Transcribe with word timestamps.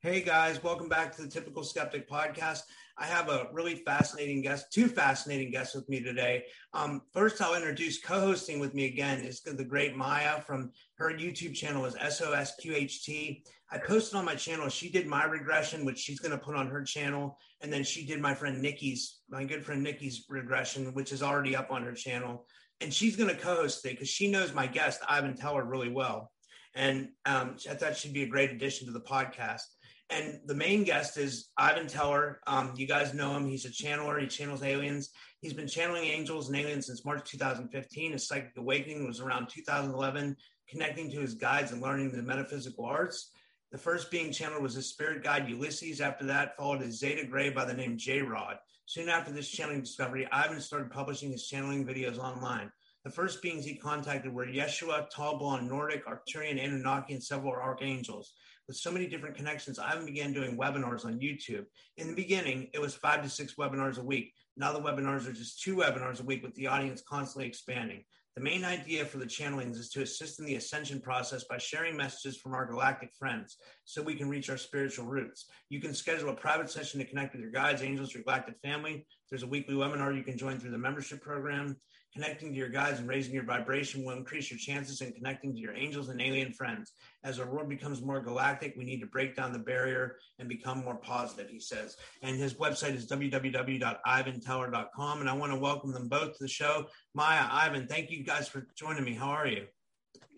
Hey 0.00 0.20
guys, 0.20 0.62
welcome 0.62 0.88
back 0.88 1.16
to 1.16 1.22
the 1.22 1.28
Typical 1.28 1.64
Skeptic 1.64 2.08
podcast. 2.08 2.60
I 2.96 3.06
have 3.06 3.28
a 3.28 3.48
really 3.52 3.74
fascinating 3.74 4.42
guest, 4.42 4.72
two 4.72 4.86
fascinating 4.86 5.50
guests 5.50 5.74
with 5.74 5.88
me 5.88 6.00
today. 6.00 6.44
Um, 6.72 7.02
first, 7.12 7.42
I'll 7.42 7.56
introduce 7.56 8.00
co-hosting 8.00 8.60
with 8.60 8.74
me 8.74 8.84
again 8.84 9.18
is 9.18 9.40
the 9.40 9.64
great 9.64 9.96
Maya 9.96 10.40
from 10.40 10.70
her 10.98 11.10
YouTube 11.10 11.52
channel 11.52 11.84
is 11.84 11.96
SOSQHT. 11.96 13.42
I 13.72 13.78
posted 13.78 14.14
on 14.14 14.24
my 14.24 14.36
channel. 14.36 14.68
She 14.68 14.88
did 14.88 15.08
my 15.08 15.24
regression, 15.24 15.84
which 15.84 15.98
she's 15.98 16.20
going 16.20 16.30
to 16.30 16.38
put 16.38 16.54
on 16.54 16.68
her 16.68 16.84
channel, 16.84 17.36
and 17.60 17.72
then 17.72 17.82
she 17.82 18.06
did 18.06 18.20
my 18.20 18.36
friend 18.36 18.62
Nikki's, 18.62 19.18
my 19.28 19.42
good 19.42 19.64
friend 19.64 19.82
Nikki's 19.82 20.26
regression, 20.28 20.94
which 20.94 21.10
is 21.10 21.24
already 21.24 21.56
up 21.56 21.72
on 21.72 21.82
her 21.82 21.92
channel. 21.92 22.46
And 22.80 22.94
she's 22.94 23.16
going 23.16 23.34
to 23.34 23.42
co-host 23.42 23.84
it 23.84 23.94
because 23.94 24.08
she 24.08 24.30
knows 24.30 24.54
my 24.54 24.68
guest 24.68 25.00
Ivan 25.08 25.34
Teller 25.34 25.64
really 25.64 25.90
well, 25.90 26.30
and 26.76 27.08
um, 27.26 27.56
I 27.68 27.74
thought 27.74 27.96
she'd 27.96 28.12
be 28.12 28.22
a 28.22 28.28
great 28.28 28.52
addition 28.52 28.86
to 28.86 28.92
the 28.92 29.00
podcast. 29.00 29.62
And 30.10 30.40
the 30.46 30.54
main 30.54 30.84
guest 30.84 31.18
is 31.18 31.50
Ivan 31.58 31.86
Teller. 31.86 32.40
Um, 32.46 32.72
you 32.76 32.86
guys 32.86 33.12
know 33.12 33.36
him. 33.36 33.46
He's 33.46 33.66
a 33.66 33.70
channeler. 33.70 34.20
He 34.20 34.26
channels 34.26 34.62
aliens. 34.62 35.10
He's 35.40 35.52
been 35.52 35.68
channeling 35.68 36.04
angels 36.04 36.48
and 36.48 36.56
aliens 36.56 36.86
since 36.86 37.04
March 37.04 37.30
2015. 37.30 38.12
His 38.12 38.26
psychic 38.26 38.56
awakening 38.56 39.06
was 39.06 39.20
around 39.20 39.50
2011, 39.50 40.34
connecting 40.68 41.10
to 41.10 41.20
his 41.20 41.34
guides 41.34 41.72
and 41.72 41.82
learning 41.82 42.10
the 42.10 42.22
metaphysical 42.22 42.86
arts. 42.86 43.32
The 43.70 43.76
first 43.76 44.10
being 44.10 44.32
channeled 44.32 44.62
was 44.62 44.74
his 44.74 44.88
spirit 44.88 45.22
guide 45.22 45.46
Ulysses. 45.46 46.00
After 46.00 46.24
that, 46.24 46.56
followed 46.56 46.80
his 46.80 46.98
Zeta 46.98 47.26
Gray 47.26 47.50
by 47.50 47.66
the 47.66 47.74
name 47.74 47.98
J 47.98 48.22
Rod. 48.22 48.56
Soon 48.86 49.10
after 49.10 49.30
this 49.30 49.50
channeling 49.50 49.82
discovery, 49.82 50.26
Ivan 50.32 50.62
started 50.62 50.90
publishing 50.90 51.32
his 51.32 51.46
channeling 51.46 51.84
videos 51.84 52.16
online. 52.18 52.72
The 53.04 53.10
first 53.10 53.42
beings 53.42 53.66
he 53.66 53.76
contacted 53.76 54.32
were 54.32 54.46
Yeshua, 54.46 55.10
Tall 55.10 55.60
Nordic, 55.60 56.06
Arcturian, 56.06 56.62
Anunnaki, 56.62 57.12
and 57.12 57.22
several 57.22 57.52
archangels 57.52 58.32
with 58.68 58.76
so 58.76 58.92
many 58.92 59.06
different 59.06 59.34
connections, 59.34 59.78
I 59.78 59.98
began 60.04 60.34
doing 60.34 60.56
webinars 60.56 61.06
on 61.06 61.18
YouTube. 61.18 61.64
In 61.96 62.06
the 62.06 62.14
beginning, 62.14 62.68
it 62.74 62.80
was 62.80 62.94
five 62.94 63.22
to 63.22 63.28
six 63.28 63.54
webinars 63.54 63.98
a 63.98 64.04
week. 64.04 64.34
Now 64.56 64.72
the 64.72 64.80
webinars 64.80 65.26
are 65.26 65.32
just 65.32 65.62
two 65.62 65.76
webinars 65.76 66.20
a 66.20 66.24
week 66.24 66.42
with 66.42 66.54
the 66.54 66.66
audience 66.66 67.02
constantly 67.08 67.48
expanding. 67.48 68.04
The 68.36 68.44
main 68.44 68.64
idea 68.64 69.04
for 69.04 69.18
the 69.18 69.24
channelings 69.24 69.78
is 69.78 69.88
to 69.90 70.02
assist 70.02 70.38
in 70.38 70.44
the 70.44 70.54
ascension 70.54 71.00
process 71.00 71.44
by 71.44 71.58
sharing 71.58 71.96
messages 71.96 72.36
from 72.36 72.54
our 72.54 72.66
galactic 72.66 73.10
friends 73.18 73.56
so 73.84 74.00
we 74.00 74.14
can 74.14 74.28
reach 74.28 74.48
our 74.48 74.56
spiritual 74.56 75.06
roots. 75.06 75.46
You 75.70 75.80
can 75.80 75.92
schedule 75.92 76.28
a 76.28 76.34
private 76.34 76.70
session 76.70 77.00
to 77.00 77.06
connect 77.06 77.32
with 77.32 77.42
your 77.42 77.50
guides, 77.50 77.82
angels, 77.82 78.14
your 78.14 78.22
galactic 78.22 78.56
family. 78.62 79.06
There's 79.28 79.42
a 79.42 79.48
weekly 79.48 79.74
webinar 79.74 80.14
you 80.14 80.22
can 80.22 80.38
join 80.38 80.60
through 80.60 80.70
the 80.70 80.78
membership 80.78 81.20
program. 81.20 81.78
Connecting 82.14 82.52
to 82.52 82.58
your 82.58 82.70
guides 82.70 83.00
and 83.00 83.08
raising 83.08 83.34
your 83.34 83.44
vibration 83.44 84.04
will 84.04 84.16
increase 84.16 84.50
your 84.50 84.58
chances 84.58 85.02
in 85.02 85.12
connecting 85.12 85.54
to 85.54 85.60
your 85.60 85.74
angels 85.74 86.08
and 86.08 86.22
alien 86.22 86.52
friends. 86.52 86.92
As 87.22 87.38
our 87.38 87.46
world 87.46 87.68
becomes 87.68 88.02
more 88.02 88.20
galactic, 88.20 88.74
we 88.76 88.84
need 88.84 88.98
to 89.00 89.06
break 89.06 89.36
down 89.36 89.52
the 89.52 89.58
barrier 89.58 90.16
and 90.38 90.48
become 90.48 90.78
more 90.78 90.96
positive, 90.96 91.50
he 91.50 91.60
says. 91.60 91.96
And 92.22 92.34
his 92.36 92.54
website 92.54 92.94
is 92.94 93.06
www.ivanteller.com. 93.06 95.20
And 95.20 95.28
I 95.28 95.34
want 95.34 95.52
to 95.52 95.58
welcome 95.58 95.92
them 95.92 96.08
both 96.08 96.38
to 96.38 96.44
the 96.44 96.48
show. 96.48 96.86
Maya, 97.14 97.46
Ivan, 97.50 97.86
thank 97.86 98.10
you 98.10 98.24
guys 98.24 98.48
for 98.48 98.66
joining 98.74 99.04
me. 99.04 99.12
How 99.14 99.28
are 99.28 99.46
you? 99.46 99.66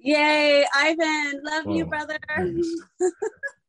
Yay, 0.02 0.66
Ivan. 0.74 1.40
Love 1.44 1.66
you, 1.68 1.84
oh, 1.84 1.88
brother. 1.88 2.18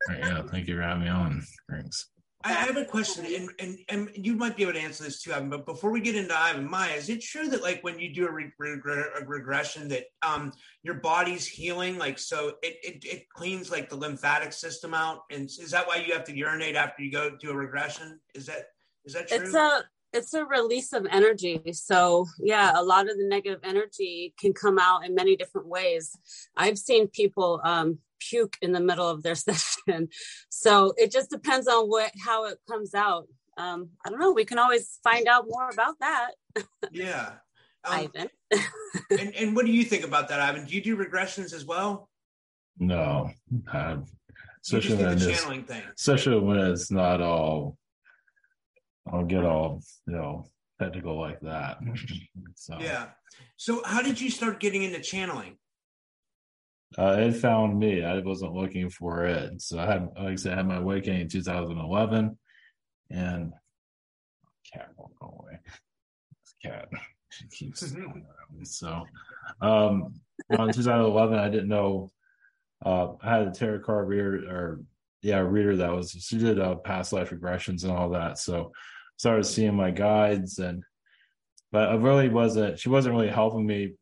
yeah, 0.10 0.42
thank 0.44 0.68
you 0.68 0.76
for 0.76 0.82
having 0.82 1.04
me 1.04 1.10
on. 1.10 1.44
Thanks. 1.70 2.10
I 2.44 2.54
have 2.54 2.78
a 2.78 2.86
question, 2.86 3.26
and, 3.26 3.50
and 3.60 3.80
and 3.90 4.26
you 4.26 4.36
might 4.36 4.56
be 4.56 4.64
able 4.64 4.74
to 4.74 4.80
answer 4.80 5.04
this 5.04 5.22
too, 5.22 5.34
Ivan. 5.34 5.50
But 5.50 5.66
before 5.66 5.92
we 5.92 6.02
get 6.02 6.16
into 6.16 6.38
Ivan, 6.38 6.70
Maya, 6.70 6.94
is 6.96 7.10
it 7.10 7.22
true 7.22 7.48
that 7.50 7.62
like 7.62 7.84
when 7.84 8.00
you 8.00 8.14
do 8.14 8.28
a, 8.28 8.32
re- 8.32 8.52
a 8.60 9.26
regression 9.26 9.88
that 9.90 10.06
um 10.22 10.52
your 10.84 10.96
body's 10.96 11.48
healing, 11.48 11.98
like 11.98 12.18
so 12.18 12.54
it, 12.64 12.78
it 12.84 13.06
it 13.06 13.30
cleans 13.30 13.70
like 13.70 13.90
the 13.90 13.96
lymphatic 13.96 14.54
system 14.54 14.94
out, 14.94 15.24
and 15.30 15.46
is 15.46 15.72
that 15.72 15.88
why 15.88 15.98
you 15.98 16.14
have 16.14 16.24
to 16.26 16.36
urinate 16.36 16.76
after 16.76 17.04
you 17.04 17.12
go 17.12 17.32
do 17.40 17.52
a 17.52 17.56
regression? 17.56 18.20
Is 18.34 18.46
that 18.48 18.68
is 19.06 19.14
that 19.14 19.28
true? 19.28 19.38
It's 19.38 19.54
a 19.54 19.84
it's 20.14 20.34
a 20.34 20.46
release 20.46 20.94
of 20.94 21.08
energy. 21.10 21.62
So 21.74 22.26
yeah, 22.40 22.74
a 22.76 22.84
lot 22.84 23.10
of 23.10 23.18
the 23.18 23.28
negative 23.28 23.62
energy 23.64 24.34
can 24.40 24.54
come 24.54 24.78
out 24.80 25.06
in 25.06 25.16
many 25.16 25.36
different 25.36 25.68
ways. 25.68 26.18
I've 26.56 26.78
seen 26.78 27.08
people 27.08 27.62
um, 27.64 28.00
puke 28.20 28.58
in 28.62 28.72
the 28.72 28.80
middle 28.80 29.08
of 29.08 29.24
their 29.24 29.36
session. 29.48 30.10
So 30.50 30.94
it 30.98 31.12
just 31.12 31.30
depends 31.30 31.68
on 31.68 31.88
what 31.88 32.12
how 32.24 32.46
it 32.46 32.58
comes 32.70 32.94
out. 32.94 33.28
Um, 33.58 33.90
I 34.06 34.10
don't 34.10 34.20
know. 34.20 34.32
We 34.32 34.46
can 34.46 34.60
always 34.60 35.00
find 35.04 35.28
out 35.28 35.46
more 35.48 35.70
about 35.70 35.96
that. 36.00 36.32
Yeah. 36.92 37.34
Um, 37.84 38.12
Ivan. 38.14 38.30
and, 39.10 39.36
and 39.36 39.56
what 39.56 39.66
do 39.66 39.72
you 39.72 39.84
think 39.84 40.06
about 40.06 40.28
that, 40.28 40.40
Ivan? 40.40 40.68
Do 40.68 40.76
you 40.76 40.84
do 40.84 40.96
regressions 40.96 41.52
as 41.52 41.66
well? 41.66 42.12
No. 42.78 43.32
Uh, 43.74 43.98
especially 44.64 44.98
when, 44.98 45.14
it's, 45.14 45.26
channeling 45.26 45.64
thing. 45.64 45.82
especially 45.98 46.40
when 46.40 46.60
it's 46.60 46.92
not 46.92 47.22
all, 47.22 47.78
I'll 49.08 49.26
get 49.26 49.44
all, 49.44 49.82
you 50.08 50.14
know, 50.14 50.46
technical 50.80 51.20
like 51.20 51.40
that. 51.42 51.78
so 52.56 52.78
Yeah. 52.80 53.10
So 53.58 53.82
how 53.86 54.02
did 54.02 54.20
you 54.20 54.30
start 54.30 54.60
getting 54.60 54.84
into 54.84 55.00
channeling? 55.00 55.58
Uh, 56.98 57.16
it 57.20 57.34
found 57.34 57.80
me. 57.80 58.04
I 58.04 58.20
wasn't 58.20 58.54
looking 58.54 58.90
for 58.90 59.26
it. 59.26 59.62
So 59.62 59.80
I 59.80 59.86
had, 59.86 60.10
like 60.18 60.34
I 60.34 60.36
said, 60.36 60.54
I 60.54 60.58
had 60.58 60.68
my 60.68 60.78
awakening 60.78 61.22
in 61.22 61.30
2011, 61.30 62.38
and 63.10 63.54
cat 64.72 64.90
won't 64.98 65.18
go 65.18 65.40
away. 65.42 65.60
This 65.64 66.72
cat 66.72 66.90
keeps. 67.52 67.94
So, 68.64 69.06
um, 69.62 70.14
in 70.50 70.58
2011, 70.58 71.40
I 71.40 71.50
didn't 71.50 71.70
know. 71.70 72.12
Uh, 72.86 73.14
I 73.22 73.38
had 73.38 73.48
a 73.48 73.52
tarot 73.52 73.80
card 73.80 74.10
reader, 74.10 74.44
or 74.50 74.82
yeah, 75.22 75.40
reader 75.40 75.78
that 75.78 75.92
was 75.92 76.12
she 76.12 76.38
did 76.38 76.60
uh, 76.60 76.76
past 76.76 77.14
life 77.14 77.30
regressions 77.30 77.84
and 77.84 77.92
all 77.92 78.10
that. 78.10 78.38
So, 78.40 78.72
started 79.18 79.44
seeing 79.46 79.76
my 79.76 79.92
guides, 79.92 80.60
and 80.60 80.84
but 81.72 81.90
I 81.90 81.96
really 81.96 82.30
wasn't. 82.30 82.80
She 82.80 82.90
wasn't 82.90 83.16
really 83.16 83.30
helping 83.30 83.66
me 83.66 83.94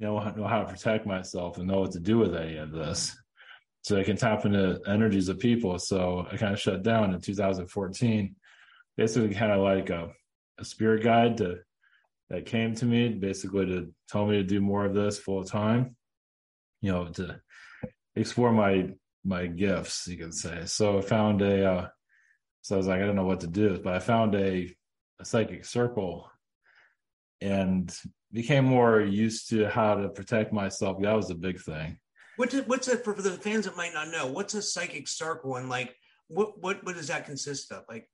know, 0.00 0.18
know 0.30 0.46
how 0.46 0.60
to 0.60 0.72
protect 0.72 1.06
myself 1.06 1.58
and 1.58 1.68
know 1.68 1.80
what 1.80 1.92
to 1.92 2.00
do 2.00 2.18
with 2.18 2.34
any 2.34 2.56
of 2.56 2.72
this. 2.72 3.16
So 3.82 3.98
I 3.98 4.02
can 4.02 4.16
tap 4.16 4.44
into 4.44 4.80
energies 4.86 5.28
of 5.28 5.38
people. 5.38 5.78
So 5.78 6.26
I 6.30 6.36
kind 6.36 6.52
of 6.52 6.60
shut 6.60 6.82
down 6.82 7.14
in 7.14 7.20
2014, 7.20 8.34
basically 8.96 9.34
kind 9.34 9.52
of 9.52 9.60
like 9.60 9.90
a, 9.90 10.10
a 10.58 10.64
spirit 10.64 11.02
guide 11.02 11.38
to 11.38 11.58
that 12.28 12.46
came 12.46 12.74
to 12.76 12.84
me 12.84 13.08
basically 13.08 13.66
to 13.66 13.92
tell 14.08 14.26
me 14.26 14.36
to 14.36 14.44
do 14.44 14.60
more 14.60 14.84
of 14.84 14.94
this 14.94 15.18
full 15.18 15.44
time, 15.44 15.96
you 16.80 16.92
know, 16.92 17.08
to 17.08 17.40
explore 18.14 18.52
my 18.52 18.90
my 19.24 19.46
gifts, 19.46 20.06
you 20.08 20.16
can 20.16 20.32
say. 20.32 20.62
So 20.66 20.98
I 20.98 21.00
found 21.02 21.42
a 21.42 21.70
uh, 21.70 21.88
so 22.62 22.76
I 22.76 22.78
was 22.78 22.86
like, 22.86 23.00
I 23.00 23.06
don't 23.06 23.16
know 23.16 23.24
what 23.24 23.40
to 23.40 23.46
do, 23.46 23.80
but 23.82 23.94
I 23.94 23.98
found 23.98 24.34
a, 24.34 24.74
a 25.18 25.24
psychic 25.24 25.64
circle 25.64 26.30
and 27.40 27.94
became 28.32 28.64
more 28.64 29.00
used 29.00 29.48
to 29.50 29.68
how 29.68 29.94
to 29.94 30.08
protect 30.10 30.52
myself. 30.52 31.00
That 31.00 31.14
was 31.14 31.30
a 31.30 31.34
big 31.34 31.60
thing. 31.60 31.98
What's 32.36 32.54
it, 32.54 32.68
what's 32.68 32.88
it 32.88 33.04
for, 33.04 33.14
for 33.14 33.22
the 33.22 33.32
fans 33.32 33.64
that 33.64 33.76
might 33.76 33.94
not 33.94 34.08
know? 34.08 34.26
What's 34.26 34.54
a 34.54 34.62
psychic 34.62 35.08
circle 35.08 35.56
and 35.56 35.68
like 35.68 35.94
what 36.28 36.60
what 36.60 36.84
what 36.84 36.96
does 36.96 37.08
that 37.08 37.26
consist 37.26 37.72
of? 37.72 37.84
Like, 37.88 38.08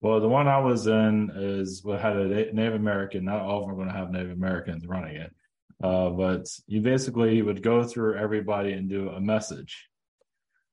well, 0.00 0.20
the 0.20 0.28
one 0.28 0.48
I 0.48 0.58
was 0.58 0.86
in 0.86 1.30
is 1.34 1.84
what 1.84 2.00
had 2.00 2.16
a 2.16 2.52
Native 2.52 2.74
American. 2.74 3.24
Not 3.24 3.42
all 3.42 3.62
of 3.62 3.62
them 3.62 3.70
are 3.70 3.76
going 3.76 3.88
to 3.88 3.94
have 3.94 4.10
Native 4.10 4.32
Americans 4.32 4.86
running 4.86 5.16
it, 5.16 5.34
uh, 5.82 6.10
but 6.10 6.46
you 6.66 6.80
basically 6.80 7.40
would 7.42 7.62
go 7.62 7.84
through 7.84 8.16
everybody 8.16 8.72
and 8.72 8.88
do 8.88 9.10
a 9.10 9.20
message. 9.20 9.89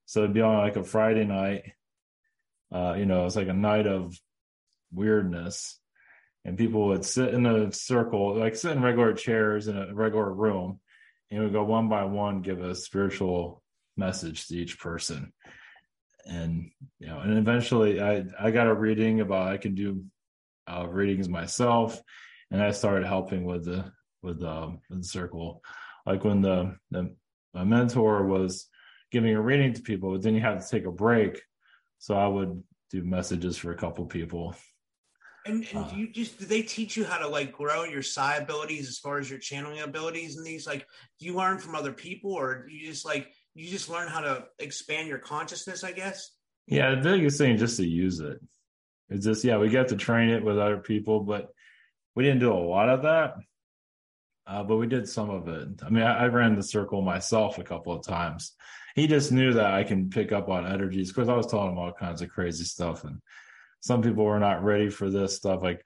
So 0.08 0.22
it'd 0.22 0.34
be 0.34 0.42
on 0.42 0.58
like 0.58 0.78
a 0.78 0.86
Friday 0.86 1.26
night, 1.26 1.74
uh, 2.74 2.96
you 2.98 3.06
know, 3.06 3.26
it's 3.26 3.36
like 3.36 3.50
a 3.50 3.54
night 3.54 3.88
of 3.88 4.18
weirdness. 4.92 5.80
And 6.46 6.58
people 6.58 6.88
would 6.88 7.04
sit 7.04 7.34
in 7.34 7.46
a 7.46 7.74
circle, 7.74 8.36
like 8.36 8.56
sit 8.56 8.72
in 8.72 8.82
regular 8.82 9.14
chairs 9.14 9.68
in 9.68 9.78
a 9.78 9.94
regular 9.94 10.32
room, 10.34 10.80
and 11.30 11.44
we'd 11.44 11.52
go 11.52 11.66
one 11.66 11.90
by 11.90 12.06
one, 12.06 12.42
give 12.42 12.62
a 12.62 12.74
spiritual 12.74 13.62
message 13.98 14.48
to 14.48 14.56
each 14.56 14.80
person. 14.80 15.34
And 16.26 16.72
you 17.00 17.08
know, 17.08 17.20
and 17.20 17.38
eventually 17.38 18.02
I 18.02 18.24
I 18.40 18.52
got 18.52 18.68
a 18.68 18.74
reading 18.74 19.20
about 19.20 19.52
I 19.52 19.58
can 19.58 19.76
do 19.76 20.06
uh, 20.72 20.88
readings 20.88 21.28
myself, 21.28 22.02
and 22.50 22.64
I 22.64 22.72
started 22.72 23.06
helping 23.06 23.44
with 23.44 23.66
the 23.66 23.92
with 24.24 24.42
um 24.42 24.80
with 24.90 25.00
the 25.00 25.08
circle. 25.08 25.62
Like 26.06 26.24
when 26.24 26.42
the 26.42 26.78
the 26.92 27.14
my 27.54 27.66
mentor 27.66 28.26
was 28.26 28.70
giving 29.12 29.36
a 29.36 29.42
reading 29.42 29.74
to 29.74 29.82
people, 29.82 30.12
but 30.12 30.22
then 30.22 30.36
you 30.36 30.42
have 30.42 30.64
to 30.64 30.70
take 30.70 30.86
a 30.86 30.92
break. 30.92 31.42
So 32.00 32.16
I 32.16 32.28
would 32.28 32.64
do 32.92 33.04
messages 33.04 33.58
for 33.58 33.72
a 33.72 33.78
couple 33.78 34.06
people. 34.06 34.56
And, 35.46 35.66
and 35.72 35.86
uh, 35.86 35.90
you 35.96 36.12
just 36.12 36.40
do 36.40 36.46
they 36.46 36.62
teach 36.62 36.98
you 36.98 37.06
how 37.06 37.18
to 37.20 37.28
like 37.28 37.54
grow 37.54 37.86
your 37.86 38.02
psi 38.02 38.36
abilities 38.36 38.90
as 38.90 38.98
far 38.98 39.18
as 39.18 39.30
your 39.30 39.40
channeling 39.40 39.80
abilities 39.80 40.36
and 40.36 40.46
these 40.46 40.68
like 40.68 40.86
do 41.20 41.26
you 41.26 41.36
learn 41.36 41.58
from 41.58 41.74
other 41.74 41.94
people 41.94 42.34
or 42.34 42.68
you 42.70 42.86
just 42.86 43.06
like 43.06 43.32
you 43.58 43.70
just 43.70 43.90
learn 43.90 44.08
how 44.08 44.20
to 44.20 44.46
expand 44.60 45.08
your 45.08 45.18
consciousness, 45.18 45.84
I 45.84 45.92
guess? 45.92 46.32
Yeah, 46.68 46.92
the 46.92 47.02
biggest 47.02 47.40
thing 47.40 47.58
just 47.58 47.78
to 47.78 47.88
use 47.88 48.20
it. 48.20 48.40
It's 49.10 49.26
just 49.26 49.44
yeah, 49.44 49.58
we 49.58 49.70
get 49.70 49.88
to 49.88 49.96
train 49.96 50.30
it 50.30 50.44
with 50.44 50.60
other 50.60 50.78
people, 50.78 51.22
but 51.22 51.50
we 52.14 52.24
didn't 52.24 52.40
do 52.40 52.54
a 52.54 52.56
lot 52.56 52.90
of 52.90 53.04
that. 53.04 53.36
Uh, 54.46 54.64
but 54.64 54.78
we 54.78 54.88
did 54.88 55.10
some 55.10 55.30
of 55.30 55.48
it. 55.48 55.68
I 55.84 55.90
mean, 55.90 56.04
I, 56.04 56.24
I, 56.24 56.28
ran 56.28 56.56
the 56.56 56.64
circle 56.64 57.02
myself 57.02 57.58
a 57.58 57.64
couple 57.64 57.94
of 57.94 58.06
times. 58.06 58.54
He 58.98 59.06
just 59.06 59.32
knew 59.32 59.54
that 59.54 59.76
I 59.76 59.84
can 59.84 60.10
pick 60.10 60.32
up 60.32 60.50
on 60.50 60.66
energies 60.66 61.10
because 61.10 61.30
I 61.30 61.36
was 61.36 61.46
telling 61.46 61.72
him 61.72 61.78
all 61.78 61.94
kinds 61.94 62.24
of 62.24 62.30
crazy 62.30 62.64
stuff, 62.64 63.04
and 63.04 63.22
some 63.80 64.02
people 64.02 64.26
were 64.26 64.40
not 64.40 64.64
ready 64.64 64.90
for 64.90 65.12
this 65.12 65.36
stuff. 65.36 65.62
Like 65.62 65.86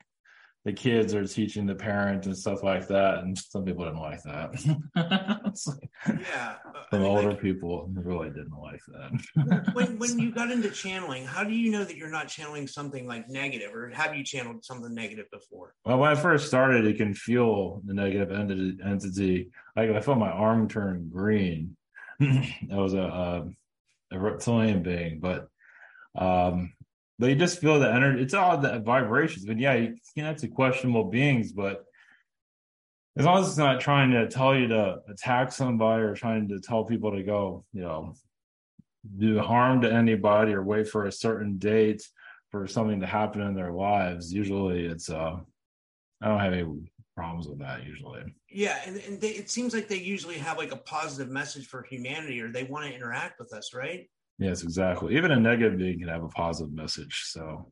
the 0.63 0.71
kids 0.71 1.13
are 1.13 1.27
teaching 1.27 1.65
the 1.65 1.75
parent 1.75 2.25
and 2.25 2.37
stuff 2.37 2.63
like 2.63 2.87
that, 2.87 3.17
and 3.17 3.37
some 3.37 3.65
people 3.65 3.83
didn't 3.83 3.99
like 3.99 4.23
that. 4.23 4.53
like, 5.67 5.89
yeah, 6.07 6.55
uh, 6.65 6.83
the 6.89 7.05
older 7.05 7.31
like, 7.31 7.41
people 7.41 7.91
really 7.93 8.29
didn't 8.29 8.57
like 8.57 8.79
that. 8.87 9.69
when 9.73 9.99
when 9.99 10.17
you 10.17 10.31
got 10.33 10.49
into 10.49 10.69
channeling, 10.69 11.25
how 11.25 11.43
do 11.43 11.53
you 11.53 11.69
know 11.69 11.83
that 11.83 11.97
you're 11.97 12.09
not 12.09 12.29
channeling 12.29 12.65
something 12.65 13.05
like 13.05 13.27
negative, 13.27 13.75
or 13.75 13.89
have 13.89 14.15
you 14.15 14.23
channeled 14.23 14.63
something 14.63 14.95
negative 14.95 15.25
before? 15.33 15.75
Well, 15.83 15.97
when 15.97 16.11
I 16.11 16.15
first 16.15 16.47
started, 16.47 16.85
you 16.85 16.93
can 16.93 17.13
feel 17.13 17.81
the 17.83 17.93
negative 17.93 18.31
entity. 18.31 18.77
entity. 18.81 19.51
Like 19.75 19.89
I 19.89 19.99
felt 19.99 20.17
my 20.17 20.31
arm 20.31 20.69
turn 20.69 21.09
green. 21.11 21.75
that 22.69 22.77
was 22.77 22.93
a, 22.93 23.01
a 23.01 23.49
a 24.11 24.19
reptilian 24.19 24.83
being, 24.83 25.19
but 25.19 25.47
um 26.15 26.73
but 27.17 27.29
you 27.29 27.35
just 27.35 27.59
feel 27.59 27.79
the 27.79 27.91
energy. 27.91 28.23
It's 28.23 28.33
all 28.33 28.57
the 28.57 28.79
vibrations. 28.79 29.45
But 29.45 29.59
yeah, 29.59 29.75
you 29.75 29.95
connect 30.15 30.39
to 30.39 30.47
questionable 30.47 31.05
beings, 31.05 31.51
but 31.51 31.85
as 33.17 33.25
long 33.25 33.41
as 33.41 33.49
it's 33.49 33.57
not 33.57 33.79
trying 33.79 34.11
to 34.11 34.27
tell 34.27 34.55
you 34.55 34.67
to 34.69 34.99
attack 35.07 35.51
somebody 35.51 36.03
or 36.03 36.15
trying 36.15 36.47
to 36.49 36.59
tell 36.59 36.83
people 36.83 37.11
to 37.11 37.23
go, 37.23 37.65
you 37.73 37.81
know, 37.81 38.15
do 39.17 39.39
harm 39.39 39.81
to 39.81 39.91
anybody 39.91 40.53
or 40.53 40.63
wait 40.63 40.87
for 40.87 41.05
a 41.05 41.11
certain 41.11 41.57
date 41.57 42.01
for 42.49 42.67
something 42.67 42.99
to 42.99 43.07
happen 43.07 43.41
in 43.41 43.55
their 43.55 43.71
lives, 43.71 44.33
usually 44.33 44.85
it's 44.85 45.09
uh 45.09 45.37
I 46.21 46.27
don't 46.27 46.39
have 46.39 46.53
any 46.53 46.65
problems 47.21 47.47
with 47.47 47.59
that 47.59 47.85
usually. 47.85 48.23
Yeah, 48.49 48.77
and, 48.85 48.97
and 49.07 49.21
they, 49.21 49.29
it 49.29 49.49
seems 49.49 49.75
like 49.75 49.87
they 49.87 49.99
usually 49.99 50.39
have 50.39 50.57
like 50.57 50.71
a 50.71 50.77
positive 50.77 51.31
message 51.31 51.67
for 51.67 51.83
humanity 51.83 52.41
or 52.41 52.51
they 52.51 52.63
want 52.63 52.87
to 52.87 52.95
interact 52.95 53.39
with 53.39 53.53
us, 53.53 53.75
right? 53.75 54.09
Yes, 54.39 54.63
exactly. 54.63 55.15
Even 55.15 55.29
a 55.29 55.39
negative 55.39 55.77
being 55.77 55.99
can 55.99 56.07
have 56.07 56.23
a 56.23 56.29
positive 56.29 56.73
message. 56.73 57.25
So, 57.25 57.71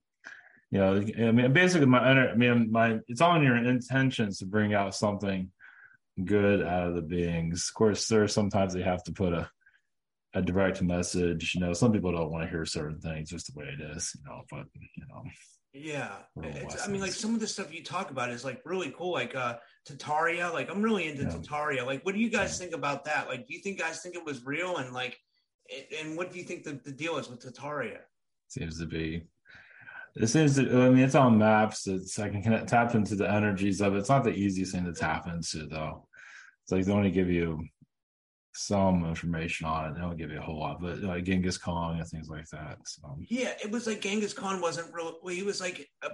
you 0.69 0.79
know, 0.79 0.97
I 0.97 1.31
mean, 1.31 1.51
basically, 1.51 1.87
my, 1.87 1.99
I 1.99 2.35
mean, 2.35 2.71
my, 2.71 2.99
it's 3.07 3.21
all 3.21 3.35
in 3.37 3.43
your 3.43 3.57
intentions 3.57 4.37
to 4.37 4.45
bring 4.45 4.75
out 4.75 4.93
something 4.93 5.51
good 6.23 6.61
out 6.61 6.87
of 6.89 6.93
the 6.93 7.01
beings. 7.01 7.69
Of 7.69 7.73
course, 7.73 8.07
there 8.07 8.21
are 8.21 8.27
sometimes 8.27 8.73
they 8.73 8.83
have 8.83 9.03
to 9.05 9.11
put 9.11 9.33
a, 9.33 9.49
a 10.35 10.43
direct 10.43 10.83
message. 10.83 11.55
You 11.55 11.61
know, 11.61 11.73
some 11.73 11.91
people 11.91 12.11
don't 12.11 12.31
want 12.31 12.43
to 12.43 12.49
hear 12.49 12.65
certain 12.65 12.99
things, 12.99 13.31
just 13.31 13.47
the 13.47 13.59
way 13.59 13.65
it 13.65 13.81
is. 13.97 14.15
You 14.15 14.29
know, 14.29 14.41
but 14.51 14.65
you 14.75 15.05
know. 15.09 15.23
Yeah, 15.71 16.15
I 16.41 16.87
mean, 16.87 16.99
like 16.99 17.11
some 17.11 17.35
of 17.35 17.39
the 17.39 17.47
stuff 17.47 17.71
you 17.71 17.83
talk 17.83 18.09
about 18.09 18.31
is 18.31 18.43
like 18.43 18.59
really 18.65 18.91
cool. 18.97 19.13
Like 19.13 19.35
uh 19.35 19.57
Tartaria, 19.87 20.51
like 20.51 20.69
I'm 20.69 20.81
really 20.81 21.07
into 21.07 21.23
yeah. 21.23 21.29
Tartaria. 21.29 21.85
Like, 21.85 22.03
what 22.05 22.15
do 22.15 22.21
you 22.21 22.29
guys 22.29 22.53
yeah. 22.53 22.65
think 22.65 22.75
about 22.75 23.05
that? 23.05 23.27
Like, 23.27 23.47
do 23.47 23.53
you 23.53 23.59
think 23.59 23.79
guys 23.79 24.01
think 24.01 24.15
it 24.15 24.25
was 24.25 24.45
real? 24.45 24.77
And 24.77 24.93
like, 24.93 25.17
and 25.99 26.17
what 26.17 26.31
do 26.31 26.39
you 26.39 26.43
think 26.43 26.63
the, 26.63 26.79
the 26.83 26.91
deal 26.91 27.17
is 27.17 27.29
with 27.29 27.39
Tartaria? 27.39 27.99
Seems 28.47 28.79
to 28.79 28.87
be. 28.87 29.27
It 30.15 30.27
seems 30.27 30.55
to, 30.55 30.63
I 30.63 30.89
mean, 30.89 31.03
it's 31.03 31.13
on 31.15 31.37
maps. 31.37 31.87
It's 31.87 32.17
I 32.17 32.29
can 32.29 32.41
connect, 32.41 32.67
tap 32.67 32.95
into 32.95 33.15
the 33.15 33.31
energies 33.31 33.79
of 33.79 33.93
it. 33.93 33.99
It's 33.99 34.09
not 34.09 34.23
the 34.23 34.33
easiest 34.33 34.73
thing 34.73 34.85
to 34.85 34.93
tap 34.93 35.27
into, 35.27 35.67
though. 35.67 36.07
It's 36.63 36.71
like 36.71 36.85
they 36.85 36.91
only 36.91 37.11
give 37.11 37.29
you 37.29 37.63
some 38.53 39.05
information 39.05 39.67
on 39.67 39.85
it. 39.85 39.95
They 39.95 40.01
don't 40.01 40.17
give 40.17 40.31
you 40.31 40.39
a 40.39 40.43
whole 40.43 40.59
lot, 40.59 40.81
but 40.81 40.99
like 40.99 41.23
Genghis 41.23 41.57
Khan 41.57 41.97
and 41.97 42.07
things 42.07 42.29
like 42.29 42.47
that. 42.51 42.77
So. 42.85 43.17
Yeah, 43.27 43.53
it 43.63 43.71
was 43.71 43.87
like 43.87 44.01
Genghis 44.01 44.33
Khan 44.33 44.61
wasn't 44.61 44.93
real. 44.93 45.17
Well, 45.23 45.35
he 45.35 45.43
was 45.43 45.61
like 45.61 45.87
a, 46.03 46.09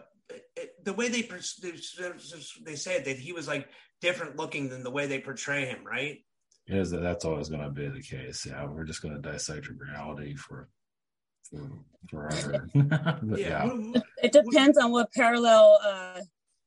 the 0.84 0.94
way 0.94 1.10
they 1.10 1.22
they 1.22 2.76
said 2.76 3.06
that 3.06 3.18
he 3.18 3.32
was 3.34 3.48
like 3.48 3.68
different 4.02 4.38
looking 4.38 4.70
than 4.70 4.84
the 4.84 4.92
way 4.92 5.08
they 5.08 5.20
portray 5.20 5.66
him, 5.66 5.84
right? 5.86 6.20
is 6.68 6.90
that 6.92 7.02
that's 7.02 7.26
always 7.26 7.50
going 7.50 7.62
to 7.62 7.70
be 7.70 7.88
the 7.88 8.02
case. 8.02 8.46
Yeah, 8.46 8.66
we're 8.66 8.86
just 8.86 9.02
going 9.02 9.14
to 9.14 9.22
dissect 9.22 9.68
reality 9.68 10.36
for, 10.36 10.70
for 11.50 11.70
forever. 12.10 12.68
yeah. 12.74 13.66
yeah. 13.66 14.02
it 14.24 14.32
depends 14.32 14.78
on 14.78 14.92
what 14.92 15.12
parallel 15.14 15.80
uh, 15.86 16.22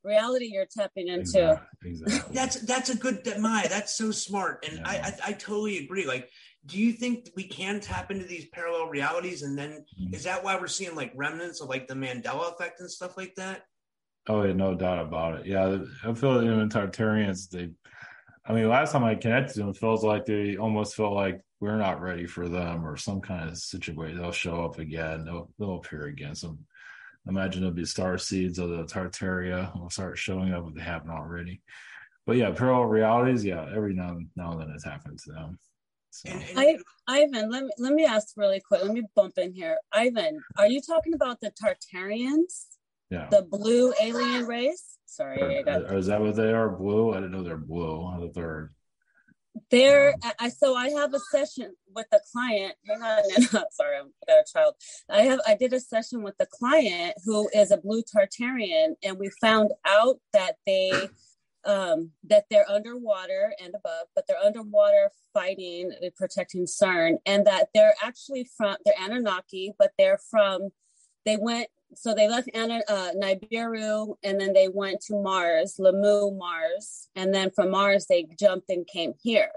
reality 0.05 0.51
you're 0.53 0.67
tapping 0.67 1.09
into. 1.09 1.61
Exactly. 1.85 1.91
exactly. 1.91 2.35
that's 2.35 2.61
that's 2.63 2.91
a 2.91 2.97
good 2.97 3.25
that 3.25 3.41
Maya. 3.41 3.69
That's 3.69 3.97
so 3.97 4.11
smart, 4.11 4.65
and 4.69 4.79
yeah. 4.79 4.89
I, 4.89 4.95
I, 4.95 5.13
I 5.27 5.33
totally 5.33 5.79
agree. 5.79 6.07
Like, 6.07 6.31
do 6.67 6.79
you 6.79 6.93
think 6.93 7.31
we 7.37 7.45
can 7.45 7.81
tap 7.81 8.11
into 8.11 8.27
these 8.27 8.47
parallel 8.47 8.89
realities, 8.89 9.43
and 9.43 9.57
then 9.57 9.85
mm-hmm. 10.01 10.15
is 10.15 10.25
that 10.25 10.43
why 10.45 10.59
we're 10.59 10.67
seeing 10.67 10.95
like 10.95 11.13
remnants 11.15 11.61
of 11.61 11.69
like 11.69 11.89
the 11.89 11.95
Mandela 11.95 12.53
effect 12.53 12.81
and 12.81 12.91
stuff 12.91 13.17
like 13.17 13.35
that? 13.37 13.63
Oh 14.29 14.45
yeah, 14.45 14.53
no 14.53 14.75
doubt 14.75 15.01
about 15.01 15.41
it. 15.41 15.47
Yeah, 15.47 15.79
I 16.05 16.13
feel 16.15 16.43
you 16.43 16.51
know, 16.55 16.67
Tartarians 16.67 17.49
they 17.49 17.71
I 18.49 18.55
mean, 18.55 18.69
last 18.69 18.93
time 18.93 19.05
I 19.05 19.15
connected 19.15 19.55
to 19.55 19.61
them, 19.61 19.69
it 19.69 19.77
feels 19.77 20.03
like 20.03 20.25
they 20.25 20.57
almost 20.57 20.97
felt 20.97 21.13
like 21.13 21.43
we're 21.61 21.77
not 21.77 22.01
ready 22.01 22.27
for 22.27 22.49
them 22.49 22.87
or 22.87 22.97
some 22.97 23.21
kind 23.21 23.51
of 23.51 23.59
situation. 23.59 24.19
They'll 24.19 24.33
show 24.33 24.65
up 24.65 24.79
again. 24.79 25.27
They'll, 25.27 25.51
they'll 25.59 25.77
appear 25.77 26.07
again. 26.07 26.35
So 26.35 26.57
imagine 27.29 27.61
there'll 27.61 27.75
be 27.75 27.85
star 27.85 28.19
seeds 28.19 28.59
of 28.59 28.71
the 28.71 28.85
Tartaria 28.85 29.79
will 29.79 29.91
start 29.91 30.19
showing 30.19 30.53
up 30.53 30.67
if 30.69 30.75
they 30.75 30.83
haven't 30.83 31.11
already. 31.11 31.61
But 32.27 32.37
yeah, 32.37 32.51
parallel 32.51 32.87
realities, 32.87 33.45
yeah, 33.45 33.67
every 33.75 33.95
now 33.95 34.11
and, 34.11 34.29
now 34.37 34.53
and 34.53 34.61
then 34.61 34.71
it's 34.75 34.85
happened 34.85 35.19
to 35.25 35.33
them. 35.33 35.59
So. 36.11 36.31
I, 36.57 36.79
Ivan, 37.07 37.51
let 37.51 37.65
me 37.65 37.71
let 37.79 37.93
me 37.93 38.05
ask 38.05 38.29
really 38.37 38.61
quick. 38.61 38.83
Let 38.83 38.93
me 38.93 39.05
bump 39.15 39.39
in 39.39 39.53
here. 39.53 39.77
Ivan, 39.93 40.43
are 40.57 40.67
you 40.67 40.81
talking 40.81 41.15
about 41.15 41.41
the 41.41 41.53
Tartarians? 41.53 42.65
Yeah. 43.11 43.29
The 43.31 43.43
blue 43.43 43.95
alien 44.01 44.47
race? 44.47 44.99
Sorry, 45.07 45.59
I 45.59 45.63
got. 45.63 45.95
Is 45.95 46.07
that 46.07 46.21
what 46.21 46.35
they 46.35 46.53
are? 46.53 46.69
Blue? 46.71 47.13
I 47.13 47.17
didn't 47.17 47.33
know 47.33 47.43
they're 47.43 47.57
blue. 47.57 48.07
I 48.07 48.19
thought 48.19 48.35
they're. 48.35 48.73
There, 49.71 50.15
I 50.39 50.49
so 50.49 50.75
I 50.75 50.91
have 50.91 51.15
a 51.15 51.21
session 51.31 51.75
with 51.95 52.07
the 52.11 52.21
client. 52.33 52.75
Hang 52.87 53.03
on, 53.03 53.23
sorry, 53.71 53.97
I 53.97 54.03
got 54.27 54.39
a 54.41 54.45
child. 54.53 54.75
I 55.09 55.23
have 55.23 55.41
I 55.47 55.55
did 55.55 55.73
a 55.73 55.81
session 55.81 56.23
with 56.23 56.37
the 56.39 56.47
client 56.47 57.15
who 57.25 57.49
is 57.55 57.71
a 57.71 57.77
blue 57.77 58.03
Tartarian, 58.03 58.95
and 59.03 59.19
we 59.19 59.31
found 59.41 59.71
out 59.87 60.17
that 60.33 60.57
they 60.67 60.93
um, 61.65 62.11
that 62.25 62.45
they're 62.51 62.71
underwater 62.71 63.53
and 63.63 63.75
above, 63.75 64.07
but 64.15 64.25
they're 64.27 64.39
underwater 64.39 65.11
fighting, 65.35 65.93
protecting 66.17 66.67
CERN, 66.67 67.19
and 67.27 67.47
that 67.47 67.69
they're 67.75 67.95
actually 68.03 68.49
from 68.57 68.77
they're 68.85 68.95
Anunnaki, 69.01 69.73
but 69.79 69.93
they're 69.99 70.21
from 70.31 70.71
they 71.29 71.37
went 71.37 71.69
so 71.95 72.15
they 72.15 72.29
left 72.29 72.49
Anna, 72.55 72.81
uh, 72.89 73.11
Nibiru 73.17 74.15
and 74.23 74.41
then 74.41 74.53
they 74.53 74.69
went 74.69 75.01
to 75.03 75.23
Mars, 75.23 75.77
Lamu 75.79 76.31
Mars, 76.33 77.09
and 77.17 77.33
then 77.33 77.51
from 77.51 77.71
Mars 77.71 78.07
they 78.07 78.27
jumped 78.39 78.69
and 78.71 78.87
came 78.87 79.15
here. 79.23 79.51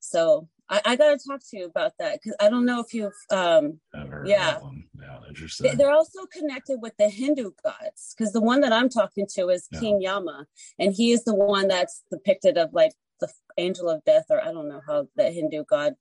So 0.00 0.48
I, 0.68 0.80
I 0.84 0.96
got 0.96 1.18
to 1.18 1.28
talk 1.28 1.40
to 1.50 1.58
you 1.58 1.66
about 1.66 1.92
that 1.98 2.14
because 2.14 2.36
I 2.40 2.50
don't 2.50 2.66
know 2.66 2.80
if 2.80 2.92
you've, 2.92 3.12
um, 3.30 3.80
yeah, 4.24 4.58
yeah, 5.00 5.18
interesting. 5.28 5.76
They're 5.76 5.92
also 5.92 6.26
connected 6.32 6.78
with 6.82 6.94
the 6.98 7.08
Hindu 7.08 7.52
gods 7.64 8.14
because 8.16 8.32
the 8.32 8.40
one 8.40 8.60
that 8.62 8.72
I'm 8.72 8.88
talking 8.88 9.26
to 9.34 9.48
is 9.48 9.68
yeah. 9.70 9.80
King 9.80 10.02
Yama, 10.02 10.46
and 10.78 10.92
he 10.92 11.12
is 11.12 11.24
the 11.24 11.34
one 11.34 11.68
that's 11.68 12.02
depicted 12.10 12.58
of 12.58 12.72
like 12.72 12.92
the 13.20 13.28
angel 13.56 13.88
of 13.88 14.04
death, 14.04 14.26
or 14.30 14.40
I 14.40 14.52
don't 14.52 14.68
know 14.68 14.82
how 14.86 15.06
the 15.16 15.30
Hindu 15.30 15.64
god, 15.64 15.94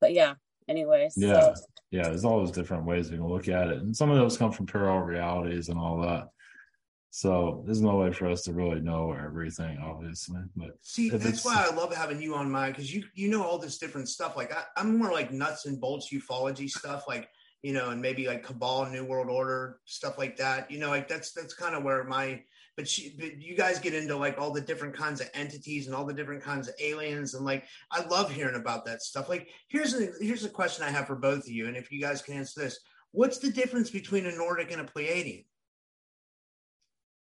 but 0.00 0.12
yeah, 0.12 0.34
anyways. 0.68 1.14
Yeah. 1.16 1.54
So. 1.54 1.62
Yeah. 1.90 2.04
There's 2.04 2.24
all 2.24 2.38
those 2.38 2.52
different 2.52 2.84
ways 2.84 3.10
we 3.10 3.18
can 3.18 3.28
look 3.28 3.48
at 3.48 3.68
it. 3.68 3.78
And 3.78 3.96
some 3.96 4.10
of 4.10 4.16
those 4.16 4.36
come 4.36 4.52
from 4.52 4.66
parallel 4.66 5.00
realities 5.00 5.68
and 5.68 5.78
all 5.78 6.00
that. 6.02 6.28
So 7.12 7.64
there's 7.66 7.82
no 7.82 7.96
way 7.96 8.12
for 8.12 8.28
us 8.28 8.42
to 8.42 8.52
really 8.52 8.80
know 8.80 9.12
everything, 9.12 9.78
obviously. 9.78 10.42
But 10.54 10.76
see, 10.80 11.10
that's 11.10 11.44
why 11.44 11.66
I 11.68 11.74
love 11.74 11.94
having 11.94 12.22
you 12.22 12.36
on 12.36 12.48
mine 12.48 12.70
because 12.70 12.94
you 12.94 13.02
you 13.14 13.28
know 13.28 13.42
all 13.42 13.58
this 13.58 13.78
different 13.78 14.08
stuff. 14.08 14.36
Like 14.36 14.54
I, 14.54 14.62
I'm 14.76 14.96
more 14.96 15.10
like 15.10 15.32
nuts 15.32 15.66
and 15.66 15.80
bolts 15.80 16.12
ufology 16.12 16.70
stuff. 16.70 17.04
Like 17.08 17.28
you 17.62 17.72
know, 17.72 17.90
and 17.90 18.00
maybe 18.00 18.28
like 18.28 18.44
Cabal, 18.44 18.86
New 18.86 19.04
World 19.04 19.28
Order, 19.28 19.80
stuff 19.86 20.18
like 20.18 20.36
that. 20.36 20.70
You 20.70 20.78
know, 20.78 20.88
like 20.88 21.08
that's 21.08 21.32
that's 21.32 21.52
kind 21.52 21.74
of 21.74 21.82
where 21.82 22.04
my 22.04 22.42
but, 22.80 22.88
she, 22.88 23.14
but 23.18 23.42
you 23.42 23.54
guys 23.54 23.78
get 23.78 23.92
into 23.92 24.16
like 24.16 24.38
all 24.38 24.50
the 24.50 24.60
different 24.62 24.94
kinds 24.94 25.20
of 25.20 25.28
entities 25.34 25.86
and 25.86 25.94
all 25.94 26.06
the 26.06 26.14
different 26.14 26.42
kinds 26.42 26.66
of 26.66 26.74
aliens 26.80 27.34
and 27.34 27.44
like 27.44 27.66
I 27.90 28.02
love 28.06 28.32
hearing 28.32 28.54
about 28.54 28.86
that 28.86 29.02
stuff. 29.02 29.28
Like 29.28 29.50
here's 29.68 29.92
a 29.92 30.08
here's 30.18 30.46
a 30.46 30.48
question 30.48 30.82
I 30.82 30.90
have 30.90 31.06
for 31.06 31.14
both 31.14 31.40
of 31.40 31.50
you, 31.50 31.68
and 31.68 31.76
if 31.76 31.92
you 31.92 32.00
guys 32.00 32.22
can 32.22 32.38
answer 32.38 32.60
this, 32.62 32.80
what's 33.12 33.36
the 33.36 33.50
difference 33.50 33.90
between 33.90 34.24
a 34.24 34.34
Nordic 34.34 34.72
and 34.72 34.80
a 34.80 34.84
Pleiadian? 34.84 35.44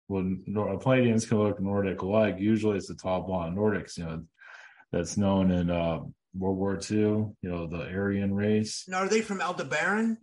Well, 0.07 0.21
a 0.23 0.79
Pleiadians 0.79 1.29
can 1.29 1.39
look 1.39 1.61
Nordic 1.61 2.05
like. 2.05 2.39
Usually, 2.39 2.77
it's 2.77 2.87
the 2.87 2.95
tall 2.95 3.23
blonde 3.23 3.59
Nordics. 3.59 3.99
You 3.99 4.05
know, 4.05 4.23
that's 4.93 5.17
known 5.17 5.51
in 5.51 5.71
uh, 5.71 6.03
World 6.37 6.57
War 6.57 6.79
II. 6.89 6.99
You 6.99 7.35
know, 7.43 7.67
the 7.67 7.83
Aryan 7.83 8.33
race. 8.33 8.85
Now, 8.87 8.99
are 8.99 9.09
they 9.09 9.23
from 9.23 9.41
Aldebaran? 9.41 10.19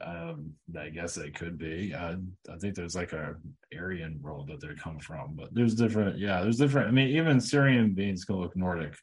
Um, 0.00 0.52
I 0.78 0.88
guess 0.90 1.14
they 1.14 1.30
could 1.30 1.58
be. 1.58 1.94
I, 1.94 2.16
I 2.50 2.56
think 2.60 2.74
there's 2.74 2.94
like 2.94 3.12
a 3.12 3.34
Aryan 3.76 4.18
world 4.20 4.48
that 4.48 4.60
they 4.60 4.74
come 4.74 4.98
from, 4.98 5.34
but 5.34 5.54
there's 5.54 5.74
different. 5.74 6.18
Yeah, 6.18 6.42
there's 6.42 6.58
different. 6.58 6.88
I 6.88 6.90
mean, 6.90 7.08
even 7.16 7.38
Sirian 7.38 7.94
beings 7.94 8.24
can 8.24 8.36
look 8.36 8.56
Nordic, 8.56 8.96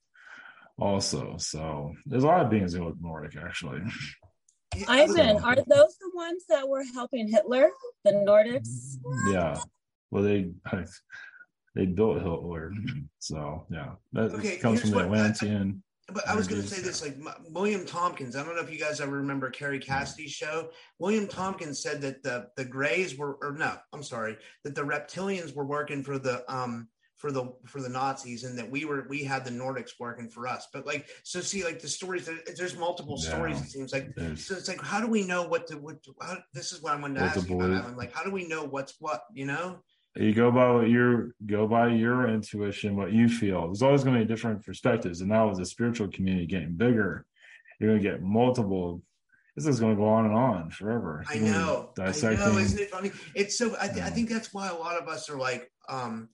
also. 0.80 1.36
So 1.38 1.94
there's 2.06 2.24
a 2.24 2.28
lot 2.28 2.42
of 2.42 2.50
beings 2.50 2.74
that 2.74 2.84
look 2.84 3.00
Nordic, 3.02 3.36
actually. 3.38 3.82
Ivan, 4.88 5.38
are 5.44 5.56
those 5.56 5.98
the 5.98 6.12
ones 6.14 6.44
that 6.48 6.68
were 6.68 6.84
helping 6.94 7.28
Hitler, 7.28 7.70
the 8.06 8.12
Nordics? 8.12 8.98
Yeah. 9.28 9.60
Well, 10.12 10.24
they 10.24 10.50
they 11.76 11.86
built 11.86 12.22
Hitler, 12.22 12.74
so 13.20 13.66
yeah, 13.72 13.94
that 14.14 14.34
okay, 14.34 14.58
comes 14.58 14.82
from 14.82 14.92
the 14.92 15.00
Atlantean. 15.00 15.84
But 16.14 16.28
I 16.28 16.36
was 16.36 16.48
going 16.48 16.62
to 16.62 16.68
say 16.68 16.82
this, 16.82 17.02
like 17.02 17.18
William 17.50 17.86
Tompkins. 17.86 18.36
I 18.36 18.44
don't 18.44 18.56
know 18.56 18.62
if 18.62 18.72
you 18.72 18.80
guys 18.80 19.02
ever 19.02 19.18
remember 19.18 19.50
Kerry 19.50 19.80
Cassidy's 19.80 20.32
show. 20.32 20.70
William 21.00 21.28
Tompkins 21.28 21.82
said 21.82 22.02
that 22.02 22.24
the 22.24 22.48
the 22.58 22.66
Greys 22.66 23.18
were, 23.18 23.38
or 23.42 23.54
no, 23.54 23.76
I'm 23.94 24.04
sorry, 24.04 24.38
that 24.64 24.76
the 24.76 24.82
reptilians 24.82 25.56
were 25.56 25.66
working 25.66 26.04
for 26.04 26.18
the 26.20 26.44
um 26.54 26.88
for 27.18 27.32
the 27.32 27.54
for 27.68 27.82
the 27.82 27.90
Nazis, 27.90 28.44
and 28.44 28.58
that 28.58 28.70
we 28.70 28.84
were 28.86 29.06
we 29.08 29.24
had 29.24 29.46
the 29.46 29.52
Nordics 29.52 29.92
working 30.00 30.28
for 30.28 30.48
us. 30.48 30.68
But 30.74 30.86
like, 30.88 31.08
so 31.24 31.40
see, 31.40 31.64
like 31.64 31.80
the 31.80 31.88
stories, 31.88 32.28
there's 32.58 32.76
multiple 32.76 33.18
yeah, 33.22 33.30
stories. 33.30 33.62
It 33.62 33.70
seems 33.70 33.94
like 33.94 34.10
so. 34.36 34.56
It's 34.56 34.68
like, 34.68 34.82
how 34.82 35.00
do 35.00 35.08
we 35.08 35.24
know 35.24 35.44
what 35.44 35.68
to 35.68 35.76
what? 35.78 36.04
To, 36.04 36.16
how, 36.22 36.38
this 36.54 36.72
is 36.72 36.82
what 36.82 36.94
I'm 36.94 37.02
going 37.02 37.14
to 37.16 37.22
ask 37.22 37.48
you 37.48 37.56
about. 37.56 37.86
I'm 37.86 37.96
like, 37.96 38.14
how 38.14 38.24
do 38.24 38.32
we 38.32 38.48
know 38.48 38.64
what's 38.64 38.96
what? 39.00 39.24
You 39.34 39.46
know? 39.46 39.80
You 40.16 40.34
go 40.34 40.52
by 40.52 40.70
what 40.72 40.90
your 40.90 41.34
go 41.46 41.68
by 41.68 41.88
your 41.88 42.28
intuition 42.28 42.96
what 42.96 43.14
you 43.14 43.30
feel 43.30 43.68
there's 43.68 43.82
always 43.82 44.04
going 44.04 44.18
to 44.18 44.26
be 44.26 44.28
different 44.28 44.66
perspectives 44.66 45.22
and 45.22 45.30
now 45.30 45.50
as 45.50 45.60
a 45.60 45.66
spiritual 45.66 46.08
community 46.10 46.46
getting 46.46 46.74
bigger 46.74 47.26
you're 47.80 47.90
going 47.90 48.02
to 48.02 48.10
get 48.10 48.22
multiple 48.22 49.02
this 49.56 49.66
is 49.66 49.80
going 49.80 49.96
to 49.96 50.02
go 50.02 50.08
on 50.08 50.26
and 50.26 50.34
on 50.34 50.70
forever 50.70 51.24
i 51.30 51.38
know 51.38 51.90
dissecting. 51.96 52.42
i 52.42 52.46
know 52.46 52.58
isn't 52.58 52.80
it 52.80 52.90
funny 52.90 53.12
it's 53.36 53.58
so 53.58 53.76
I, 53.80 53.86
th- 53.88 53.98
yeah. 53.98 54.06
I 54.06 54.10
think 54.10 54.30
that's 54.30 54.54
why 54.54 54.70
a 54.70 54.76
lot 54.76 55.02
of 55.02 55.08
us 55.08 55.30
are 55.30 55.38
like 55.38 55.72
um 55.88 56.30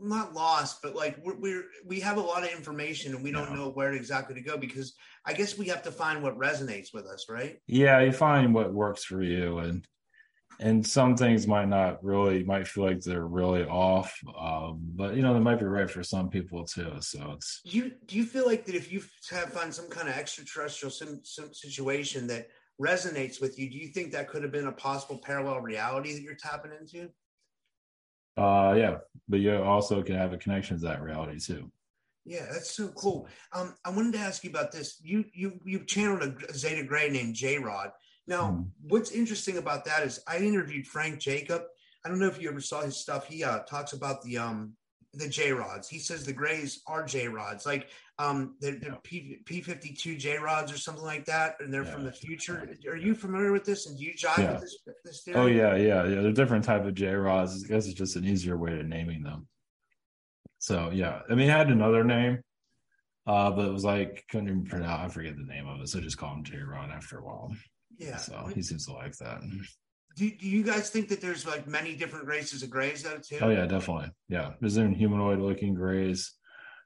not 0.00 0.32
lost 0.32 0.80
but 0.80 0.94
like 0.94 1.18
we're, 1.24 1.36
we're 1.36 1.64
we 1.84 1.98
have 2.00 2.16
a 2.16 2.20
lot 2.20 2.44
of 2.44 2.50
information 2.50 3.14
and 3.14 3.24
we 3.24 3.32
don't 3.32 3.50
yeah. 3.50 3.56
know 3.56 3.70
where 3.70 3.92
exactly 3.92 4.34
to 4.34 4.40
go 4.40 4.56
because 4.56 4.94
i 5.26 5.32
guess 5.32 5.58
we 5.58 5.66
have 5.66 5.82
to 5.82 5.90
find 5.90 6.22
what 6.22 6.38
resonates 6.38 6.94
with 6.94 7.04
us 7.04 7.26
right 7.28 7.58
yeah 7.66 8.00
you 8.00 8.12
find 8.12 8.54
what 8.54 8.72
works 8.72 9.02
for 9.02 9.22
you 9.22 9.58
and 9.58 9.84
and 10.60 10.86
some 10.86 11.16
things 11.16 11.46
might 11.46 11.68
not 11.68 12.02
really 12.04 12.42
might 12.44 12.66
feel 12.66 12.84
like 12.84 13.00
they're 13.00 13.26
really 13.26 13.64
off 13.64 14.16
um, 14.38 14.78
but 14.94 15.14
you 15.14 15.22
know 15.22 15.34
they 15.34 15.40
might 15.40 15.58
be 15.58 15.64
right 15.64 15.90
for 15.90 16.02
some 16.02 16.28
people 16.28 16.64
too 16.64 16.92
so 17.00 17.32
it's 17.32 17.60
you 17.64 17.92
do 18.06 18.16
you 18.16 18.24
feel 18.24 18.46
like 18.46 18.64
that 18.64 18.74
if 18.74 18.92
you 18.92 19.02
have 19.30 19.52
found 19.52 19.74
some 19.74 19.88
kind 19.88 20.08
of 20.08 20.16
extraterrestrial 20.16 20.90
some, 20.90 21.20
some 21.24 21.52
situation 21.52 22.26
that 22.26 22.48
resonates 22.80 23.40
with 23.40 23.58
you 23.58 23.70
do 23.70 23.76
you 23.76 23.88
think 23.88 24.12
that 24.12 24.28
could 24.28 24.42
have 24.42 24.52
been 24.52 24.66
a 24.66 24.72
possible 24.72 25.18
parallel 25.18 25.60
reality 25.60 26.12
that 26.14 26.22
you're 26.22 26.34
tapping 26.34 26.72
into 26.72 27.08
uh 28.36 28.74
yeah 28.76 28.96
but 29.28 29.40
you 29.40 29.54
also 29.56 30.02
can 30.02 30.16
have 30.16 30.32
a 30.32 30.38
connection 30.38 30.78
to 30.78 30.84
that 30.84 31.02
reality 31.02 31.38
too 31.38 31.70
yeah, 32.24 32.46
that's 32.52 32.70
so 32.70 32.88
cool. 32.88 33.26
Um, 33.52 33.74
I 33.84 33.90
wanted 33.90 34.12
to 34.12 34.20
ask 34.20 34.44
you 34.44 34.50
about 34.50 34.70
this. 34.70 35.00
You 35.02 35.24
you 35.34 35.58
you've 35.64 35.88
channeled 35.88 36.22
a 36.22 36.54
Zeta 36.54 36.84
Gray 36.84 37.10
named 37.10 37.34
J 37.34 37.58
Rod. 37.58 37.90
Now, 38.26 38.50
mm 38.50 38.66
what's 38.88 39.12
interesting 39.12 39.58
about 39.58 39.84
that 39.84 40.02
is 40.02 40.20
I 40.26 40.38
interviewed 40.38 40.86
Frank 40.86 41.18
Jacob. 41.18 41.62
I 42.04 42.08
don't 42.08 42.18
know 42.18 42.26
if 42.26 42.40
you 42.40 42.48
ever 42.48 42.60
saw 42.60 42.82
his 42.82 42.96
stuff. 42.96 43.26
He 43.26 43.44
uh, 43.44 43.60
talks 43.60 43.92
about 43.92 44.22
the 44.22 44.38
um 44.38 44.74
the 45.14 45.28
J 45.28 45.52
rods. 45.52 45.88
He 45.88 45.98
says 45.98 46.24
the 46.24 46.32
grays 46.32 46.82
are 46.86 47.04
J 47.04 47.28
rods, 47.28 47.66
like 47.66 47.88
um 48.18 48.56
they're, 48.60 48.78
they're 48.78 48.98
P 49.02 49.60
fifty 49.60 49.92
two 49.92 50.16
J 50.16 50.38
rods 50.38 50.72
or 50.72 50.78
something 50.78 51.04
like 51.04 51.24
that, 51.26 51.56
and 51.60 51.72
they're 51.72 51.84
yeah. 51.84 51.92
from 51.92 52.04
the 52.04 52.12
future. 52.12 52.68
Are 52.88 52.96
you 52.96 53.14
familiar 53.14 53.52
with 53.52 53.64
this? 53.64 53.86
And 53.86 53.98
do 53.98 54.04
you 54.04 54.14
jive 54.14 54.38
yeah. 54.38 54.52
with 54.52 54.62
this, 54.62 54.78
this 55.04 55.22
theory? 55.22 55.38
Oh 55.38 55.46
yeah, 55.46 55.76
yeah, 55.76 56.04
yeah. 56.04 56.22
They're 56.22 56.32
different 56.32 56.64
type 56.64 56.84
of 56.84 56.94
J 56.94 57.14
rods. 57.14 57.64
I 57.64 57.68
guess 57.68 57.86
it's 57.86 57.94
just 57.94 58.16
an 58.16 58.24
easier 58.24 58.56
way 58.56 58.78
of 58.78 58.86
naming 58.86 59.22
them. 59.22 59.46
So 60.58 60.90
yeah, 60.92 61.20
I 61.30 61.34
mean, 61.34 61.48
it 61.48 61.52
had 61.52 61.68
another 61.68 62.04
name, 62.04 62.40
uh, 63.26 63.50
but 63.50 63.66
it 63.66 63.72
was 63.72 63.84
like 63.84 64.24
couldn't 64.30 64.48
even 64.48 64.64
pronounce. 64.64 65.10
I 65.10 65.14
forget 65.14 65.36
the 65.36 65.44
name 65.44 65.66
of 65.66 65.80
it, 65.80 65.88
so 65.88 66.00
just 66.00 66.18
call 66.18 66.34
him 66.34 66.44
J 66.44 66.58
Rod 66.58 66.90
after 66.90 67.18
a 67.18 67.24
while. 67.24 67.52
Yeah. 67.98 68.16
So 68.16 68.50
he 68.54 68.62
seems 68.62 68.86
to 68.86 68.92
like 68.92 69.16
that. 69.18 69.40
Do, 70.16 70.30
do 70.30 70.48
you 70.48 70.62
guys 70.62 70.90
think 70.90 71.08
that 71.08 71.20
there's 71.20 71.46
like 71.46 71.66
many 71.66 71.96
different 71.96 72.26
races 72.26 72.62
of 72.62 72.70
grays 72.70 73.02
though 73.02 73.18
too? 73.18 73.38
Oh 73.40 73.48
yeah, 73.48 73.66
definitely. 73.66 74.10
Yeah. 74.28 74.52
There's 74.60 74.78
even 74.78 74.94
humanoid 74.94 75.38
looking 75.38 75.74
grays, 75.74 76.32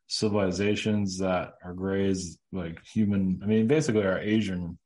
civilizations 0.06 1.18
that 1.18 1.54
are 1.64 1.74
grays, 1.74 2.38
like 2.52 2.78
human 2.84 3.40
I 3.42 3.46
mean 3.46 3.66
basically 3.66 4.06
our 4.06 4.18
Asian 4.18 4.78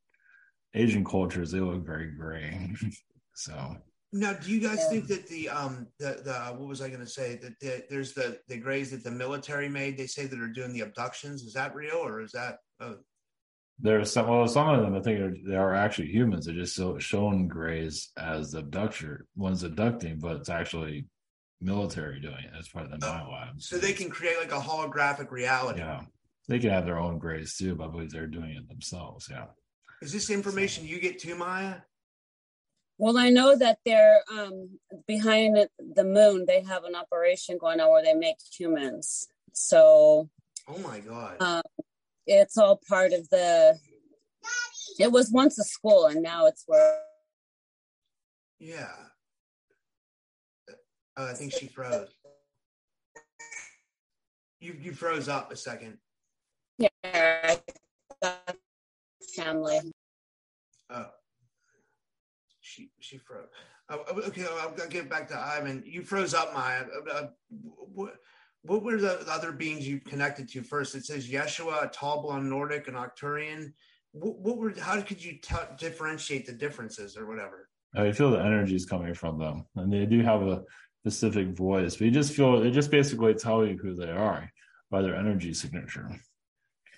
Asian 0.74 1.04
cultures, 1.04 1.50
they 1.50 1.60
look 1.60 1.84
very 1.84 2.12
gray. 2.12 2.72
so 3.34 3.76
now, 4.12 4.32
do 4.32 4.50
you 4.50 4.60
guys 4.60 4.88
think 4.88 5.06
that 5.06 5.28
the 5.28 5.48
um 5.48 5.86
the 6.00 6.20
the 6.24 6.34
what 6.56 6.68
was 6.68 6.82
I 6.82 6.88
going 6.88 7.00
to 7.00 7.06
say 7.06 7.36
that 7.36 7.60
the, 7.60 7.84
there's 7.88 8.12
the 8.12 8.40
the 8.48 8.56
grays 8.56 8.90
that 8.90 9.04
the 9.04 9.10
military 9.10 9.68
made? 9.68 9.96
They 9.96 10.08
say 10.08 10.26
that 10.26 10.40
are 10.40 10.48
doing 10.48 10.72
the 10.72 10.80
abductions. 10.80 11.42
Is 11.42 11.52
that 11.52 11.74
real 11.76 11.96
or 11.96 12.20
is 12.20 12.32
that? 12.32 12.56
Oh, 13.80 13.88
there's 13.88 14.12
some 14.12 14.28
well 14.28 14.46
some 14.46 14.68
of 14.68 14.80
them 14.80 14.94
i 14.94 15.00
think 15.00 15.20
are, 15.20 15.34
they 15.46 15.56
are 15.56 15.74
actually 15.74 16.08
humans. 16.08 16.46
They're 16.46 16.54
just 16.54 16.74
so 16.74 16.98
shown 16.98 17.48
grays 17.48 18.10
as 18.16 18.52
the 18.52 18.58
abductor 18.58 19.26
one's 19.36 19.62
abducting 19.62 20.18
but 20.18 20.36
it's 20.36 20.48
actually 20.48 21.06
military 21.60 22.20
doing 22.20 22.44
it. 22.44 22.52
As 22.58 22.68
part 22.68 22.86
of 22.86 22.90
the 22.90 23.06
oh, 23.06 23.12
nine 23.12 23.30
labs. 23.30 23.68
so 23.68 23.78
they 23.78 23.92
can 23.92 24.10
create 24.10 24.38
like 24.38 24.52
a 24.52 24.60
holographic 24.60 25.30
reality. 25.30 25.80
Yeah. 25.80 26.02
They 26.48 26.58
can 26.58 26.70
have 26.70 26.86
their 26.86 26.98
own 26.98 27.18
grays 27.18 27.56
too 27.56 27.74
but 27.74 27.88
I 27.88 27.90
believe 27.90 28.10
they're 28.10 28.26
doing 28.26 28.50
it 28.50 28.68
themselves 28.68 29.28
yeah. 29.30 29.46
Is 30.02 30.12
this 30.12 30.30
information 30.30 30.86
you 30.86 31.00
get 31.00 31.18
to 31.20 31.34
maya? 31.34 31.76
Well 32.98 33.16
i 33.16 33.30
know 33.30 33.56
that 33.56 33.78
they're 33.84 34.20
um 34.30 34.78
behind 35.06 35.56
the 35.78 36.04
moon 36.04 36.44
they 36.46 36.62
have 36.62 36.84
an 36.84 36.94
operation 36.94 37.56
going 37.58 37.80
on 37.80 37.90
where 37.90 38.02
they 38.02 38.14
make 38.14 38.36
humans. 38.56 39.26
So 39.52 40.28
oh 40.68 40.78
my 40.78 41.00
god. 41.00 41.40
Um, 41.40 41.62
it's 42.26 42.56
all 42.56 42.80
part 42.88 43.12
of 43.12 43.28
the 43.30 43.78
it 44.98 45.10
was 45.10 45.30
once 45.30 45.58
a 45.58 45.64
school 45.64 46.06
and 46.06 46.22
now 46.22 46.46
it's 46.46 46.64
where. 46.66 47.00
Yeah. 48.58 48.92
Oh, 51.16 51.26
i 51.26 51.32
think 51.32 51.52
she 51.52 51.66
froze. 51.66 52.08
You 54.60 54.76
you 54.78 54.92
froze 54.92 55.28
up 55.28 55.50
a 55.52 55.56
second. 55.56 55.98
Yeah 56.78 57.56
family. 59.34 59.80
Oh. 60.90 61.06
She 62.60 62.90
she 63.00 63.18
froze. 63.18 63.48
Oh, 63.88 64.04
okay 64.28 64.44
i'll, 64.44 64.74
I'll 64.78 64.88
get 64.88 65.10
back 65.10 65.28
to 65.28 65.38
ivan. 65.38 65.82
You 65.84 66.02
froze 66.02 66.34
up 66.34 66.54
maya. 66.54 66.84
Uh, 66.84 67.12
uh 67.12 67.26
what 67.50 68.14
what 68.62 68.82
were 68.82 68.98
the 68.98 69.24
other 69.30 69.52
beings 69.52 69.88
you 69.88 70.00
connected 70.00 70.48
to 70.50 70.62
first? 70.62 70.94
It 70.94 71.04
says 71.04 71.28
Yeshua, 71.28 71.84
a 71.84 71.88
tall 71.88 72.22
blonde 72.22 72.48
Nordic, 72.48 72.88
and 72.88 72.96
Arcturian. 72.96 73.72
What, 74.12 74.38
what, 74.38 74.58
were? 74.58 74.74
How 74.78 75.00
could 75.00 75.24
you 75.24 75.38
t- 75.40 75.54
differentiate 75.78 76.46
the 76.46 76.52
differences 76.52 77.16
or 77.16 77.26
whatever? 77.26 77.68
I 77.96 78.12
feel 78.12 78.30
the 78.30 78.38
energy 78.38 78.76
is 78.76 78.86
coming 78.86 79.14
from 79.14 79.38
them, 79.38 79.66
and 79.76 79.92
they 79.92 80.06
do 80.06 80.22
have 80.22 80.42
a 80.42 80.62
specific 81.02 81.48
voice. 81.48 81.96
But 81.96 82.06
you 82.06 82.10
just 82.10 82.32
feel 82.32 82.62
it 82.62 82.72
just 82.72 82.90
basically 82.90 83.34
tell 83.34 83.64
you 83.64 83.78
who 83.78 83.94
they 83.94 84.10
are 84.10 84.50
by 84.90 85.02
their 85.02 85.16
energy 85.16 85.54
signature. 85.54 86.10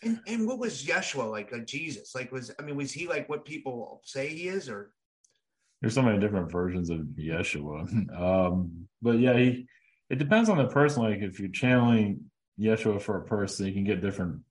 And 0.02 0.19
and 0.26 0.47
what 0.49 0.59
was 0.59 0.85
Yeshua 0.85 1.31
like? 1.31 1.52
Like 1.52 1.66
Jesus? 1.66 2.14
Like 2.14 2.33
was 2.33 2.50
I 2.59 2.62
mean 2.62 2.76
was 2.76 2.92
he 2.92 3.07
like 3.07 3.28
what 3.28 3.45
people 3.45 4.00
say 4.04 4.28
he 4.28 4.49
is 4.49 4.69
or? 4.69 4.92
There's 5.81 5.95
so 5.95 6.02
many 6.02 6.19
different 6.19 6.50
versions 6.50 6.90
of 6.90 7.00
Yeshua, 7.19 7.88
um, 8.21 8.87
but 9.00 9.19
yeah, 9.19 9.37
he 9.37 9.66
it 10.12 10.19
depends 10.19 10.50
on 10.50 10.59
the 10.59 10.66
person. 10.66 11.02
Like 11.02 11.23
if 11.23 11.40
you're 11.40 11.49
channeling 11.49 12.31
Yeshua 12.61 13.00
for 13.00 13.16
a 13.16 13.25
person, 13.25 13.66
you 13.66 13.73
can 13.73 13.85
get 13.85 14.02
different. 14.02 14.42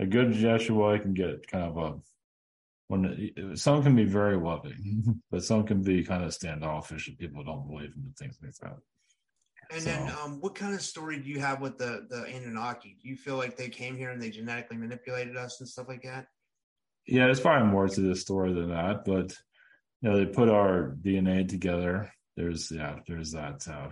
A 0.00 0.04
good 0.04 0.32
Yeshua 0.32 1.00
can 1.00 1.14
get 1.14 1.46
kind 1.46 1.64
of 1.64 1.76
a 1.76 1.94
when 2.88 3.52
some 3.54 3.84
can 3.84 3.94
be 3.94 4.04
very 4.04 4.36
loving, 4.36 5.22
but 5.30 5.44
some 5.44 5.64
can 5.64 5.80
be 5.82 6.02
kind 6.02 6.24
of 6.24 6.34
standoffish 6.34 7.06
and 7.06 7.16
people 7.16 7.44
don't 7.44 7.68
believe 7.68 7.92
in 7.94 8.02
the 8.02 8.12
things 8.18 8.36
like 8.42 8.52
that. 8.54 8.78
And 9.72 9.80
so, 9.80 9.90
then, 9.90 10.12
um, 10.20 10.40
what 10.40 10.56
kind 10.56 10.74
of 10.74 10.82
story 10.82 11.20
do 11.20 11.28
you 11.30 11.38
have 11.38 11.60
with 11.60 11.78
the 11.78 12.08
the 12.10 12.24
Anunnaki? 12.24 12.98
Do 13.00 13.08
you 13.08 13.16
feel 13.16 13.36
like 13.36 13.56
they 13.56 13.68
came 13.68 13.96
here 13.96 14.10
and 14.10 14.20
they 14.20 14.30
genetically 14.30 14.76
manipulated 14.76 15.36
us 15.36 15.60
and 15.60 15.68
stuff 15.68 15.86
like 15.86 16.02
that? 16.02 16.26
Yeah, 17.06 17.26
there's 17.26 17.38
probably 17.38 17.68
more 17.68 17.88
to 17.88 18.00
the 18.00 18.16
story 18.16 18.52
than 18.52 18.70
that, 18.70 19.04
but 19.04 19.36
you 20.02 20.10
know, 20.10 20.16
they 20.16 20.26
put 20.26 20.48
our 20.48 20.96
DNA 21.00 21.48
together. 21.48 22.12
There's 22.36 22.72
yeah, 22.72 22.96
there's 23.06 23.30
that. 23.32 23.68
Uh, 23.68 23.90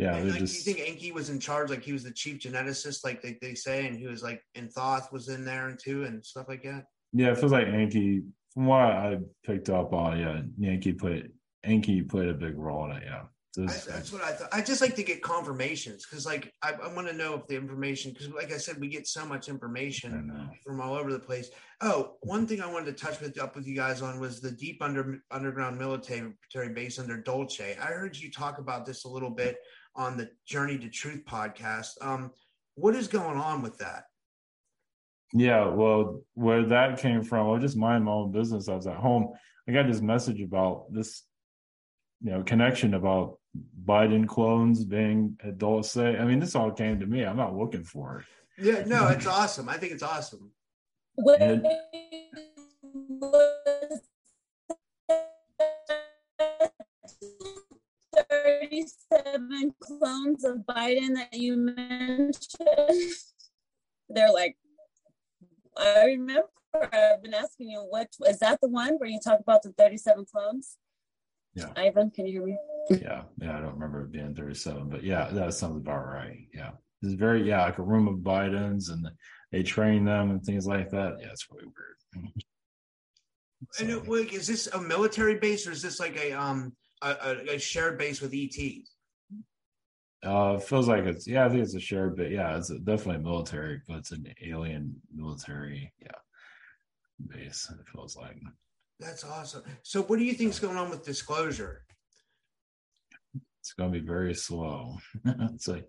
yeah, 0.00 0.16
And, 0.16 0.30
like, 0.30 0.38
just 0.40 0.64
Do 0.64 0.70
you 0.70 0.76
think 0.76 0.88
Enki 0.88 1.12
was 1.12 1.30
in 1.30 1.38
charge? 1.38 1.70
Like 1.70 1.82
he 1.82 1.92
was 1.92 2.04
the 2.04 2.12
chief 2.12 2.38
geneticist, 2.38 3.04
like 3.04 3.22
they, 3.22 3.36
they 3.40 3.54
say, 3.54 3.86
and 3.86 3.96
he 3.98 4.06
was 4.06 4.22
like, 4.22 4.42
and 4.54 4.70
Thoth 4.72 5.12
was 5.12 5.28
in 5.28 5.44
there 5.44 5.68
and 5.68 5.78
too, 5.78 6.04
and 6.04 6.24
stuff 6.24 6.46
like 6.48 6.62
that. 6.64 6.84
yeah. 7.12 7.30
It 7.32 7.38
feels 7.38 7.52
like 7.52 7.66
Enki. 7.66 8.22
From 8.54 8.66
what 8.66 8.80
I 8.80 9.18
picked 9.46 9.70
up 9.70 9.92
on, 9.92 10.18
yeah, 10.18 10.68
Enki 10.68 10.92
played 10.92 11.30
Enki 11.62 12.02
played 12.02 12.28
a 12.28 12.34
big 12.34 12.58
role 12.58 12.86
in 12.86 12.96
it. 12.96 13.04
Yeah, 13.06 13.22
I, 13.22 13.26
This- 13.66 13.84
that's 13.84 14.12
what 14.12 14.22
I 14.24 14.32
thought. 14.32 14.48
I 14.52 14.60
just 14.60 14.80
like 14.80 14.96
to 14.96 15.04
get 15.04 15.22
confirmations 15.22 16.04
because, 16.04 16.26
like, 16.26 16.52
I, 16.62 16.72
I 16.72 16.92
want 16.92 17.06
to 17.06 17.14
know 17.14 17.34
if 17.34 17.46
the 17.46 17.54
information, 17.54 18.12
because, 18.12 18.28
like 18.30 18.52
I 18.52 18.56
said, 18.56 18.80
we 18.80 18.88
get 18.88 19.06
so 19.06 19.24
much 19.24 19.48
information 19.48 20.50
from 20.64 20.80
all 20.80 20.94
over 20.94 21.12
the 21.12 21.18
place. 21.20 21.50
Oh, 21.80 22.16
one 22.22 22.46
thing 22.46 22.60
I 22.60 22.66
wanted 22.72 22.96
to 22.96 23.04
touch 23.04 23.20
with 23.20 23.40
up 23.40 23.54
with 23.54 23.66
you 23.68 23.76
guys 23.76 24.02
on 24.02 24.18
was 24.18 24.40
the 24.40 24.50
deep 24.50 24.82
under 24.82 25.22
underground 25.30 25.78
military 25.78 26.32
base 26.74 26.98
under 26.98 27.18
Dulce. 27.18 27.60
I 27.60 27.86
heard 27.86 28.16
you 28.16 28.30
talk 28.32 28.58
about 28.58 28.84
this 28.84 29.04
a 29.04 29.08
little 29.08 29.30
bit 29.30 29.56
on 29.96 30.16
the 30.16 30.30
Journey 30.46 30.78
to 30.78 30.88
Truth 30.88 31.22
podcast. 31.28 31.90
Um, 32.00 32.30
what 32.74 32.94
is 32.94 33.08
going 33.08 33.38
on 33.38 33.62
with 33.62 33.78
that? 33.78 34.04
Yeah, 35.32 35.66
well, 35.68 36.22
where 36.34 36.64
that 36.66 36.98
came 36.98 37.22
from, 37.22 37.46
I 37.46 37.50
was 37.50 37.62
just 37.62 37.76
minding 37.76 38.04
my 38.04 38.12
own 38.12 38.32
business. 38.32 38.68
I 38.68 38.74
was 38.74 38.86
at 38.86 38.96
home. 38.96 39.28
I 39.68 39.72
got 39.72 39.86
this 39.86 40.00
message 40.00 40.40
about 40.40 40.86
this, 40.92 41.22
you 42.20 42.32
know, 42.32 42.42
connection 42.42 42.94
about 42.94 43.38
Biden 43.84 44.26
clones 44.26 44.84
being 44.84 45.38
at 45.44 45.58
Dulce. 45.58 45.96
I 45.96 46.24
mean, 46.24 46.40
this 46.40 46.56
all 46.56 46.72
came 46.72 46.98
to 46.98 47.06
me. 47.06 47.24
I'm 47.24 47.36
not 47.36 47.56
looking 47.56 47.84
for 47.84 48.20
it. 48.20 48.26
Yeah, 48.64 48.84
no, 48.86 49.08
it's 49.08 49.26
awesome. 49.26 49.68
I 49.68 49.76
think 49.76 49.92
it's 49.92 50.02
awesome. 50.02 50.50
Wait, 51.16 51.40
And- 51.40 51.64
Thirty-seven 59.10 59.74
clones 59.80 60.44
of 60.44 60.58
Biden 60.68 61.14
that 61.14 61.32
you 61.32 61.56
mentioned. 61.56 62.34
They're 64.08 64.32
like, 64.32 64.56
I 65.76 66.04
remember. 66.04 66.48
I've 66.72 67.20
been 67.20 67.34
asking 67.34 67.70
you, 67.70 67.80
what 67.80 68.08
is 68.28 68.38
that 68.38 68.60
the 68.60 68.68
one 68.68 68.94
where 68.98 69.08
you 69.08 69.18
talk 69.22 69.40
about 69.40 69.62
the 69.62 69.72
thirty-seven 69.72 70.26
clones? 70.30 70.76
Yeah. 71.54 71.66
Ivan, 71.76 72.10
can 72.10 72.26
you 72.26 72.32
hear 72.32 72.46
me? 72.46 72.58
Yeah, 72.90 73.22
yeah, 73.40 73.56
I 73.56 73.60
don't 73.60 73.74
remember 73.74 74.02
it 74.02 74.12
being 74.12 74.34
37, 74.34 74.88
but 74.88 75.02
yeah, 75.02 75.28
that 75.32 75.54
sounds 75.54 75.76
about 75.76 76.06
right. 76.06 76.46
Yeah, 76.54 76.70
it's 77.02 77.14
very 77.14 77.46
yeah, 77.46 77.64
like 77.64 77.78
a 77.78 77.82
room 77.82 78.08
of 78.08 78.18
Bidens, 78.18 78.90
and 78.90 79.08
they 79.50 79.62
train 79.62 80.04
them 80.04 80.30
and 80.30 80.42
things 80.44 80.66
like 80.66 80.90
that. 80.90 81.16
Yeah, 81.20 81.28
it's 81.32 81.46
really 81.50 81.64
weird. 81.64 82.34
So, 83.72 83.84
And 83.84 83.90
it, 83.90 84.08
like, 84.08 84.32
is 84.32 84.46
this 84.46 84.68
a 84.68 84.80
military 84.80 85.38
base 85.38 85.66
or 85.66 85.72
is 85.72 85.82
this 85.82 86.00
like 86.00 86.16
a 86.16 86.32
um 86.32 86.72
a, 87.02 87.10
a, 87.10 87.54
a 87.54 87.58
shared 87.58 87.98
base 87.98 88.20
with 88.20 88.32
ET? 88.34 88.56
Uh, 90.22 90.58
feels 90.58 90.86
like 90.86 91.04
it's 91.04 91.26
yeah. 91.26 91.46
I 91.46 91.48
think 91.48 91.62
it's 91.62 91.74
a 91.74 91.80
shared, 91.80 92.16
but 92.16 92.30
yeah, 92.30 92.56
it's 92.56 92.68
definitely 92.68 93.22
military, 93.22 93.80
but 93.88 93.98
it's 93.98 94.12
an 94.12 94.26
alien 94.42 94.94
military, 95.14 95.92
yeah, 96.00 96.10
base. 97.26 97.72
It 97.72 97.86
feels 97.90 98.16
like 98.16 98.36
That's 98.98 99.24
awesome. 99.24 99.62
So, 99.82 100.02
what 100.02 100.18
do 100.18 100.24
you 100.24 100.34
think 100.34 100.50
is 100.50 100.58
going 100.58 100.76
on 100.76 100.90
with 100.90 101.04
disclosure? 101.04 101.84
it's 103.60 103.72
going 103.74 103.92
to 103.92 104.00
be 104.00 104.06
very 104.06 104.34
slow. 104.34 104.96
it's 105.24 105.68
like, 105.68 105.88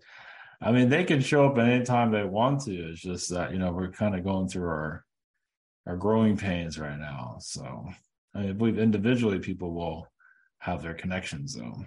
I 0.60 0.70
mean, 0.70 0.88
they 0.88 1.04
can 1.04 1.20
show 1.20 1.46
up 1.46 1.58
anytime 1.58 2.12
they 2.12 2.24
want 2.24 2.60
to. 2.62 2.90
It's 2.90 3.00
just 3.00 3.30
that 3.30 3.52
you 3.52 3.58
know 3.58 3.72
we're 3.72 3.90
kind 3.90 4.14
of 4.14 4.24
going 4.24 4.48
through 4.48 4.68
our 4.68 5.04
our 5.86 5.96
growing 5.96 6.36
pains 6.36 6.78
right 6.78 6.98
now. 6.98 7.36
So 7.40 7.88
I, 8.34 8.40
mean, 8.40 8.50
I 8.50 8.52
believe 8.52 8.78
individually 8.78 9.40
people 9.40 9.72
will 9.72 10.06
have 10.58 10.82
their 10.82 10.94
connections 10.94 11.54
though, 11.54 11.84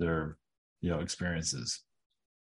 their 0.00 0.36
you 0.80 0.90
know 0.90 1.00
experiences. 1.00 1.82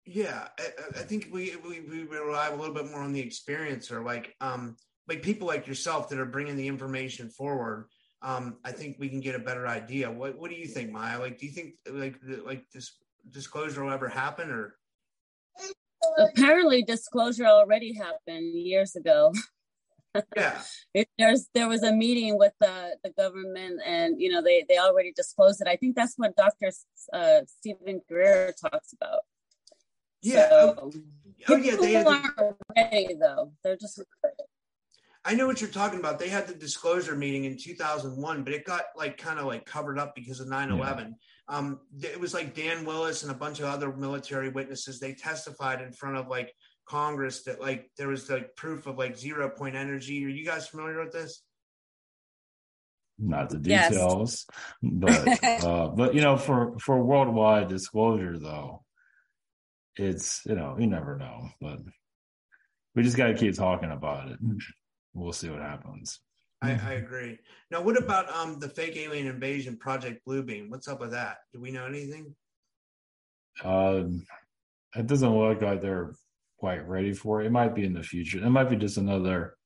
Yeah, 0.06 0.48
I, 0.60 0.64
I- 0.64 1.00
I 1.02 1.04
think 1.04 1.30
we, 1.32 1.56
we 1.58 1.82
we 1.82 2.04
rely 2.04 2.48
a 2.50 2.56
little 2.56 2.74
bit 2.74 2.90
more 2.90 3.02
on 3.02 3.14
the 3.14 3.20
experience, 3.20 3.92
or 3.92 4.04
like 4.04 4.36
um 4.42 4.76
like 5.08 5.22
people 5.22 5.48
like 5.48 5.68
yourself 5.68 6.10
that 6.10 6.20
are 6.20 6.26
bringing 6.26 6.56
the 6.56 6.68
information 6.68 7.30
forward. 7.30 7.88
Um, 8.24 8.58
I 8.64 8.72
think 8.72 8.98
we 9.00 9.10
can 9.10 9.20
get 9.20 9.34
a 9.36 9.40
better 9.40 9.68
idea. 9.68 10.10
What 10.12 10.38
What 10.38 10.50
do 10.52 10.58
you 10.58 10.68
think, 10.68 10.92
Maya? 10.92 11.20
Like, 11.20 11.40
do 11.40 11.46
you 11.46 11.52
think 11.52 11.74
like 11.90 12.18
like 12.46 12.66
this 12.74 12.98
disclosure 13.30 13.84
will 13.84 13.92
ever 13.92 14.10
happen, 14.10 14.50
or 14.50 14.76
Apparently, 16.18 16.84
disclosure 16.84 17.46
already 17.46 17.94
happened 17.94 18.54
years 18.56 18.96
ago. 18.96 19.32
yeah? 20.36 20.62
It, 20.94 21.08
there's 21.18 21.48
there 21.54 21.70
was 21.70 21.84
a 21.84 21.94
meeting 21.94 22.38
with 22.38 22.52
the 22.60 22.98
the 23.04 23.12
government, 23.12 23.80
and 23.86 24.20
you 24.20 24.30
know 24.30 24.42
they 24.42 24.66
they 24.68 24.78
already 24.78 25.14
disclosed 25.14 25.62
it. 25.62 25.68
I 25.68 25.78
think 25.78 25.96
that's 25.96 26.16
what 26.18 26.36
Dr. 26.36 26.72
Uh, 27.14 27.42
Steven 27.48 28.02
Greer 28.10 28.54
talks 28.62 28.92
about. 28.92 29.22
Yeah. 30.22 30.50
So, 30.50 30.92
Oh 31.50 31.56
yeah, 31.56 31.76
they 31.76 31.94
had 31.94 32.06
people 32.06 32.12
the, 32.12 32.32
aren't 32.38 32.58
ready 32.76 33.16
though. 33.16 33.52
They're 33.64 33.78
just 33.78 34.02
I 35.24 35.36
know 35.36 35.46
what 35.46 35.62
you're 35.62 35.70
talking 35.70 36.00
about. 36.00 36.18
They 36.18 36.30
had 36.30 36.48
the 36.48 36.54
disclosure 36.54 37.16
meeting 37.16 37.46
in 37.46 37.56
2001, 37.56 38.44
but 38.44 38.54
it 38.54 38.66
got 38.66 38.86
like 38.96 39.18
kind 39.18 39.40
of 39.40 39.46
like 39.46 39.66
covered 39.66 40.00
up 40.00 40.16
because 40.16 40.40
of 40.40 40.48
9/11. 40.48 41.14
Um, 41.48 41.80
it 42.02 42.20
was 42.20 42.34
like 42.34 42.56
Dan 42.56 42.86
Willis 42.86 43.24
and 43.24 43.32
a 43.32 43.36
bunch 43.36 43.60
of 43.60 43.66
other 43.66 43.92
military 43.94 44.50
witnesses. 44.50 45.00
They 45.00 45.14
testified 45.14 45.82
in 45.82 45.94
front 45.94 46.18
of 46.18 46.28
like 46.28 46.54
Congress 46.92 47.44
that 47.44 47.62
like 47.62 47.90
there 47.98 48.10
was 48.10 48.30
like 48.30 48.54
proof 48.58 48.86
of 48.86 48.98
like 48.98 49.18
zero 49.18 49.50
point 49.50 49.78
energy. 49.78 50.26
Are 50.26 50.30
you 50.30 50.46
guys 50.46 50.68
familiar 50.68 51.00
with 51.02 51.14
this? 51.14 51.42
not 53.24 53.50
the 53.50 53.60
Yes. 53.60 53.90
details 53.90 54.48
but 54.82 55.44
uh 55.60 55.88
but 55.90 56.16
you 56.16 56.22
know 56.22 56.38
for 56.38 56.78
for 56.80 57.04
worldwide 57.04 57.68
disclosure 57.68 58.40
though 58.40 58.84
it's 59.96 60.42
you 60.48 60.56
know 60.56 60.76
you 60.80 60.88
never 60.88 61.18
know 61.18 61.50
but 61.62 61.78
we 62.96 63.04
just 63.04 63.18
got 63.18 63.28
to 63.28 63.36
keep 63.36 63.54
talking 63.56 63.92
about 63.92 64.30
it 64.30 64.40
we'll 65.14 65.34
see 65.34 65.50
what 65.50 65.62
happens 65.62 66.20
I, 66.64 66.72
I 66.72 66.94
agree. 66.94 67.40
Now, 67.72 67.82
what 67.82 67.98
about 67.98 68.30
um 68.30 68.60
the 68.60 68.70
fake 68.70 68.96
alien 68.96 69.26
invasion 69.26 69.78
project 69.78 70.22
Bluebeam? 70.28 70.70
What's 70.70 70.88
up 70.88 71.00
with 71.00 71.12
that? 71.12 71.38
Do 71.52 71.60
we 71.60 71.72
know 71.72 71.86
anything? 71.86 72.36
um 73.64 74.24
it 74.96 75.08
doesn't 75.08 75.38
look 75.38 75.62
like 75.62 75.82
they're 75.82 76.14
quite 76.62 76.88
ready 76.88 77.14
for. 77.14 77.42
It 77.42 77.48
it 77.48 77.52
might 77.52 77.76
be 77.76 77.86
in 77.86 77.94
the 77.94 78.04
future. 78.04 78.38
It 78.38 78.50
might 78.50 78.70
be 78.70 78.78
just 78.78 78.98
another 78.98 79.58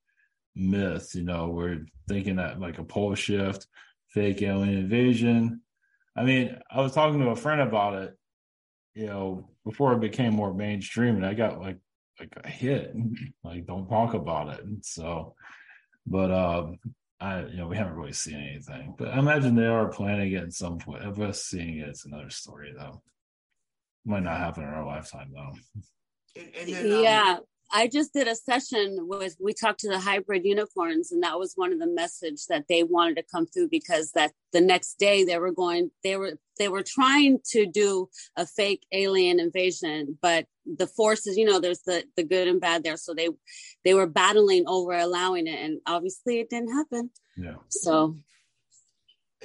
myth 0.56 1.14
you 1.14 1.22
know 1.22 1.48
we're 1.48 1.84
thinking 2.08 2.36
that 2.36 2.58
like 2.58 2.78
a 2.78 2.84
pole 2.84 3.14
shift 3.14 3.66
fake 4.08 4.40
alien 4.42 4.78
invasion. 4.78 5.60
I 6.16 6.24
mean 6.24 6.56
i 6.70 6.80
was 6.80 6.92
talking 6.92 7.20
to 7.20 7.28
a 7.28 7.36
friend 7.36 7.60
about 7.60 8.02
it 8.02 8.16
you 8.94 9.06
know 9.06 9.50
before 9.64 9.92
it 9.92 10.00
became 10.00 10.32
more 10.32 10.54
mainstream 10.54 11.16
and 11.16 11.26
i 11.26 11.34
got 11.34 11.60
like 11.60 11.78
like 12.18 12.32
a 12.42 12.48
hit 12.48 12.94
like 13.44 13.66
don't 13.66 13.88
talk 13.88 14.14
about 14.14 14.58
it. 14.58 14.64
So 14.82 15.34
but 16.06 16.30
um 16.32 16.78
i 17.20 17.44
you 17.44 17.58
know 17.58 17.68
we 17.68 17.76
haven't 17.76 17.96
really 17.96 18.14
seen 18.14 18.36
anything 18.36 18.94
but 18.96 19.08
i 19.08 19.18
imagine 19.18 19.54
they 19.54 19.66
are 19.66 19.88
planning 19.88 20.32
it 20.32 20.44
at 20.44 20.52
some 20.54 20.78
point. 20.78 21.04
Of 21.04 21.20
us 21.20 21.44
seeing 21.44 21.78
it 21.78 21.88
it's 21.88 22.06
another 22.06 22.30
story 22.30 22.72
though. 22.74 23.02
Might 24.06 24.22
not 24.22 24.38
happen 24.38 24.62
in 24.62 24.70
our 24.70 24.86
lifetime 24.86 25.32
though 25.34 25.52
And, 26.36 26.48
and 26.54 26.68
then, 26.74 26.92
um, 26.98 27.02
yeah. 27.02 27.36
I 27.72 27.88
just 27.88 28.12
did 28.12 28.28
a 28.28 28.36
session 28.36 28.96
with 29.08 29.36
we 29.40 29.52
talked 29.52 29.80
to 29.80 29.88
the 29.88 29.98
hybrid 29.98 30.44
unicorns, 30.44 31.10
and 31.10 31.20
that 31.24 31.36
was 31.36 31.54
one 31.56 31.72
of 31.72 31.80
the 31.80 31.88
message 31.88 32.46
that 32.48 32.66
they 32.68 32.84
wanted 32.84 33.16
to 33.16 33.24
come 33.24 33.44
through 33.44 33.70
because 33.70 34.12
that 34.12 34.30
the 34.52 34.60
next 34.60 35.00
day 35.00 35.24
they 35.24 35.36
were 35.36 35.50
going 35.50 35.90
they 36.04 36.16
were 36.16 36.38
they 36.60 36.68
were 36.68 36.84
trying 36.84 37.40
to 37.50 37.66
do 37.66 38.08
a 38.36 38.46
fake 38.46 38.86
alien 38.92 39.40
invasion, 39.40 40.16
but 40.22 40.46
the 40.64 40.86
forces, 40.86 41.36
you 41.36 41.44
know, 41.44 41.58
there's 41.58 41.80
the 41.82 42.04
the 42.16 42.22
good 42.22 42.46
and 42.46 42.60
bad 42.60 42.84
there, 42.84 42.96
so 42.96 43.14
they 43.14 43.30
they 43.84 43.94
were 43.94 44.06
battling 44.06 44.62
over 44.68 44.92
allowing 44.92 45.48
it, 45.48 45.58
and 45.58 45.80
obviously 45.88 46.38
it 46.38 46.48
didn't 46.48 46.72
happen. 46.72 47.10
yeah 47.36 47.54
So 47.68 48.16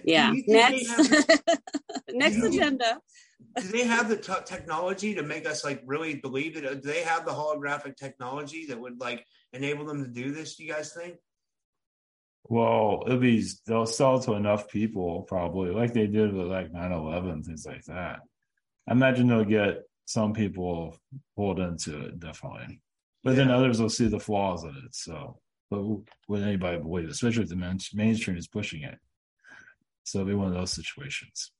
yeah, 0.04 0.32
you 0.32 0.44
think 0.44 0.48
they 0.48 0.54
next 0.54 0.88
have- 0.90 1.60
next 2.14 2.38
you- 2.38 2.48
agenda. 2.50 3.00
Do 3.60 3.68
they 3.68 3.86
have 3.86 4.10
the 4.10 4.18
t- 4.18 4.34
technology 4.46 5.16
to 5.16 5.24
make 5.24 5.46
us 5.46 5.64
like 5.64 5.82
really 5.86 6.16
believe 6.16 6.58
it? 6.58 6.62
Do 6.82 6.92
they 6.92 7.02
have 7.02 7.26
the 7.26 7.32
holographic 7.32 7.98
technology 7.98 8.66
that 8.68 8.80
would 8.80 9.00
like 9.00 9.26
enable 9.54 9.86
them 9.86 10.04
to 10.04 10.10
do 10.10 10.32
this? 10.32 10.56
Do 10.56 10.64
you 10.64 10.72
guys 10.72 10.94
think? 10.94 11.16
Well, 12.46 13.04
it'll 13.06 13.20
be 13.20 13.46
they'll 13.68 13.86
sell 13.86 14.20
to 14.22 14.34
enough 14.34 14.70
people 14.70 15.24
probably, 15.24 15.72
like 15.72 15.94
they 15.94 16.08
did 16.08 16.34
with 16.34 16.48
like 16.48 16.72
9-11, 16.72 17.46
things 17.46 17.66
like 17.66 17.84
that. 17.86 18.20
I 18.88 18.92
imagine 18.92 19.28
they'll 19.28 19.46
get 19.46 19.84
some 20.06 20.34
people 20.34 20.98
pulled 21.36 21.60
into 21.60 22.06
it, 22.06 22.20
definitely. 22.20 22.82
But 23.24 23.36
then 23.36 23.52
others 23.52 23.80
will 23.80 23.90
see 23.90 24.08
the 24.08 24.20
flaws 24.20 24.64
in 24.64 24.72
it. 24.72 24.96
So, 24.96 25.40
but 25.70 25.84
would 26.28 26.42
anybody 26.42 26.80
believe 26.80 27.06
it? 27.06 27.12
Especially 27.12 27.44
if 27.44 27.50
the 27.50 27.56
main, 27.56 27.78
mainstream 27.94 28.38
is 28.38 28.48
pushing 28.48 28.82
it. 28.84 28.98
So 30.04 30.20
it'll 30.20 30.30
be 30.30 30.36
one 30.36 30.48
of 30.48 30.54
those 30.54 30.74
situations. 30.74 31.52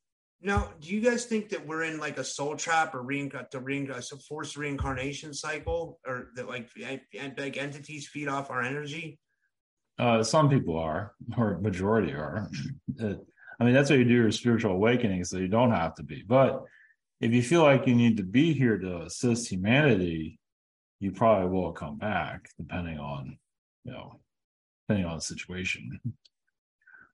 Now, 0.44 0.72
do 0.80 0.90
you 0.90 1.02
guys 1.02 1.26
think 1.26 1.50
that 1.50 1.68
we're 1.68 1.84
in 1.84 2.00
like 2.00 2.18
a 2.18 2.24
soul 2.24 2.56
trap 2.56 2.96
or 2.96 3.04
reinc- 3.04 3.52
the 3.52 3.60
rein- 3.60 3.92
a 3.92 4.02
forced 4.02 4.58
reincarnation 4.58 5.34
cycle, 5.34 6.00
or 6.06 6.30
that 6.36 6.48
like 6.48 6.70
like 7.38 7.58
entities 7.58 8.08
feed 8.08 8.28
off 8.28 8.50
our 8.50 8.64
energy? 8.64 9.20
Uh, 10.00 10.24
some 10.24 10.50
people 10.50 10.78
are, 10.78 11.14
or 11.38 11.60
majority 11.60 12.14
are. 12.14 12.50
Uh, 13.00 13.14
I 13.60 13.64
mean, 13.64 13.76
that's 13.76 13.92
what 13.92 14.00
you 14.00 14.06
do 14.06 14.14
your 14.16 14.32
spiritual 14.32 14.72
awakening, 14.72 15.24
so 15.26 15.38
you 15.38 15.48
don't 15.48 15.72
have 15.72 15.94
to 15.96 16.04
be. 16.04 16.24
But 16.28 16.64
if 17.20 17.32
you 17.32 17.44
feel 17.44 17.62
like 17.62 17.86
you 17.86 17.94
need 17.94 18.18
to 18.18 18.24
be 18.24 18.54
here 18.54 18.80
to 18.80 19.04
assist 19.04 19.52
humanity, 19.52 20.40
you 21.00 21.12
probably 21.12 21.50
will 21.50 21.72
come 21.72 22.00
back, 22.00 22.50
depending 22.58 22.98
on, 22.98 23.38
you 23.84 23.92
know, 23.92 24.20
depending 24.88 25.06
on 25.06 25.18
the 25.18 25.22
situation. 25.22 26.00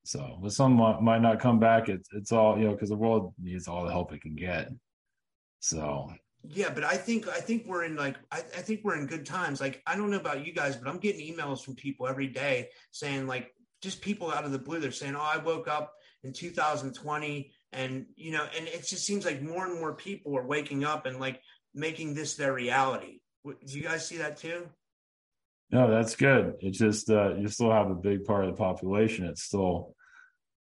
So, 0.07 0.39
but 0.41 0.53
some 0.53 0.73
might 0.73 1.21
not 1.21 1.41
come 1.41 1.59
back. 1.59 1.89
It's 1.89 2.07
it's 2.13 2.31
all 2.31 2.57
you 2.57 2.63
know 2.63 2.71
because 2.71 2.87
the 2.87 2.95
world 2.95 3.33
needs 3.37 3.67
all 3.67 3.83
the 3.83 3.91
help 3.91 4.13
it 4.13 4.21
can 4.21 4.35
get. 4.35 4.69
So 5.59 6.09
yeah, 6.43 6.69
but 6.69 6.85
I 6.85 6.95
think 6.95 7.27
I 7.27 7.41
think 7.41 7.65
we're 7.67 7.83
in 7.83 7.97
like 7.97 8.15
I, 8.31 8.37
I 8.37 8.61
think 8.61 8.81
we're 8.85 8.95
in 8.95 9.05
good 9.05 9.25
times. 9.25 9.59
Like 9.59 9.81
I 9.85 9.97
don't 9.97 10.09
know 10.09 10.17
about 10.17 10.45
you 10.45 10.53
guys, 10.53 10.77
but 10.77 10.87
I'm 10.87 10.99
getting 10.99 11.35
emails 11.35 11.61
from 11.61 11.75
people 11.75 12.07
every 12.07 12.27
day 12.27 12.69
saying 12.91 13.27
like 13.27 13.51
just 13.81 13.99
people 13.99 14.31
out 14.31 14.45
of 14.45 14.53
the 14.53 14.59
blue. 14.59 14.79
They're 14.79 14.91
saying, 14.91 15.17
"Oh, 15.17 15.19
I 15.19 15.39
woke 15.39 15.67
up 15.67 15.93
in 16.23 16.31
2020," 16.31 17.51
and 17.73 18.05
you 18.15 18.31
know, 18.31 18.47
and 18.57 18.65
it 18.65 18.87
just 18.87 19.05
seems 19.05 19.25
like 19.25 19.41
more 19.41 19.65
and 19.65 19.77
more 19.77 19.93
people 19.93 20.37
are 20.37 20.47
waking 20.47 20.85
up 20.85 21.05
and 21.05 21.19
like 21.19 21.41
making 21.75 22.13
this 22.13 22.35
their 22.35 22.53
reality. 22.53 23.19
Do 23.45 23.77
you 23.77 23.83
guys 23.83 24.07
see 24.07 24.17
that 24.17 24.37
too? 24.37 24.69
No, 25.69 25.91
that's 25.91 26.15
good. 26.15 26.53
It's 26.61 26.77
just 26.77 27.09
uh, 27.09 27.35
you 27.35 27.49
still 27.49 27.71
have 27.71 27.89
a 27.89 27.95
big 27.95 28.23
part 28.23 28.45
of 28.45 28.51
the 28.51 28.57
population. 28.57 29.25
It's 29.25 29.43
still, 29.43 29.95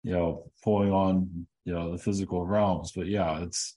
you 0.05 0.11
know, 0.11 0.51
pulling 0.63 0.91
on 0.91 1.47
you 1.65 1.73
know 1.73 1.91
the 1.91 1.97
physical 1.97 2.45
realms. 2.45 2.91
But 2.95 3.07
yeah, 3.07 3.41
it's 3.41 3.75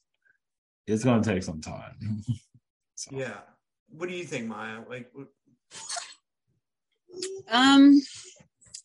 it's 0.86 1.02
going 1.02 1.22
to 1.22 1.28
take 1.28 1.42
some 1.42 1.60
time. 1.60 2.22
so. 2.94 3.16
Yeah. 3.16 3.38
What 3.90 4.10
do 4.10 4.14
you 4.14 4.24
think, 4.24 4.46
Maya? 4.46 4.80
Like, 4.86 5.10
um, 7.50 8.02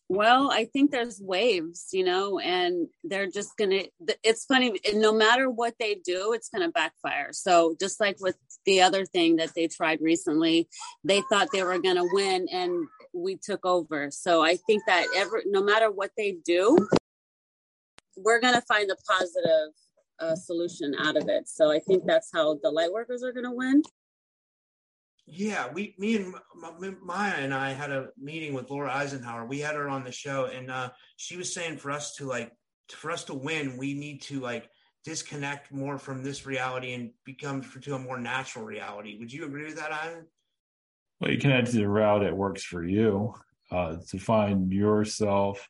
well, 0.08 0.50
I 0.50 0.64
think 0.64 0.90
there's 0.90 1.20
waves, 1.20 1.88
you 1.92 2.04
know, 2.04 2.38
and 2.38 2.88
they're 3.04 3.30
just 3.30 3.50
gonna. 3.58 3.82
It's 4.22 4.46
funny. 4.46 4.78
No 4.94 5.12
matter 5.12 5.50
what 5.50 5.74
they 5.78 5.96
do, 6.02 6.32
it's 6.32 6.48
gonna 6.48 6.70
backfire. 6.70 7.32
So 7.32 7.76
just 7.78 8.00
like 8.00 8.16
with 8.20 8.36
the 8.64 8.80
other 8.80 9.04
thing 9.04 9.36
that 9.36 9.50
they 9.54 9.68
tried 9.68 10.00
recently, 10.00 10.68
they 11.04 11.22
thought 11.28 11.48
they 11.52 11.62
were 11.62 11.78
gonna 11.78 12.06
win, 12.12 12.48
and 12.50 12.86
we 13.12 13.36
took 13.36 13.66
over. 13.66 14.10
So 14.10 14.42
I 14.42 14.56
think 14.56 14.84
that 14.86 15.06
every 15.14 15.42
no 15.46 15.62
matter 15.62 15.90
what 15.90 16.12
they 16.16 16.38
do, 16.44 16.88
we're 18.16 18.40
gonna 18.40 18.62
find 18.62 18.88
the 18.88 18.96
positive 19.06 19.72
a 20.20 20.36
solution 20.36 20.94
out 20.98 21.16
of 21.16 21.28
it. 21.28 21.48
So 21.48 21.70
I 21.70 21.78
think 21.78 22.04
that's 22.06 22.30
how 22.32 22.58
the 22.62 22.70
light 22.70 22.92
workers 22.92 23.22
are 23.22 23.32
going 23.32 23.44
to 23.44 23.52
win. 23.52 23.82
Yeah, 25.26 25.72
we, 25.72 25.94
me 25.98 26.16
and 26.16 26.34
Maya 27.02 27.34
and 27.38 27.54
I 27.54 27.70
had 27.70 27.90
a 27.90 28.08
meeting 28.18 28.52
with 28.52 28.70
Laura 28.70 28.94
Eisenhower. 28.94 29.46
We 29.46 29.58
had 29.58 29.74
her 29.74 29.88
on 29.88 30.04
the 30.04 30.12
show, 30.12 30.46
and 30.46 30.70
uh, 30.70 30.90
she 31.16 31.38
was 31.38 31.52
saying 31.52 31.78
for 31.78 31.90
us 31.90 32.14
to 32.16 32.26
like, 32.26 32.52
for 32.90 33.10
us 33.10 33.24
to 33.24 33.34
win, 33.34 33.78
we 33.78 33.94
need 33.94 34.20
to 34.22 34.40
like 34.40 34.68
disconnect 35.02 35.72
more 35.72 35.98
from 35.98 36.22
this 36.22 36.44
reality 36.44 36.92
and 36.92 37.10
become 37.24 37.62
to 37.62 37.94
a 37.94 37.98
more 37.98 38.20
natural 38.20 38.66
reality. 38.66 39.18
Would 39.18 39.32
you 39.32 39.46
agree 39.46 39.64
with 39.64 39.76
that, 39.76 39.92
Ivan? 39.92 40.26
Well, 41.20 41.30
you 41.30 41.38
connect 41.38 41.70
to 41.70 41.78
the 41.78 41.88
route 41.88 42.22
that 42.22 42.36
works 42.36 42.62
for 42.62 42.84
you 42.84 43.34
uh, 43.70 43.96
to 44.08 44.18
find 44.18 44.70
yourself, 44.70 45.66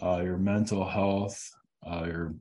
uh, 0.00 0.20
your 0.22 0.36
mental 0.36 0.88
health, 0.88 1.50
uh, 1.84 2.04
your 2.06 2.34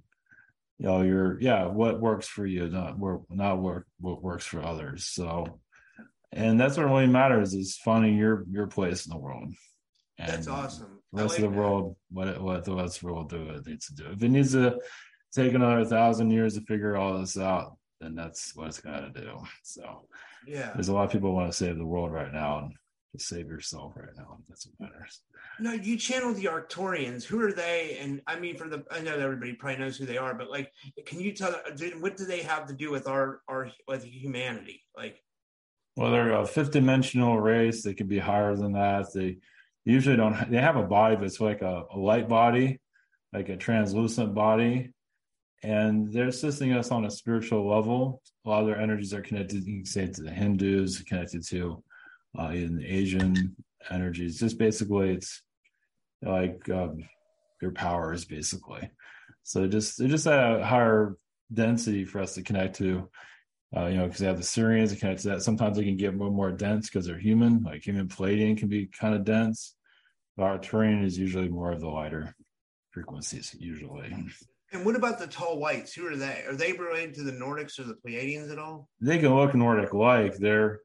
you 0.78 0.86
know 0.88 1.02
your 1.02 1.40
yeah 1.40 1.66
what 1.66 2.02
works 2.02 2.28
for 2.28 2.46
you 2.46 2.68
not 2.68 3.00
work 3.00 3.22
not 3.30 3.62
work 3.62 3.88
what 4.00 4.22
works 4.22 4.46
for 4.46 4.62
others. 4.62 5.06
So 5.06 5.60
and 6.32 6.60
that's 6.60 6.78
what 6.78 6.88
really 6.88 7.08
matters 7.08 7.54
is 7.54 7.78
finding 7.78 8.18
your 8.18 8.46
your 8.50 8.68
place 8.68 9.06
in 9.06 9.12
the 9.12 9.18
world. 9.18 9.54
And 10.18 10.30
that's 10.30 10.48
awesome. 10.48 11.00
The 11.14 11.24
rest 11.24 11.36
like 11.36 11.40
of 11.40 11.44
the 11.44 11.50
that. 11.50 11.58
world 11.58 11.96
what 12.12 12.42
what 12.42 12.66
the 12.66 12.76
rest 12.76 12.98
of 12.98 13.02
the 13.02 13.14
world 13.14 13.30
do 13.30 13.50
it 13.50 13.66
needs 13.66 13.88
to 13.88 13.96
do. 13.96 14.12
If 14.12 14.22
it 14.24 14.30
needs 14.30 14.52
to 14.52 14.80
take 15.34 15.54
another 15.54 15.86
thousand 15.86 16.32
years 16.32 16.56
to 16.56 16.62
figure 16.62 16.96
all 16.96 17.20
this 17.20 17.38
out 17.38 17.78
then 18.02 18.16
that's 18.16 18.56
what 18.56 18.68
it's 18.68 18.82
got 18.82 19.00
to 19.00 19.22
do. 19.22 19.40
So 19.64 20.08
yeah. 20.48 20.72
there's 20.74 20.90
a 20.90 20.94
lot 20.94 21.06
of 21.06 21.12
people 21.12 21.34
want 21.34 21.52
to 21.52 21.58
save 21.58 21.78
the 21.78 21.86
world 21.86 22.12
right 22.12 22.32
now 22.32 22.60
and 22.60 22.74
save 23.22 23.48
yourself 23.48 23.94
right 23.96 24.16
now. 24.16 24.38
That's 24.48 24.68
what 24.68 24.90
matters. 24.90 25.22
No, 25.60 25.72
you 25.72 25.98
channel 25.98 26.34
the 26.34 26.46
Arcturians. 26.46 27.24
Who 27.24 27.42
are 27.42 27.52
they? 27.52 27.98
And 28.02 28.22
I 28.28 28.40
mean, 28.40 28.58
for 28.58 28.68
the 28.68 28.84
I 28.92 29.00
know 29.02 29.18
everybody 29.18 29.54
probably 29.54 29.80
knows 29.80 29.98
who 29.98 30.06
they 30.06 30.18
are, 30.18 30.34
but 30.34 30.50
like, 30.50 30.72
can 31.06 31.20
you 31.20 31.32
tell 31.32 31.52
uh, 31.52 31.86
what 32.00 32.18
do 32.18 32.26
they 32.26 32.42
have 32.42 32.68
to 32.68 32.74
do 32.74 32.92
with 32.92 33.08
our 33.08 33.42
our 33.48 33.70
with 33.88 34.04
humanity? 34.04 34.84
Like, 34.98 35.22
well, 35.96 36.12
they're 36.12 36.34
a 36.34 36.46
fifth 36.46 36.72
dimensional 36.72 37.40
race. 37.40 37.84
They 37.84 37.94
can 37.94 38.08
be 38.08 38.20
higher 38.20 38.56
than 38.56 38.74
that. 38.74 39.14
They 39.14 39.38
usually 39.86 40.18
don't. 40.18 40.50
They 40.52 40.58
have 40.58 40.76
a 40.76 40.84
body 40.84 41.16
that's 41.16 41.40
like 41.40 41.62
a, 41.62 41.84
a 41.94 41.98
light 41.98 42.28
body, 42.28 42.80
like 43.32 43.50
a 43.50 43.58
translucent 43.58 44.34
body, 44.34 44.94
and 45.64 46.12
they're 46.12 46.28
assisting 46.28 46.74
us 46.74 46.92
on 46.92 47.06
a 47.06 47.12
spiritual 47.12 47.68
level. 47.68 48.22
A 48.46 48.50
lot 48.50 48.62
of 48.62 48.68
their 48.68 48.80
energies 48.80 49.14
are 49.14 49.22
connected, 49.22 49.66
you 49.66 49.78
can 49.78 49.86
say, 49.86 50.08
to 50.08 50.22
the 50.22 50.32
Hindus, 50.32 51.02
connected 51.02 51.46
to 51.48 51.84
uh, 52.40 52.50
in 52.50 52.84
Asian 52.84 53.56
energies. 53.90 54.40
Just 54.40 54.58
basically, 54.58 55.12
it's 55.12 55.42
like 56.22 56.70
um, 56.70 57.08
your 57.62 57.72
powers, 57.72 58.26
basically. 58.26 58.90
So 59.44 59.68
just 59.68 59.98
they're 59.98 60.08
just 60.08 60.28
at 60.28 60.60
a 60.60 60.66
higher 60.66 61.16
density 61.54 62.06
for 62.06 62.20
us 62.20 62.36
to 62.36 62.44
connect 62.44 62.78
to. 62.78 63.10
Uh, 63.76 63.88
you 63.88 63.98
know, 63.98 64.06
because 64.06 64.20
they 64.20 64.28
have 64.28 64.38
the 64.38 64.44
Sirians 64.44 64.90
to 64.90 64.96
connect 64.96 65.22
to 65.24 65.30
that. 65.30 65.42
Sometimes 65.42 65.76
they 65.76 65.84
can 65.84 65.98
get 65.98 66.16
more 66.16 66.32
more 66.32 66.52
dense 66.52 66.90
because 66.90 67.06
they're 67.06 67.20
human. 67.20 67.64
Like 67.64 67.84
human 67.86 68.08
Pleiadian 68.08 68.58
can 68.58 68.70
be 68.70 68.88
kind 68.88 69.14
of 69.14 69.26
dense. 69.26 69.76
But 70.38 70.62
Arcturian 70.62 71.04
is 71.04 71.18
usually 71.18 71.50
more 71.50 71.72
of 71.72 71.82
the 71.82 71.90
lighter 71.90 72.36
frequencies, 72.92 73.56
usually. 73.58 74.14
And 74.72 74.86
what 74.86 74.96
about 74.96 75.20
the 75.20 75.28
tall 75.28 75.60
whites? 75.60 75.94
Who 75.94 76.08
are 76.08 76.16
they? 76.16 76.44
Are 76.48 76.56
they 76.56 76.74
related 76.74 77.16
to 77.16 77.24
the 77.24 77.32
Nordics 77.32 77.80
or 77.80 77.84
the 77.84 77.96
Pleiadians 77.96 78.52
at 78.52 78.60
all? 78.60 78.90
They 79.00 79.20
can 79.20 79.34
look 79.36 79.54
Nordic 79.54 79.94
like. 79.94 80.36
They're 80.38 80.82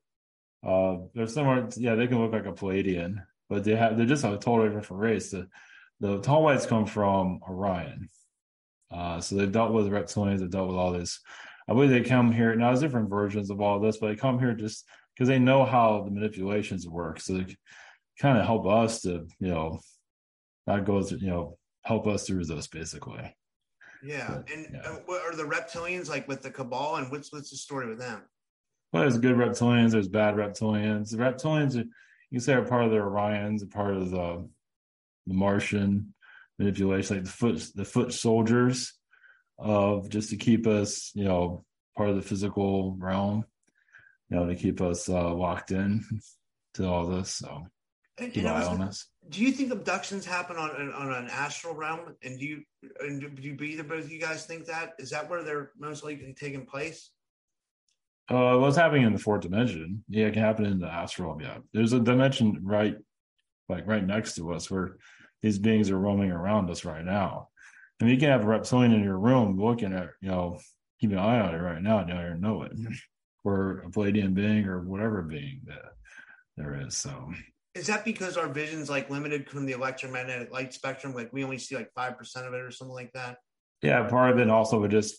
uh, 0.66 0.96
they're 1.14 1.26
similar. 1.26 1.68
yeah, 1.76 1.94
they 1.94 2.06
can 2.06 2.20
look 2.20 2.32
like 2.32 2.46
a 2.46 2.52
Pleiadian, 2.52 3.22
but 3.48 3.64
they 3.64 3.76
have 3.76 3.96
they're 3.96 4.06
just 4.06 4.24
a 4.24 4.38
totally 4.38 4.68
different 4.68 5.02
race. 5.02 5.30
The 5.30 5.48
the 6.00 6.20
tall 6.20 6.42
whites 6.42 6.66
come 6.66 6.86
from 6.86 7.40
Orion, 7.48 8.08
uh, 8.90 9.20
so 9.20 9.36
they've 9.36 9.52
dealt 9.52 9.72
with 9.72 9.88
reptilians, 9.88 10.40
they've 10.40 10.50
dealt 10.50 10.68
with 10.68 10.76
all 10.76 10.92
this. 10.92 11.20
I 11.68 11.72
believe 11.72 11.90
they 11.90 12.02
come 12.02 12.32
here 12.32 12.54
now. 12.56 12.68
There's 12.68 12.80
different 12.80 13.10
versions 13.10 13.50
of 13.50 13.60
all 13.60 13.78
this, 13.78 13.98
but 13.98 14.08
they 14.08 14.16
come 14.16 14.38
here 14.38 14.54
just 14.54 14.84
because 15.14 15.28
they 15.28 15.38
know 15.38 15.64
how 15.64 16.02
the 16.02 16.10
manipulations 16.10 16.88
work. 16.88 17.20
So 17.20 17.34
they 17.34 17.56
kind 18.18 18.38
of 18.38 18.44
help 18.44 18.66
us 18.66 19.02
to, 19.02 19.26
you 19.38 19.48
know, 19.48 19.80
not 20.66 20.84
go 20.84 21.02
through, 21.02 21.18
you 21.18 21.28
know, 21.28 21.58
help 21.84 22.06
us 22.06 22.26
through 22.26 22.44
this 22.44 22.66
basically. 22.66 23.34
Yeah, 24.02 24.28
but, 24.28 24.50
and 24.50 24.66
yeah. 24.72 24.80
Uh, 24.80 24.96
what 25.06 25.22
are 25.22 25.36
the 25.36 25.44
reptilians 25.44 26.08
like 26.08 26.26
with 26.26 26.42
the 26.42 26.50
cabal, 26.50 26.96
and 26.96 27.10
what's 27.10 27.32
what's 27.32 27.50
the 27.50 27.56
story 27.56 27.88
with 27.88 27.98
them? 27.98 28.22
Well, 28.92 29.02
there's 29.02 29.18
good 29.18 29.36
reptilians, 29.36 29.92
there's 29.92 30.08
bad 30.08 30.34
reptilians. 30.34 31.10
The 31.10 31.18
reptilians, 31.18 31.74
you 31.74 31.84
can 32.32 32.40
say, 32.40 32.54
are 32.54 32.64
part 32.64 32.84
of 32.84 32.90
the 32.90 32.96
Orions, 32.96 33.62
a 33.62 33.66
part 33.66 33.96
of 33.96 34.10
the 34.10 34.48
the 35.26 35.34
Martian 35.34 36.14
manipulation, 36.58 37.16
like 37.16 37.24
the 37.24 37.30
foot 37.30 37.66
the 37.74 37.84
foot 37.84 38.12
soldiers 38.12 38.92
of 39.58 40.08
just 40.08 40.30
to 40.30 40.36
keep 40.36 40.66
us, 40.66 41.12
you 41.14 41.24
know, 41.24 41.64
part 41.96 42.10
of 42.10 42.16
the 42.16 42.22
physical 42.22 42.96
realm, 42.98 43.44
you 44.28 44.36
know, 44.36 44.46
to 44.46 44.54
keep 44.54 44.80
us 44.80 45.08
uh, 45.08 45.34
locked 45.34 45.70
in 45.70 46.04
to 46.74 46.86
all 46.88 47.06
this. 47.06 47.30
So 47.30 47.66
keep 48.18 48.44
eye 48.44 48.64
on 48.64 48.82
us. 48.82 49.06
Do 49.28 49.42
you 49.42 49.52
think 49.52 49.70
abductions 49.70 50.26
happen 50.26 50.56
on 50.56 50.70
on 50.92 51.12
an 51.12 51.28
astral 51.30 51.74
realm? 51.74 52.16
And 52.22 52.38
do 52.38 52.46
you 52.46 52.62
and 53.00 53.20
do 53.20 53.42
you 53.42 53.56
either 53.60 53.84
both 53.84 54.04
of 54.04 54.12
you 54.12 54.20
guys 54.20 54.46
think 54.46 54.66
that 54.66 54.94
is 54.98 55.10
that 55.10 55.30
where 55.30 55.42
they're 55.42 55.70
most 55.78 56.02
likely 56.02 56.34
taking 56.34 56.66
place? 56.66 57.10
Uh, 58.30 58.56
what's 58.58 58.76
happening 58.76 59.02
in 59.02 59.12
the 59.12 59.18
fourth 59.18 59.40
dimension? 59.40 60.04
Yeah, 60.08 60.26
it 60.26 60.34
can 60.34 60.42
happen 60.42 60.64
in 60.64 60.78
the 60.78 60.86
astral. 60.86 61.36
Yeah, 61.42 61.58
there's 61.72 61.92
a 61.92 61.98
dimension 61.98 62.60
right, 62.62 62.96
like 63.68 63.88
right 63.88 64.06
next 64.06 64.36
to 64.36 64.52
us, 64.52 64.70
where 64.70 64.98
these 65.42 65.58
beings 65.58 65.90
are 65.90 65.98
roaming 65.98 66.30
around 66.30 66.70
us 66.70 66.84
right 66.84 67.04
now. 67.04 67.48
I 68.00 68.04
mean, 68.04 68.14
you 68.14 68.20
can 68.20 68.30
have 68.30 68.44
a 68.44 68.46
reptilian 68.46 68.92
in 68.92 69.02
your 69.02 69.18
room 69.18 69.60
looking 69.60 69.92
at, 69.92 70.10
you 70.20 70.30
know, 70.30 70.60
keep 71.00 71.10
an 71.10 71.18
eye 71.18 71.40
on 71.40 71.54
it 71.54 71.58
right 71.58 71.82
now, 71.82 71.98
and 71.98 72.08
you 72.08 72.14
don't 72.14 72.24
even 72.24 72.40
know 72.40 72.62
it, 72.62 72.72
or 73.44 73.80
a 73.80 73.90
Pleiadian 73.90 74.32
being, 74.32 74.66
or 74.66 74.80
whatever 74.80 75.22
being 75.22 75.62
that 75.66 75.92
there 76.56 76.80
is. 76.86 76.96
So, 76.96 77.32
is 77.74 77.88
that 77.88 78.04
because 78.04 78.36
our 78.36 78.48
vision's 78.48 78.88
like 78.88 79.10
limited 79.10 79.50
from 79.50 79.66
the 79.66 79.72
electromagnetic 79.72 80.52
light 80.52 80.72
spectrum? 80.72 81.14
Like 81.14 81.32
we 81.32 81.42
only 81.42 81.58
see 81.58 81.74
like 81.74 81.90
five 81.96 82.16
percent 82.16 82.46
of 82.46 82.54
it, 82.54 82.60
or 82.60 82.70
something 82.70 82.94
like 82.94 83.12
that. 83.14 83.38
Yeah, 83.82 84.08
part 84.08 84.30
of 84.30 84.38
it 84.38 84.48
also 84.48 84.78
would 84.80 84.92
just 84.92 85.16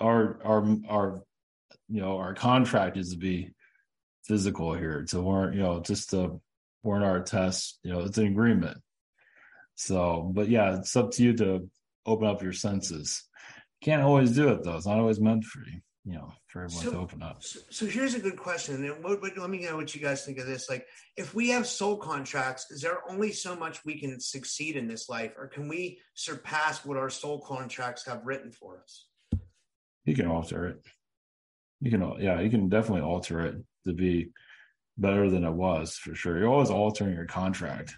our 0.00 0.38
our 0.44 0.76
our 0.88 1.22
you 1.92 2.00
know 2.00 2.16
our 2.16 2.34
contract 2.34 2.96
is 2.96 3.10
to 3.10 3.18
be 3.18 3.50
physical 4.24 4.72
here 4.74 5.04
to 5.08 5.20
warrant 5.20 5.54
you 5.54 5.62
know 5.62 5.80
just 5.80 6.10
to 6.10 6.40
warrant 6.82 7.04
our 7.04 7.22
tests 7.22 7.78
you 7.82 7.92
know 7.92 8.00
it's 8.00 8.18
an 8.18 8.26
agreement 8.26 8.78
so 9.74 10.30
but 10.34 10.48
yeah 10.48 10.76
it's 10.78 10.96
up 10.96 11.10
to 11.10 11.22
you 11.22 11.34
to 11.34 11.68
open 12.06 12.26
up 12.26 12.42
your 12.42 12.52
senses 12.52 13.24
can't 13.82 14.02
always 14.02 14.32
do 14.32 14.48
it 14.48 14.62
though 14.62 14.76
it's 14.76 14.86
not 14.86 14.98
always 14.98 15.20
meant 15.20 15.44
for 15.44 15.60
you 15.60 15.80
you 16.04 16.14
know, 16.14 16.32
for 16.48 16.64
everyone 16.64 16.84
So- 16.84 16.90
to 16.92 16.98
open 16.98 17.22
up. 17.22 17.42
So, 17.42 17.60
so 17.70 17.86
here's 17.86 18.14
a 18.14 18.20
good 18.20 18.36
question. 18.36 18.84
And 18.84 19.04
what, 19.04 19.22
what, 19.22 19.36
let 19.36 19.50
me 19.50 19.64
know 19.64 19.76
what 19.76 19.94
you 19.94 20.00
guys 20.00 20.24
think 20.24 20.38
of 20.38 20.46
this. 20.46 20.68
Like, 20.68 20.86
if 21.16 21.34
we 21.34 21.50
have 21.50 21.66
soul 21.66 21.96
contracts, 21.96 22.70
is 22.70 22.80
there 22.80 22.98
only 23.08 23.32
so 23.32 23.54
much 23.54 23.84
we 23.84 24.00
can 24.00 24.18
succeed 24.18 24.76
in 24.76 24.88
this 24.88 25.08
life, 25.08 25.32
or 25.38 25.46
can 25.46 25.68
we 25.68 26.00
surpass 26.14 26.84
what 26.84 26.96
our 26.96 27.10
soul 27.10 27.40
contracts 27.40 28.04
have 28.06 28.22
written 28.24 28.50
for 28.50 28.80
us? 28.82 29.06
You 30.04 30.14
can 30.14 30.26
alter 30.26 30.66
it. 30.66 30.84
You 31.82 31.90
can, 31.90 32.20
yeah, 32.20 32.40
you 32.40 32.48
can 32.48 32.68
definitely 32.68 33.02
alter 33.02 33.44
it 33.44 33.56
to 33.86 33.92
be 33.92 34.30
better 34.96 35.28
than 35.28 35.44
it 35.44 35.50
was 35.50 35.96
for 35.96 36.14
sure. 36.14 36.38
You're 36.38 36.48
always 36.48 36.70
altering 36.70 37.14
your 37.14 37.26
contract. 37.26 37.96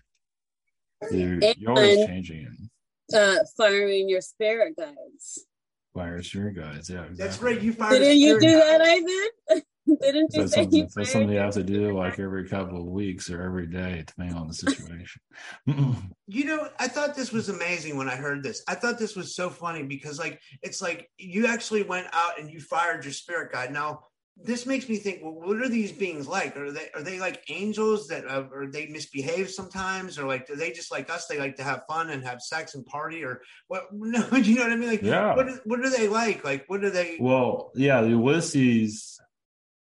You're, 1.10 1.40
you're 1.58 1.70
always 1.70 2.06
changing 2.06 2.46
it. 2.46 3.14
Uh, 3.14 3.44
firing 3.58 4.08
your 4.08 4.22
spirit 4.22 4.74
guides. 4.78 5.46
Wires 5.94 6.32
your 6.32 6.50
guys. 6.50 6.88
Yeah, 6.88 7.02
exactly. 7.02 7.16
That's 7.16 7.42
right. 7.42 7.60
You 7.60 7.72
fired. 7.74 7.98
Didn't 7.98 8.18
you 8.18 8.40
do 8.40 8.58
guide. 8.58 8.80
that, 8.80 8.80
Ivan? 8.80 9.62
Didn't 10.00 10.32
you 10.32 10.40
That's 10.42 10.54
say 10.54 10.62
something, 10.62 10.78
you 10.80 10.88
that's 10.94 11.12
something 11.12 11.30
you 11.30 11.38
have 11.38 11.54
to 11.54 11.62
do 11.62 11.96
like 11.96 12.18
every 12.18 12.48
couple 12.48 12.78
of 12.78 12.86
weeks 12.86 13.30
or 13.30 13.42
every 13.42 13.66
day, 13.66 14.02
depending 14.06 14.36
on 14.36 14.48
the 14.48 14.54
situation. 14.54 15.20
You 16.26 16.46
know, 16.46 16.68
I 16.78 16.88
thought 16.88 17.14
this 17.14 17.32
was 17.32 17.50
amazing 17.50 17.98
when 17.98 18.08
I 18.08 18.16
heard 18.16 18.42
this. 18.42 18.62
I 18.66 18.76
thought 18.76 18.98
this 18.98 19.14
was 19.14 19.36
so 19.36 19.50
funny 19.50 19.82
because, 19.82 20.18
like, 20.18 20.40
it's 20.62 20.80
like 20.80 21.10
you 21.18 21.46
actually 21.46 21.82
went 21.82 22.06
out 22.14 22.40
and 22.40 22.50
you 22.50 22.60
fired 22.60 23.04
your 23.04 23.12
spirit 23.12 23.52
guide. 23.52 23.70
Now, 23.70 24.04
this 24.42 24.66
makes 24.66 24.88
me 24.88 24.96
think, 24.96 25.22
well, 25.22 25.34
what 25.34 25.58
are 25.58 25.68
these 25.68 25.92
beings 25.92 26.26
like? 26.26 26.56
Are 26.56 26.72
they 26.72 26.88
are 26.94 27.02
they 27.02 27.20
like 27.20 27.44
angels 27.50 28.08
that 28.08 28.26
uh, 28.26 28.44
or 28.52 28.66
they 28.66 28.86
misbehave 28.86 29.48
sometimes, 29.50 30.18
or 30.18 30.26
like 30.26 30.46
do 30.46 30.56
they 30.56 30.72
just 30.72 30.90
like 30.90 31.08
us? 31.10 31.26
They 31.26 31.38
like 31.38 31.56
to 31.56 31.62
have 31.62 31.82
fun 31.88 32.10
and 32.10 32.24
have 32.24 32.40
sex 32.40 32.74
and 32.74 32.84
party, 32.86 33.22
or 33.22 33.42
what? 33.68 33.84
No, 33.92 34.26
you 34.36 34.56
know 34.56 34.62
what 34.62 34.72
I 34.72 34.76
mean? 34.76 34.88
Like, 34.88 35.02
Yeah. 35.02 35.36
what 35.36 35.48
what 35.64 35.80
are 35.80 35.90
they 35.90 36.08
like? 36.08 36.42
Like, 36.42 36.64
what 36.68 36.82
are 36.82 36.90
they? 36.90 37.16
Well, 37.20 37.70
yeah, 37.74 38.00
the 38.00 38.08
Ulysses, 38.08 39.13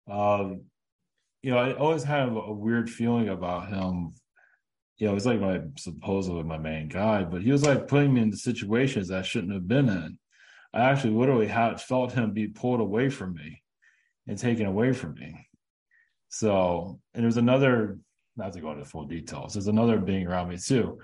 um, 0.10 0.62
you 1.42 1.52
know, 1.52 1.58
I 1.58 1.74
always 1.74 2.04
have 2.04 2.36
a 2.36 2.54
weird 2.54 2.90
feeling 2.90 3.30
about 3.30 3.70
him. 3.70 4.14
You 4.98 5.08
know, 5.08 5.14
he's 5.14 5.26
like 5.26 5.40
my 5.40 5.62
supposedly 5.78 6.44
my 6.44 6.58
main 6.58 6.90
guy, 6.90 7.24
but 7.24 7.42
he 7.42 7.52
was 7.52 7.64
like 7.64 7.88
putting 7.88 8.14
me 8.14 8.22
into 8.22 8.38
situations 8.38 9.12
I 9.12 9.22
shouldn't 9.22 9.54
have 9.54 9.68
been 9.68 9.88
in. 9.88 10.18
I 10.74 10.82
actually 10.82 11.14
literally 11.14 11.48
had 11.48 11.82
felt 11.82 12.12
him 12.12 12.32
be 12.32 12.48
pulled 12.48 12.82
away 12.82 13.10
from 13.10 13.34
me 13.34 13.62
and 14.28 14.38
taken 14.38 14.66
away 14.66 14.92
from 14.94 15.14
me. 15.16 15.48
So, 16.28 17.00
and 17.14 17.24
there's 17.24 17.38
another, 17.38 17.98
not 18.36 18.54
to 18.54 18.62
go 18.62 18.72
into 18.72 18.86
full 18.86 19.06
details, 19.06 19.54
there's 19.54 19.68
another 19.68 19.98
being 19.98 20.28
around 20.28 20.50
me 20.50 20.58
too 20.58 21.00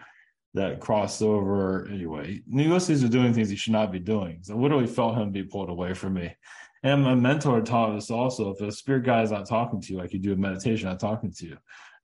that 0.54 0.80
crossed 0.80 1.22
over 1.22 1.88
anyway. 1.90 2.42
Ulysses 2.48 3.02
was 3.02 3.12
doing 3.12 3.34
things 3.34 3.50
he 3.50 3.56
should 3.56 3.74
not 3.74 3.92
be 3.92 4.00
doing. 4.00 4.40
So 4.42 4.56
I 4.56 4.58
literally 4.58 4.88
felt 4.88 5.18
him 5.18 5.32
be 5.32 5.44
pulled 5.44 5.70
away 5.70 5.94
from 5.94 6.14
me. 6.14 6.34
And 6.86 7.04
my 7.04 7.16
mentor 7.16 7.62
taught 7.62 7.96
us 7.96 8.12
also 8.12 8.52
if 8.52 8.62
a 8.62 8.72
spirit 8.72 9.06
guy 9.06 9.24
is 9.24 9.32
not 9.32 9.50
talking 9.50 9.82
to 9.82 9.92
you, 9.92 9.98
like 9.98 10.14
you 10.14 10.20
do 10.20 10.34
a 10.34 10.36
meditation, 10.36 10.88
not 10.88 11.00
talking 11.00 11.34
to 11.34 11.48
you, 11.48 11.58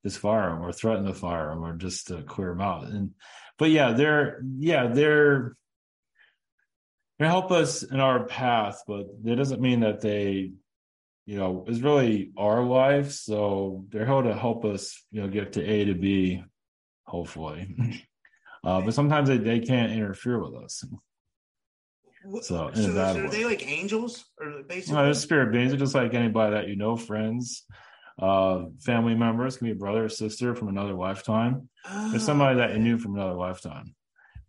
just 0.04 0.18
fire 0.18 0.50
them 0.50 0.64
or 0.64 0.74
threaten 0.74 1.06
to 1.06 1.14
fire 1.14 1.50
them 1.50 1.64
or 1.64 1.74
just 1.76 2.08
to 2.08 2.24
clear 2.24 2.50
them 2.50 2.62
out. 2.62 2.88
And 2.88 3.12
but 3.60 3.70
yeah, 3.70 3.92
they're 3.92 4.42
yeah, 4.58 4.88
they're 4.88 5.56
they 7.20 7.28
help 7.28 7.52
us 7.52 7.84
in 7.84 8.00
our 8.00 8.26
path, 8.26 8.82
but 8.88 9.06
that 9.24 9.36
doesn't 9.36 9.62
mean 9.62 9.82
that 9.82 10.02
they, 10.02 10.54
you 11.28 11.38
know, 11.38 11.64
it's 11.68 11.82
really 11.82 12.32
our 12.36 12.64
life. 12.64 13.12
So 13.12 13.86
they're 13.90 14.08
here 14.08 14.24
to 14.24 14.34
help 14.34 14.66
us, 14.66 15.00
you 15.12 15.22
know, 15.22 15.28
get 15.28 15.54
to 15.54 15.64
A 15.64 15.86
to 15.86 15.94
B, 15.94 16.44
hopefully. 17.06 17.76
Uh, 18.64 18.80
but 18.80 18.94
sometimes 18.94 19.28
they, 19.28 19.40
they 19.40 19.60
can't 19.60 19.92
interfere 19.92 20.40
with 20.40 20.54
us. 20.54 20.86
What, 22.24 22.46
So, 22.46 22.72
so, 22.74 22.92
are 22.92 23.30
they 23.30 23.46
like 23.46 23.66
angels, 23.68 24.26
or 24.40 24.64
basically? 24.68 24.96
No, 24.96 25.06
they're 25.06 25.14
spirit 25.14 25.52
beings. 25.52 25.72
They're 25.72 25.80
just 25.80 25.96
like 25.96 26.14
anybody 26.14 26.56
that 26.56 26.68
you 26.68 26.76
know, 26.76 26.96
friends, 26.96 27.66
uh, 28.20 28.66
family 28.80 29.16
members, 29.16 29.58
can 29.58 29.68
be 29.68 29.72
a 29.72 29.76
brother 29.76 30.06
or 30.06 30.10
sister 30.10 30.56
from 30.56 30.68
another 30.68 30.94
lifetime. 30.94 31.70
There's 32.12 32.26
somebody 32.26 32.58
that 32.58 32.74
you 32.74 32.80
knew 32.80 32.98
from 32.98 33.16
another 33.16 33.34
lifetime. 33.34 33.96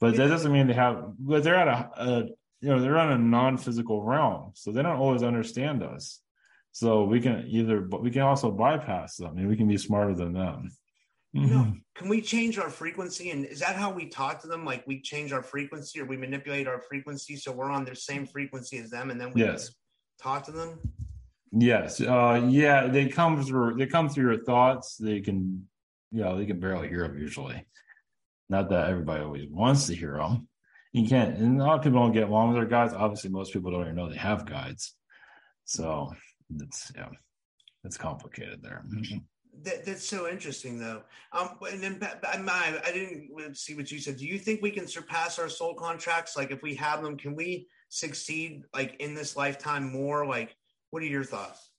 But 0.00 0.16
that 0.16 0.28
doesn't 0.28 0.52
mean 0.52 0.66
they 0.66 0.74
have, 0.74 1.04
but 1.18 1.44
they're 1.44 1.54
at 1.54 1.68
a, 1.68 1.90
a 1.96 2.24
you 2.60 2.68
know, 2.68 2.80
they're 2.80 2.98
on 2.98 3.12
a 3.12 3.18
non 3.18 3.56
physical 3.56 4.02
realm. 4.02 4.52
So 4.54 4.72
they 4.72 4.82
don't 4.82 4.96
always 4.96 5.22
understand 5.22 5.82
us. 5.82 6.20
So 6.70 7.04
we 7.04 7.20
can 7.20 7.44
either, 7.48 7.80
but 7.80 8.02
we 8.02 8.10
can 8.10 8.22
also 8.22 8.50
bypass 8.50 9.16
them 9.16 9.36
and 9.36 9.48
we 9.48 9.56
can 9.56 9.68
be 9.68 9.76
smarter 9.76 10.14
than 10.14 10.32
them. 10.32 10.70
No. 11.34 11.72
Can 11.94 12.08
we 12.08 12.20
change 12.20 12.58
our 12.58 12.68
frequency? 12.68 13.30
And 13.30 13.46
is 13.46 13.60
that 13.60 13.76
how 13.76 13.90
we 13.90 14.06
talk 14.06 14.40
to 14.42 14.48
them? 14.48 14.64
Like 14.64 14.86
we 14.86 15.00
change 15.00 15.32
our 15.32 15.42
frequency 15.42 16.00
or 16.00 16.04
we 16.04 16.16
manipulate 16.16 16.66
our 16.68 16.80
frequency 16.80 17.36
so 17.36 17.52
we're 17.52 17.70
on 17.70 17.84
the 17.84 17.94
same 17.96 18.26
frequency 18.26 18.78
as 18.78 18.90
them 18.90 19.10
and 19.10 19.20
then 19.20 19.32
we 19.32 19.42
Yes. 19.42 19.74
talk 20.20 20.44
to 20.44 20.52
them? 20.52 20.78
Yes. 21.52 22.00
Uh, 22.00 22.46
yeah, 22.50 22.86
they 22.86 23.08
come 23.08 23.42
through. 23.42 23.76
They 23.76 23.86
come 23.86 24.08
through 24.08 24.30
your 24.32 24.44
thoughts. 24.44 24.96
They 24.96 25.20
can, 25.20 25.68
you 26.10 26.22
know, 26.22 26.36
they 26.36 26.46
can 26.46 26.60
barely 26.60 26.88
hear 26.88 27.06
them 27.06 27.18
usually. 27.18 27.66
Not 28.48 28.68
that 28.70 28.90
everybody 28.90 29.22
always 29.24 29.48
wants 29.48 29.86
to 29.86 29.94
hear 29.94 30.16
them. 30.18 30.48
You 30.92 31.08
can't. 31.08 31.36
And 31.38 31.60
a 31.60 31.64
lot 31.64 31.78
of 31.78 31.84
people 31.84 32.00
don't 32.00 32.12
get 32.12 32.28
along 32.28 32.48
with 32.48 32.56
their 32.58 32.66
guides. 32.66 32.92
Obviously, 32.92 33.30
most 33.30 33.52
people 33.52 33.70
don't 33.70 33.82
even 33.82 33.96
know 33.96 34.10
they 34.10 34.16
have 34.16 34.44
guides. 34.44 34.94
So 35.64 36.12
it's 36.60 36.92
yeah, 36.94 37.08
it's 37.84 37.96
complicated 37.96 38.62
there. 38.62 38.84
That, 39.60 39.84
that's 39.84 40.08
so 40.08 40.28
interesting 40.28 40.78
though. 40.78 41.02
Um, 41.32 41.50
and 41.70 41.82
then 41.82 42.00
I 42.24 42.90
didn't 42.92 43.56
see 43.56 43.74
what 43.74 43.90
you 43.90 43.98
said. 43.98 44.16
Do 44.16 44.26
you 44.26 44.38
think 44.38 44.62
we 44.62 44.70
can 44.70 44.86
surpass 44.86 45.38
our 45.38 45.48
soul 45.48 45.74
contracts? 45.74 46.36
Like 46.36 46.50
if 46.50 46.62
we 46.62 46.74
have 46.76 47.02
them, 47.02 47.18
can 47.18 47.36
we 47.36 47.68
succeed 47.90 48.62
like 48.74 48.96
in 48.98 49.14
this 49.14 49.36
lifetime 49.36 49.92
more? 49.92 50.26
Like, 50.26 50.56
what 50.90 51.02
are 51.02 51.06
your 51.06 51.24
thoughts? 51.24 51.71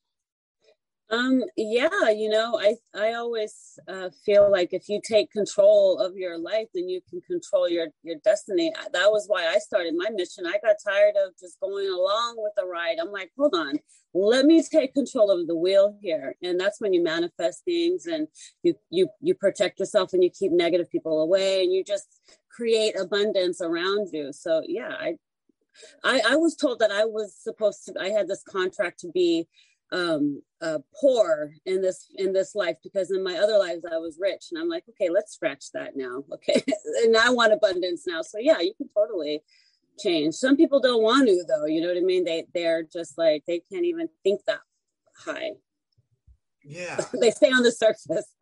Um, 1.14 1.44
yeah, 1.56 2.10
you 2.10 2.28
know, 2.28 2.60
I 2.60 2.76
I 2.96 3.14
always 3.14 3.78
uh, 3.88 4.10
feel 4.26 4.50
like 4.50 4.70
if 4.74 4.90
you 4.90 5.00
take 5.08 5.32
control 5.32 6.00
of 6.00 6.18
your 6.18 6.40
life, 6.40 6.70
then 6.74 6.90
you 6.90 7.02
can 7.08 7.22
control 7.22 7.70
your 7.70 7.90
your 8.02 8.16
destiny. 8.24 8.74
That 8.94 9.12
was 9.12 9.26
why 9.28 9.46
I 9.46 9.60
started 9.60 9.94
my 9.96 10.10
mission. 10.10 10.48
I 10.48 10.58
got 10.64 10.78
tired 10.84 11.14
of 11.24 11.38
just 11.40 11.60
going 11.60 11.88
along 11.88 12.38
with 12.38 12.54
the 12.58 12.66
ride. 12.66 12.98
I'm 13.00 13.12
like, 13.12 13.30
hold 13.38 13.54
on, 13.54 13.78
let 14.16 14.46
me 14.46 14.64
take 14.64 14.96
control 14.96 15.30
of 15.30 15.46
the 15.46 15.56
wheel 15.56 15.96
here, 16.02 16.36
and 16.42 16.60
that's 16.60 16.82
when 16.82 16.94
you 16.94 17.04
manifest 17.04 17.64
things 17.64 18.08
and 18.08 18.28
you 18.64 18.74
you 18.90 19.08
you 19.22 19.36
protect 19.36 19.80
yourself 19.80 20.14
and 20.14 20.24
you 20.24 20.32
keep 20.32 20.52
negative 20.52 20.90
people 20.90 21.22
away 21.22 21.64
and 21.64 21.72
you 21.72 21.84
just 21.84 22.08
create 22.50 23.00
abundance 23.00 23.62
around 23.62 24.10
you. 24.12 24.34
So 24.34 24.64
yeah, 24.66 24.96
I 25.00 25.18
I, 26.04 26.22
I 26.30 26.36
was 26.38 26.56
told 26.56 26.80
that 26.80 26.92
I 26.92 27.06
was 27.06 27.36
supposed 27.36 27.86
to. 27.86 27.94
I 28.00 28.10
had 28.10 28.28
this 28.28 28.44
contract 28.44 29.00
to 29.02 29.12
be 29.12 29.48
um 29.94 30.42
uh 30.62 30.80
poor 31.00 31.54
in 31.66 31.82
this 31.82 32.08
in 32.16 32.34
this 32.34 32.56
life 32.56 32.76
because 32.84 33.12
in 33.12 33.24
my 33.24 33.38
other 33.38 33.58
lives 33.58 33.86
I 33.90 33.98
was 33.98 34.18
rich 34.20 34.46
and 34.52 34.60
I'm 34.60 34.68
like 34.68 34.84
okay 34.90 35.10
let's 35.10 35.34
scratch 35.34 35.66
that 35.74 35.96
now 35.96 36.24
okay 36.34 36.62
and 37.04 37.16
I 37.16 37.30
want 37.30 37.54
abundance 37.54 38.04
now 38.08 38.22
so 38.24 38.40
yeah 38.40 38.60
you 38.60 38.74
can 38.76 38.90
totally 38.98 39.42
change 40.00 40.34
some 40.34 40.58
people 40.58 40.80
don't 40.80 41.04
want 41.04 41.28
to 41.28 41.46
though 41.48 41.66
you 41.66 41.80
know 41.80 41.88
what 41.90 41.98
I 41.98 42.02
mean 42.02 42.26
they 42.26 42.46
they're 42.56 42.84
just 42.84 43.18
like 43.18 43.44
they 43.46 43.62
can't 43.72 43.86
even 43.86 44.10
think 44.24 44.42
that 44.48 44.62
high 45.16 45.52
Yeah. 46.64 47.00
they 47.22 47.30
stay 47.30 47.52
on 47.52 47.62
the 47.62 47.72
surface 47.72 48.34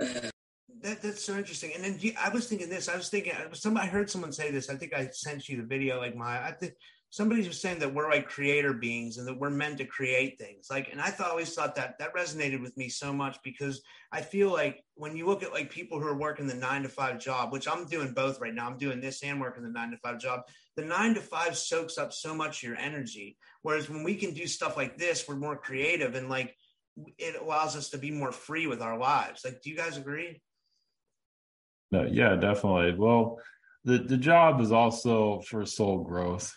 That, 0.80 1.02
that's 1.02 1.24
so 1.24 1.36
interesting. 1.36 1.72
And 1.74 1.82
then 1.82 1.98
I 2.22 2.28
was 2.28 2.46
thinking 2.46 2.68
this. 2.68 2.88
I 2.88 2.96
was 2.96 3.08
thinking. 3.08 3.32
I 3.32 3.48
was- 3.48 3.60
Somebody 3.60 3.88
I 3.88 3.90
heard 3.90 4.08
someone 4.08 4.30
say 4.30 4.52
this. 4.52 4.70
I 4.70 4.76
think 4.76 4.94
I 4.94 5.08
sent 5.08 5.48
you 5.48 5.56
the 5.56 5.64
video. 5.66 5.98
Like 5.98 6.14
my, 6.14 6.40
I 6.40 6.52
think 6.52 6.74
somebody 7.10 7.46
was 7.46 7.60
saying 7.60 7.78
that 7.78 7.94
we're 7.94 8.10
like 8.10 8.28
creator 8.28 8.74
beings 8.74 9.16
and 9.16 9.26
that 9.26 9.38
we're 9.38 9.48
meant 9.48 9.78
to 9.78 9.84
create 9.84 10.38
things. 10.38 10.66
Like, 10.70 10.90
and 10.92 11.00
I 11.00 11.08
thought 11.08 11.30
always 11.30 11.54
thought 11.54 11.74
that 11.76 11.98
that 11.98 12.14
resonated 12.14 12.60
with 12.60 12.76
me 12.76 12.88
so 12.88 13.12
much 13.12 13.38
because 13.42 13.80
I 14.12 14.20
feel 14.20 14.52
like 14.52 14.84
when 14.94 15.16
you 15.16 15.26
look 15.26 15.42
at 15.42 15.52
like 15.52 15.70
people 15.70 15.98
who 15.98 16.06
are 16.06 16.18
working 16.18 16.46
the 16.46 16.54
nine 16.54 16.82
to 16.82 16.88
five 16.88 17.18
job, 17.18 17.52
which 17.52 17.66
I'm 17.66 17.86
doing 17.86 18.12
both 18.12 18.40
right 18.40 18.52
now. 18.52 18.66
I'm 18.66 18.76
doing 18.76 19.00
this 19.00 19.22
and 19.22 19.40
working 19.40 19.62
the 19.62 19.70
nine 19.70 19.90
to 19.92 19.96
five 19.98 20.18
job. 20.18 20.40
The 20.76 20.84
nine 20.84 21.14
to 21.14 21.20
five 21.20 21.56
soaks 21.56 21.96
up 21.96 22.12
so 22.12 22.34
much 22.34 22.62
of 22.62 22.68
your 22.68 22.78
energy. 22.78 23.38
Whereas 23.62 23.88
when 23.88 24.04
we 24.04 24.14
can 24.14 24.34
do 24.34 24.46
stuff 24.46 24.76
like 24.76 24.98
this, 24.98 25.26
we're 25.26 25.36
more 25.36 25.56
creative 25.56 26.14
and 26.14 26.28
like 26.28 26.54
it 27.16 27.40
allows 27.40 27.76
us 27.76 27.90
to 27.90 27.98
be 27.98 28.10
more 28.10 28.32
free 28.32 28.66
with 28.66 28.82
our 28.82 28.98
lives. 28.98 29.44
Like, 29.44 29.62
do 29.62 29.70
you 29.70 29.76
guys 29.76 29.96
agree? 29.96 30.42
No, 31.90 32.04
yeah, 32.04 32.36
definitely. 32.36 32.94
Well, 32.98 33.38
the 33.84 33.98
the 33.98 34.18
job 34.18 34.60
is 34.60 34.72
also 34.72 35.40
for 35.40 35.64
soul 35.64 36.04
growth. 36.04 36.54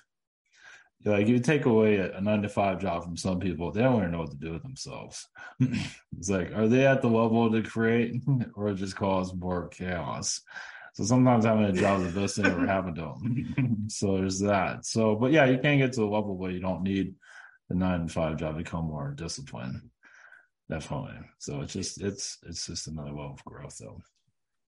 Like 1.04 1.28
you 1.28 1.40
take 1.40 1.66
away 1.66 1.98
a, 1.98 2.22
nine 2.22 2.42
to 2.44 2.50
five 2.50 2.80
job 2.80 3.04
from 3.04 3.18
some 3.18 3.40
people, 3.40 3.72
they 3.72 3.82
don't 3.82 3.98
even 3.98 4.12
know 4.12 4.20
what 4.20 4.32
to 4.32 4.38
do 4.38 4.54
with 4.54 4.62
themselves. 4.62 5.28
it's 5.60 6.30
like, 6.30 6.54
are 6.54 6.68
they 6.68 6.86
at 6.86 7.02
the 7.02 7.08
level 7.08 7.52
to 7.52 7.64
create, 7.64 8.22
or 8.56 8.74
just 8.74 8.96
cause 8.96 9.34
more 9.34 9.68
chaos? 9.70 10.42
So 10.94 11.04
sometimes 11.04 11.46
having 11.46 11.64
a 11.66 11.72
job 11.72 12.02
is 12.02 12.14
the 12.14 12.22
best 12.22 12.36
thing 12.36 12.46
ever 12.46 12.68
happened 12.68 12.98
to 12.98 13.02
them. 13.02 13.86
so 13.88 14.18
there's 14.18 14.40
that. 14.42 14.86
So, 14.86 15.16
but 15.16 15.32
yeah, 15.32 15.46
you 15.46 15.58
can't 15.58 15.80
get 15.80 15.94
to 15.94 16.04
a 16.04 16.06
level 16.06 16.38
where 16.38 16.52
you 16.52 16.60
don't 16.60 16.84
need 16.84 17.16
the 17.70 17.76
nine 17.76 18.08
to 18.08 18.14
five 18.14 18.38
job 18.38 18.58
to 18.58 18.64
become 18.64 18.86
more 18.86 19.12
disciplined. 19.12 19.82
Definitely. 20.70 21.18
So 21.40 21.62
it's 21.62 21.74
just 21.74 22.02
it's 22.02 22.38
it's 22.44 22.68
just 22.68 22.88
another 22.88 23.10
level 23.10 23.34
of 23.34 23.46
growth, 23.46 23.78
though. 23.78 24.02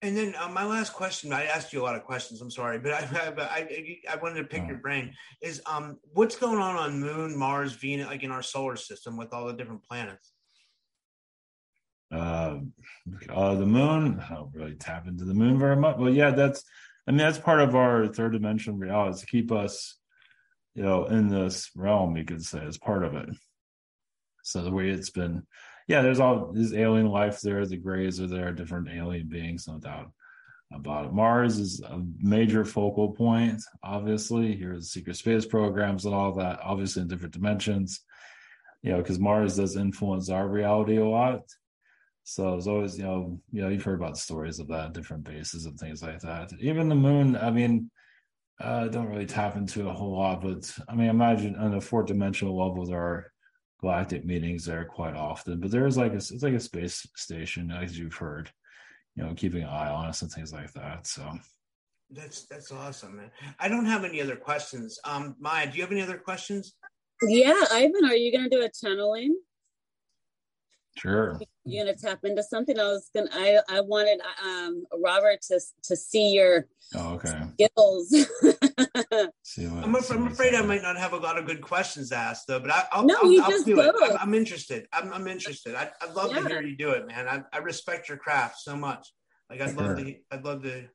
And 0.04 0.18
then 0.18 0.36
uh, 0.38 0.50
my 0.50 0.66
last 0.66 0.92
question, 0.92 1.32
I 1.32 1.46
asked 1.46 1.72
you 1.72 1.82
a 1.82 1.86
lot 1.86 1.96
of 1.96 2.04
questions. 2.04 2.42
I'm 2.42 2.52
sorry, 2.52 2.78
but 2.78 2.92
I 2.92 3.34
I, 3.38 3.44
I, 3.48 4.00
I 4.12 4.16
wanted 4.18 4.42
to 4.42 4.44
pick 4.44 4.64
Oh. 4.64 4.68
your 4.68 4.78
brain. 4.78 5.16
Is 5.42 5.62
um 5.66 5.98
what's 6.14 6.36
going 6.36 6.60
on 6.60 6.76
on 6.76 7.00
Moon, 7.00 7.38
Mars, 7.38 7.72
Venus, 7.74 8.08
like 8.08 8.22
in 8.22 8.30
our 8.32 8.44
solar 8.44 8.76
system 8.76 9.16
with 9.18 9.34
all 9.34 9.48
the 9.48 9.54
different 9.54 9.84
planets? 9.84 10.32
uh, 12.12 12.60
uh, 13.30 13.56
the 13.56 13.66
moon. 13.66 14.20
I 14.30 14.36
don't 14.36 14.54
really 14.54 14.76
tap 14.76 15.08
into 15.08 15.26
the 15.26 15.34
moon 15.34 15.58
very 15.58 15.76
much. 15.78 15.98
Well, 15.98 16.14
yeah, 16.14 16.32
that's. 16.32 16.64
I 17.08 17.12
mean, 17.12 17.18
that's 17.18 17.40
part 17.40 17.60
of 17.60 17.76
our 17.76 18.08
third 18.08 18.32
dimension 18.34 18.78
reality 18.80 19.20
to 19.20 19.26
keep 19.26 19.52
us, 19.52 19.98
you 20.76 20.84
know, 20.84 21.06
in 21.06 21.28
this 21.30 21.70
realm. 21.76 22.16
You 22.16 22.24
could 22.24 22.44
say 22.44 22.64
as 22.66 22.78
part 22.78 23.04
of 23.04 23.16
it. 23.16 23.30
So 24.44 24.62
the 24.64 24.72
way 24.72 24.90
it's 24.90 25.10
been, 25.10 25.44
yeah, 25.88 26.02
there's 26.02 26.20
all 26.20 26.52
this 26.54 26.74
alien 26.74 27.08
life 27.08 27.42
there. 27.42 27.66
The 27.66 27.78
Greys 27.78 28.20
are 28.20 28.28
there, 28.28 28.52
different 28.52 28.90
alien 28.90 29.28
beings, 29.28 29.68
no 29.68 29.80
doubt 29.80 30.12
about 30.72 31.06
it. 31.06 31.14
Mars 31.14 31.60
is 31.60 31.82
a 31.82 32.02
major 32.20 32.66
focal 32.66 33.12
point. 33.12 33.62
Obviously, 33.84 34.56
here's 34.56 34.92
secret 34.92 35.16
space 35.16 35.46
programs 35.46 36.06
and 36.06 36.16
all 36.16 36.34
that. 36.36 36.60
Obviously, 36.64 37.02
in 37.02 37.08
different 37.08 37.34
dimensions. 37.34 38.02
You 38.82 38.92
know, 38.92 38.98
because 38.98 39.20
Mars 39.20 39.56
does 39.56 39.78
influence 39.78 40.30
our 40.30 40.48
reality 40.48 40.98
a 40.98 41.06
lot. 41.06 41.44
So 42.26 42.52
there's 42.52 42.68
always, 42.68 42.98
you 42.98 43.04
know, 43.04 43.40
you 43.52 43.62
know, 43.62 43.70
you've 43.70 43.84
heard 43.84 44.00
about 44.00 44.18
stories 44.18 44.60
of 44.60 44.68
that, 44.70 44.94
different 44.94 45.24
bases 45.24 45.66
and 45.66 45.78
things 45.78 46.02
like 46.02 46.20
that. 46.22 46.52
Even 46.60 46.90
the 46.90 46.96
moon, 46.96 47.36
I 47.36 47.52
mean, 47.52 47.92
uh, 48.62 48.88
don't 48.88 49.10
really 49.10 49.26
tap 49.26 49.56
into 49.58 49.90
a 49.90 49.94
whole 49.94 50.18
lot, 50.18 50.42
but 50.42 50.72
I 50.88 50.96
mean, 50.96 51.10
imagine 51.10 51.56
on 51.56 51.74
a 51.74 51.82
fourth 51.82 52.08
dimensional 52.08 52.58
level, 52.58 52.86
there 52.86 53.00
are 53.00 53.33
galactic 53.84 54.24
meetings 54.24 54.64
there 54.64 54.86
quite 54.86 55.14
often. 55.14 55.60
But 55.60 55.70
there's 55.70 55.98
like 55.98 56.14
a, 56.14 56.16
it's 56.16 56.42
like 56.42 56.54
a 56.54 56.60
space 56.60 57.06
station, 57.18 57.70
as 57.70 58.00
you've 58.00 58.16
heard, 58.16 58.50
you 59.14 59.24
know, 59.24 59.34
keeping 59.36 59.64
an 59.64 59.68
eye 59.68 59.90
on 59.90 60.06
us 60.06 60.22
and 60.22 60.32
things 60.32 60.54
like 60.54 60.72
that. 60.72 61.06
So 61.06 61.30
That's 62.10 62.46
that's 62.46 62.72
awesome, 62.72 63.18
man. 63.18 63.30
I 63.60 63.68
don't 63.68 63.86
have 63.86 64.06
any 64.06 64.22
other 64.22 64.38
questions. 64.38 64.98
Um, 65.04 65.36
Maya, 65.38 65.70
do 65.70 65.76
you 65.76 65.84
have 65.84 65.92
any 65.92 66.02
other 66.02 66.18
questions? 66.18 66.76
Yeah, 67.24 67.62
Ivan, 67.72 68.06
are 68.06 68.16
you 68.16 68.32
gonna 68.32 68.50
do 68.50 68.62
a 68.62 68.70
channeling? 68.70 69.36
sure. 70.98 71.42
You 71.66 71.84
gonna 71.84 71.98
tap 71.98 72.20
into 72.24 72.42
something? 72.44 72.80
I 72.80 72.84
was 72.84 73.10
gonna. 73.14 73.30
I 73.34 73.60
I 73.68 73.82
wanted 73.82 74.22
um 74.46 74.86
Robert 75.04 75.42
to 75.50 75.60
to 75.90 75.96
see 75.98 76.32
your 76.32 76.68
Oh, 76.96 77.16
okay. 77.16 77.42
skills. 77.54 78.16
See 79.44 79.68
what, 79.68 79.84
I'm, 79.84 79.96
I'm 79.96 80.28
afraid 80.28 80.54
I 80.56 80.62
might 80.62 80.82
not 80.82 80.98
have 80.98 81.14
a 81.14 81.18
lot 81.18 81.38
of 81.38 81.46
good 81.46 81.62
questions 81.62 82.12
asked 82.12 82.48
though, 82.48 82.60
but 82.60 82.72
I, 82.72 82.84
I'll, 82.92 83.06
No, 83.06 83.16
I'll, 83.22 83.32
you 83.32 83.42
I'll 83.42 83.50
just 83.50 83.66
do 83.66 83.80
it. 83.80 83.96
go. 83.98 84.06
I'm, 84.06 84.18
I'm 84.20 84.34
interested. 84.34 84.88
I'm, 84.94 85.14
I'm 85.14 85.28
interested. 85.28 85.76
I, 85.76 85.92
I'd 86.02 86.14
love 86.14 86.32
to 86.32 86.48
hear 86.48 86.62
you 86.62 86.78
do 86.78 86.92
it, 86.92 87.08
man. 87.08 87.28
I, 87.28 87.44
I 87.56 87.60
respect 87.60 88.10
your 88.10 88.18
craft 88.18 88.60
so 88.60 88.76
much. 88.76 89.14
Like 89.50 89.62
I'd 89.62 89.76
love 89.76 89.98
to. 89.98 90.16
I'd 90.32 90.46
love 90.46 90.64
to. 90.64 90.86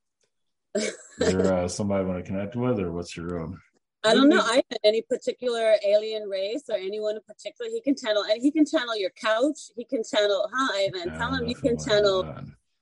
Is 0.74 0.94
there 1.18 1.52
uh, 1.52 1.68
somebody 1.68 2.04
I 2.04 2.06
want 2.06 2.24
to 2.24 2.30
connect 2.30 2.56
with, 2.56 2.78
or 2.78 2.92
what's 2.92 3.16
your 3.16 3.42
um, 3.42 3.60
I 4.04 4.14
don't 4.14 4.28
know. 4.28 4.40
Ivan, 4.42 4.62
any 4.84 5.02
particular 5.02 5.74
alien 5.84 6.28
race 6.28 6.64
or 6.68 6.76
anyone 6.76 7.16
in 7.16 7.22
particular? 7.22 7.70
He 7.70 7.80
can 7.80 7.96
channel, 7.96 8.24
and 8.30 8.40
he 8.40 8.50
can 8.50 8.64
channel 8.64 8.96
your 8.96 9.10
couch. 9.10 9.58
He 9.76 9.84
can 9.84 10.02
channel. 10.04 10.48
Huh, 10.52 10.72
Ivan? 10.76 11.08
yeah, 11.12 11.18
Tell 11.18 11.34
him 11.34 11.46
you 11.46 11.54
can 11.54 11.76
channel. 11.78 12.34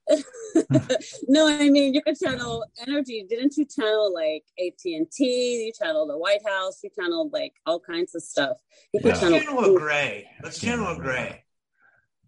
That. 0.09 1.03
no, 1.27 1.47
I 1.47 1.69
mean 1.69 1.93
you 1.93 2.01
can 2.01 2.15
channel 2.15 2.65
energy. 2.87 3.25
Didn't 3.29 3.55
you 3.57 3.65
channel 3.65 4.13
like 4.13 4.43
AT 4.59 4.79
and 4.85 5.09
T? 5.11 5.65
You 5.65 5.71
channeled 5.73 6.09
the 6.09 6.17
White 6.17 6.45
House. 6.47 6.79
You 6.83 6.89
channeled 6.97 7.31
like 7.33 7.53
all 7.65 7.79
kinds 7.79 8.15
of 8.15 8.21
stuff. 8.23 8.57
You 8.93 9.01
can 9.01 9.09
Yeah. 9.09 9.13
Let's 9.15 9.21
channel 9.21 9.39
channel 9.39 9.75
a 9.75 9.79
gray. 9.79 10.27
Let's 10.43 10.59
channel 10.59 10.87
a 10.87 10.97
gray. 10.97 11.43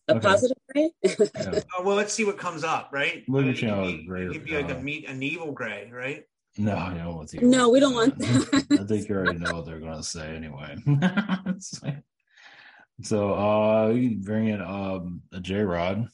a 0.07 0.15
Okay. 0.15 0.27
positive 0.27 0.57
ray. 0.75 0.91
Yeah. 1.03 1.59
Oh, 1.77 1.83
well, 1.83 1.95
let's 1.95 2.13
see 2.13 2.25
what 2.25 2.37
comes 2.37 2.63
up, 2.63 2.89
right? 2.91 3.23
We 3.27 3.41
can 3.41 3.49
It 3.49 3.55
channel 3.55 3.85
be- 3.85 4.01
a 4.01 4.03
gray, 4.07 4.25
It 4.25 4.33
could 4.33 4.43
be 4.45 4.55
like 4.55 4.69
a 4.71 4.79
meat, 4.79 5.07
an 5.07 5.21
evil 5.21 5.51
gray, 5.51 5.89
right? 5.93 6.23
No, 6.57 6.89
you 6.89 6.97
don't 6.97 7.15
want 7.15 7.29
to. 7.29 7.45
No, 7.45 7.69
we 7.69 7.79
don't 7.79 7.93
want 7.93 8.17
that. 8.17 8.65
I 8.81 8.83
think 8.85 9.07
you 9.07 9.15
already 9.15 9.37
know 9.37 9.53
what 9.55 9.65
they're 9.67 9.79
going 9.79 9.95
to 9.97 10.03
say 10.03 10.35
anyway. 10.35 10.75
So, 13.01 13.33
uh, 13.33 13.87
you 13.89 14.09
can 14.09 14.21
bring 14.21 14.47
in 14.49 14.61
um 14.61 15.21
a 15.31 15.39
J 15.39 15.61
Rod. 15.61 15.99
if 16.01 16.09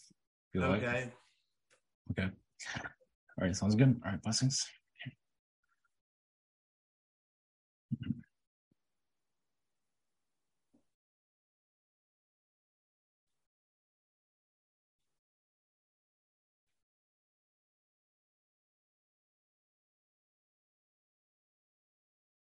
you 0.53 0.61
like. 0.61 0.83
Okay. 2.11 2.29
All 3.37 3.47
right. 3.47 3.55
Sounds 3.55 3.75
good. 3.75 3.99
All 4.05 4.11
right. 4.11 4.21
Blessings. 4.21 4.65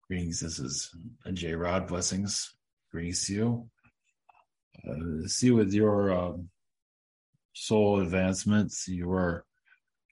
Greetings. 0.07 0.39
This 0.39 0.57
is 0.57 0.89
J 1.33 1.53
Rod. 1.53 1.87
Blessings. 1.87 2.55
Greetings 2.91 3.27
to 3.27 3.33
you. 3.33 3.69
Uh, 4.87 5.27
see 5.27 5.51
with 5.51 5.71
your 5.71 6.11
um, 6.11 6.49
soul 7.53 7.99
advancements, 7.99 8.87
you 8.87 9.11
are 9.11 9.45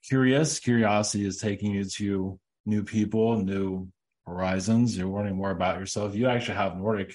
curious. 0.06 0.58
Curiosity 0.58 1.26
is 1.26 1.38
taking 1.38 1.72
you 1.72 1.84
to 1.84 2.38
new 2.66 2.84
people, 2.84 3.42
new 3.42 3.88
horizons. 4.26 4.96
You're 4.96 5.08
learning 5.08 5.36
more 5.36 5.50
about 5.50 5.78
yourself. 5.78 6.14
You 6.14 6.28
actually 6.28 6.56
have 6.56 6.76
Nordic 6.76 7.14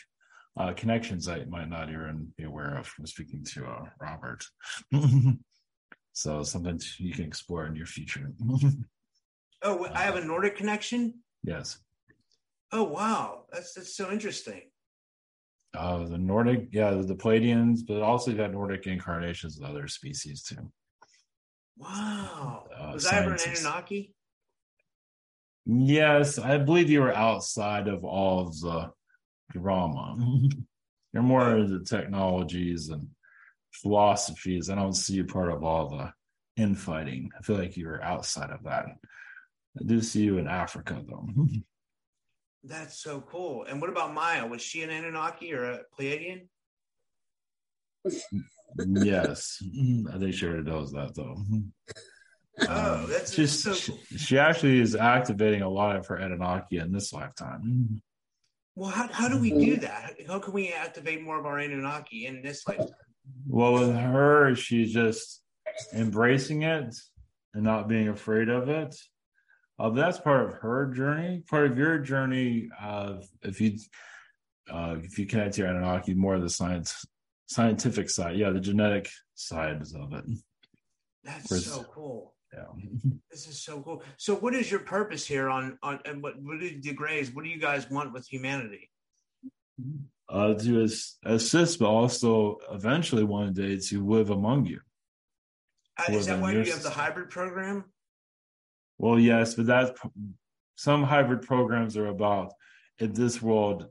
uh, 0.58 0.74
connections 0.74 1.26
that 1.26 1.42
you 1.42 1.48
might 1.50 1.70
not 1.70 1.90
even 1.90 2.34
be 2.38 2.44
aware 2.44 2.78
of 2.78 2.88
from 2.88 3.06
speaking 3.06 3.44
to 3.54 3.66
uh, 3.66 3.86
Robert. 4.00 4.44
so 6.14 6.44
something 6.44 6.80
you 6.98 7.14
can 7.14 7.26
explore 7.26 7.66
in 7.66 7.76
your 7.76 7.88
future. 7.88 8.32
Oh, 9.66 9.88
I 9.94 10.02
have 10.02 10.18
a 10.18 10.26
Nordic 10.26 10.58
connection. 10.58 11.22
yes. 11.42 11.80
Oh, 12.74 12.84
wow, 12.84 13.46
that's 13.50 13.74
that's 13.74 13.96
so 13.96 14.12
interesting. 14.12 14.64
Uh, 15.74 16.06
the 16.06 16.18
Nordic, 16.18 16.68
yeah, 16.72 16.92
the 16.92 17.16
Pleiadians, 17.16 17.80
but 17.88 18.02
also 18.02 18.32
you've 18.32 18.40
got 18.40 18.52
Nordic 18.52 18.86
incarnations 18.88 19.58
of 19.58 19.70
other 19.70 19.88
species 19.88 20.44
too. 20.44 20.70
Wow. 21.78 22.66
Uh, 22.76 22.92
Was 22.94 23.06
I 23.06 23.18
ever 23.20 23.34
an. 23.34 23.40
Anunnaki? 23.40 24.14
Yes, 25.66 26.38
I 26.38 26.58
believe 26.58 26.90
you 26.90 27.02
were 27.02 27.16
outside 27.16 27.88
of 27.88 28.04
all 28.04 28.48
of 28.48 28.60
the 28.60 28.92
drama. 29.52 30.18
You're 31.14 31.24
more 31.24 31.58
into 31.58 31.84
technologies 31.84 32.90
and 32.90 33.08
philosophies. 33.72 34.70
I 34.70 34.76
don't 34.76 34.94
see 34.96 35.14
you 35.14 35.26
part 35.26 35.52
of 35.52 35.64
all 35.64 35.90
the 35.90 36.12
infighting. 36.62 37.30
I 37.38 37.44
feel 37.44 37.58
like 37.58 37.78
you're 37.78 38.04
outside 38.04 38.50
of 38.50 38.64
that. 38.64 38.86
I 39.80 39.84
do 39.86 40.02
see 40.02 40.24
you 40.24 40.40
in 40.40 40.48
Africa 40.48 41.04
though. 41.08 41.28
That's 42.64 42.98
so 43.00 43.22
cool. 43.22 43.66
And 43.66 43.82
what 43.82 43.90
about 43.90 44.14
Maya? 44.14 44.48
Was 44.48 44.62
she 44.62 44.84
an 44.84 44.90
Anunnaki 44.90 45.54
or 45.54 45.66
a 45.66 45.80
Pleiadian? 46.00 46.48
Yes, 48.78 49.58
I 50.14 50.18
think 50.18 50.34
she 50.34 50.46
already 50.46 50.64
knows 50.70 50.92
that 50.92 51.14
though. 51.16 51.38
Oh, 52.70 53.02
Um, 53.04 53.10
that's 53.10 53.34
she's- 53.34 53.64
so 53.64 53.74
she, 53.74 53.92
cool. 53.92 54.00
she 54.16 54.38
actually 54.38 54.80
is 54.80 54.96
activating 54.96 55.64
a 55.64 55.70
lot 55.70 55.96
of 55.96 56.06
her 56.06 56.18
Anunnaki 56.18 56.78
in 56.78 56.92
this 56.92 57.12
lifetime. 57.12 58.00
Well, 58.76 58.92
how, 58.92 59.08
how 59.12 59.28
do 59.28 59.40
we 59.40 59.50
do 59.50 59.78
that? 59.78 60.14
How 60.28 60.38
can 60.38 60.54
we 60.54 60.72
activate 60.72 61.24
more 61.24 61.40
of 61.40 61.48
our 61.48 61.58
Anunnaki 61.58 62.28
in 62.28 62.44
this 62.44 62.68
lifetime? 62.68 62.90
Well, 63.48 63.74
with 63.74 63.96
her, 63.96 64.54
she's 64.54 64.94
just 64.94 65.42
embracing 65.96 66.62
it 66.62 66.94
and 67.56 67.64
not 67.64 67.88
being 67.88 68.10
afraid 68.10 68.50
of 68.50 68.70
it. 68.70 68.96
Uh, 69.80 69.90
that's 69.90 70.20
part 70.20 70.46
of 70.48 70.54
her 70.60 70.92
journey. 70.94 71.42
Part 71.50 71.72
of 71.72 71.78
your 71.80 71.98
journey, 71.98 72.70
uh, 72.80 73.16
if 73.42 73.60
you 73.60 73.80
uh, 74.72 74.98
if 75.02 75.18
you 75.18 75.26
connect 75.26 75.56
to 75.56 75.62
your 75.62 75.72
Anunnaki, 75.72 76.14
more 76.14 76.36
of 76.36 76.44
the 76.44 76.50
science 76.52 77.04
scientific 77.48 78.10
side, 78.10 78.36
yeah, 78.38 78.50
the 78.50 78.60
genetic 78.60 79.10
sides 79.36 79.94
of 79.94 80.14
it. 80.14 80.26
That's 81.24 81.66
so 81.66 81.84
cool. 81.84 82.34
Yeah. 82.54 82.66
This 83.32 83.48
is 83.48 83.64
so 83.64 83.82
cool. 83.82 84.04
So, 84.18 84.36
what 84.36 84.54
is 84.54 84.70
your 84.70 84.82
purpose 84.82 85.26
here 85.26 85.50
on 85.50 85.78
on 85.82 86.00
and 86.06 86.22
what 86.22 86.40
what 86.42 86.60
do 86.60 86.82
the 86.82 86.94
Greys? 86.94 87.34
What 87.34 87.44
do 87.44 87.50
you 87.50 87.60
guys 87.60 87.90
want 87.90 88.14
with 88.14 88.28
humanity? 88.28 88.90
Uh, 90.30 90.54
to 90.54 90.84
as, 90.84 91.16
assist, 91.26 91.80
but 91.80 91.88
also 91.88 92.58
eventually 92.72 93.24
one 93.24 93.54
day 93.54 93.78
to 93.78 94.06
live 94.06 94.30
among 94.30 94.66
you. 94.66 94.80
Uh, 95.98 96.12
is 96.14 96.28
that 96.28 96.40
why 96.40 96.52
you 96.52 96.64
have 96.64 96.84
the 96.84 96.90
hybrid 96.90 97.30
program? 97.30 97.86
Well, 98.98 99.20
yes, 99.20 99.56
but 99.56 99.66
that's 99.66 99.92
some 100.76 101.04
hybrid 101.04 101.42
programs 101.42 101.98
are 101.98 102.08
about 102.08 102.54
if 103.00 103.14
this 103.14 103.42
world, 103.42 103.88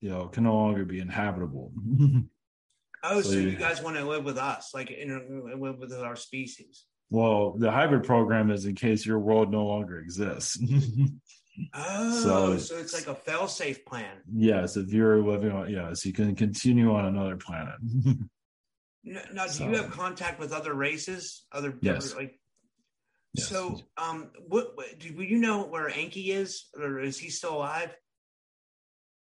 you 0.00 0.10
know, 0.10 0.28
can 0.28 0.44
no 0.44 0.54
longer 0.54 0.84
be 0.84 1.00
inhabitable. 1.00 1.72
Oh, 3.02 3.20
so, 3.22 3.30
So 3.30 3.38
you 3.38 3.56
guys 3.56 3.82
want 3.82 3.96
to 3.96 4.04
live 4.04 4.24
with 4.24 4.38
us, 4.38 4.70
like 4.74 4.90
in 4.90 5.60
live 5.60 5.78
with 5.78 5.92
our 5.92 6.16
species? 6.16 6.84
well, 7.12 7.52
the 7.58 7.70
hybrid 7.70 8.04
program 8.04 8.50
is 8.50 8.66
in 8.66 8.74
case 8.76 9.04
your 9.04 9.18
world 9.18 9.50
no 9.50 9.64
longer 9.66 9.98
exists. 9.98 10.58
Oh, 11.74 12.20
So- 12.22 12.56
so, 12.58 12.78
it's 12.78 12.94
like 12.94 13.08
a 13.08 13.14
fail-safe 13.14 13.84
plan. 13.84 14.22
yes, 14.32 14.76
if 14.76 14.92
you're 14.92 15.20
living 15.22 15.50
on, 15.50 15.68
yes, 15.70 16.06
you 16.06 16.12
can 16.12 16.34
continue 16.34 16.94
on 16.94 17.04
another 17.06 17.36
planet. 17.36 17.74
N- 19.06 19.20
Now, 19.34 19.44
do 19.46 19.52
So- 19.52 19.64
you 19.68 19.76
have 19.76 19.90
contact 19.90 20.38
with 20.40 20.52
other 20.52 20.72
races? 20.72 21.44
Other 21.52 21.76
Yes. 21.82 22.14
like 22.14 22.38
Yes. 23.34 23.48
So, 23.48 23.80
um, 23.96 24.30
what, 24.48 24.76
what 24.76 24.98
do 24.98 25.08
you 25.08 25.38
know 25.38 25.64
where 25.66 25.88
Enki 25.88 26.32
is, 26.32 26.66
or 26.76 26.98
is 27.00 27.16
he 27.18 27.30
still 27.30 27.56
alive? 27.58 27.94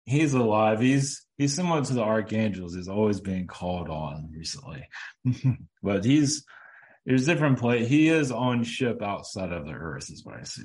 He's 0.09 0.35
alive. 0.35 0.81
He's 0.81 1.25
he's 1.37 1.55
similar 1.55 1.85
to 1.85 1.93
the 1.93 2.03
archangels. 2.03 2.75
He's 2.75 2.89
always 2.89 3.21
being 3.21 3.47
called 3.47 3.89
on 3.89 4.31
recently, 4.35 4.89
but 5.83 6.05
he's 6.05 6.45
there's 7.05 7.27
different 7.27 7.59
play. 7.59 7.85
He 7.85 8.09
is 8.09 8.33
on 8.33 8.65
ship 8.65 9.03
outside 9.03 9.53
of 9.53 9.67
the 9.67 9.73
Earth, 9.73 10.11
is 10.11 10.25
what 10.25 10.37
I 10.37 10.43
see. 10.43 10.65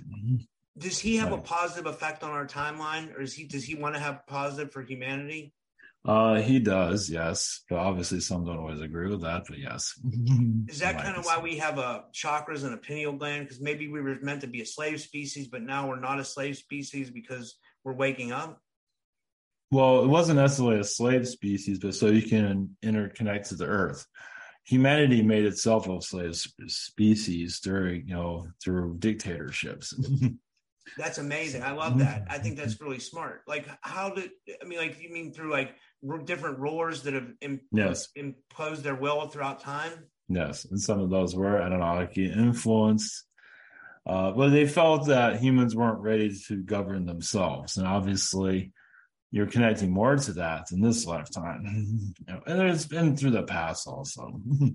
Does 0.77 0.97
he 0.97 1.17
have 1.17 1.31
a 1.31 1.37
positive 1.37 1.85
effect 1.85 2.23
on 2.23 2.31
our 2.31 2.47
timeline, 2.47 3.15
or 3.15 3.21
is 3.21 3.33
he 3.33 3.45
does 3.45 3.63
he 3.63 3.75
want 3.75 3.95
to 3.95 4.01
have 4.01 4.25
positive 4.27 4.71
for 4.71 4.81
humanity? 4.81 5.53
Uh, 6.05 6.41
he 6.41 6.59
does, 6.59 7.09
yes, 7.09 7.63
but 7.69 7.79
obviously 7.79 8.19
some 8.19 8.43
don't 8.43 8.57
always 8.57 8.81
agree 8.81 9.09
with 9.09 9.21
that. 9.21 9.43
But 9.47 9.59
yes, 9.59 9.93
Is 10.67 10.79
that 10.79 10.97
kind 10.97 11.15
of 11.15 11.25
why 11.25 11.39
we 11.39 11.57
have 11.57 11.77
a 11.77 12.05
chakras 12.13 12.65
and 12.65 12.73
a 12.73 12.77
pineal 12.77 13.13
gland? 13.13 13.45
Because 13.45 13.61
maybe 13.61 13.87
we 13.87 14.01
were 14.01 14.17
meant 14.21 14.41
to 14.41 14.47
be 14.47 14.61
a 14.61 14.65
slave 14.65 14.99
species, 14.99 15.47
but 15.47 15.61
now 15.61 15.87
we're 15.87 15.99
not 15.99 16.19
a 16.19 16.25
slave 16.25 16.57
species 16.57 17.09
because 17.09 17.55
we're 17.85 17.93
waking 17.93 18.33
up. 18.33 18.61
Well, 19.73 20.03
it 20.03 20.07
wasn't 20.07 20.37
necessarily 20.39 20.79
a 20.79 20.83
slave 20.83 21.27
species, 21.27 21.79
but 21.79 21.95
so 21.95 22.07
you 22.07 22.21
can 22.21 22.77
interconnect 22.83 23.49
to 23.49 23.55
the 23.55 23.65
earth. 23.65 24.05
Humanity 24.65 25.21
made 25.23 25.45
itself 25.45 25.89
a 25.89 25.99
slave 26.01 26.35
species 26.67 27.59
during, 27.59 28.07
you 28.07 28.13
know, 28.13 28.47
through 28.63 28.97
dictatorships. 28.99 29.93
That's 30.97 31.17
amazing. 31.17 31.63
I 31.63 31.71
love 31.71 31.97
that. 31.99 32.27
I 32.29 32.37
think 32.37 32.57
that's 32.57 32.79
really 32.79 32.99
smart. 32.99 33.41
Like, 33.47 33.65
how 33.81 34.09
did 34.11 34.29
I 34.61 34.65
mean? 34.65 34.77
Like, 34.77 35.01
you 35.01 35.11
mean 35.11 35.33
through 35.33 35.49
like 35.51 35.73
different 36.25 36.59
rulers 36.59 37.03
that 37.03 37.13
have 37.13 37.29
Im- 37.41 37.61
Yes. 37.71 38.09
imposed 38.15 38.83
their 38.83 38.93
will 38.95 39.27
throughout 39.27 39.59
time? 39.61 39.91
yes, 40.27 40.65
and 40.65 40.79
some 40.79 40.99
of 40.99 41.09
those 41.09 41.35
were 41.35 41.57
Anunnaki 41.57 42.25
influenced, 42.31 43.23
uh, 44.05 44.31
but 44.31 44.49
they 44.49 44.67
felt 44.67 45.07
that 45.07 45.39
humans 45.39 45.75
weren't 45.75 46.01
ready 46.01 46.31
to 46.47 46.57
govern 46.61 47.05
themselves, 47.05 47.77
and 47.77 47.87
obviously, 47.87 48.73
you're 49.33 49.47
connecting 49.47 49.89
more 49.89 50.15
to 50.15 50.31
that 50.33 50.71
in 50.71 50.79
this 50.79 51.07
lifetime, 51.07 51.63
You 52.19 52.25
know, 52.27 52.41
and 52.45 52.69
it's 52.69 52.85
been 52.85 53.17
through 53.17 53.31
the 53.31 53.43
past 53.43 53.87
also. 53.87 54.39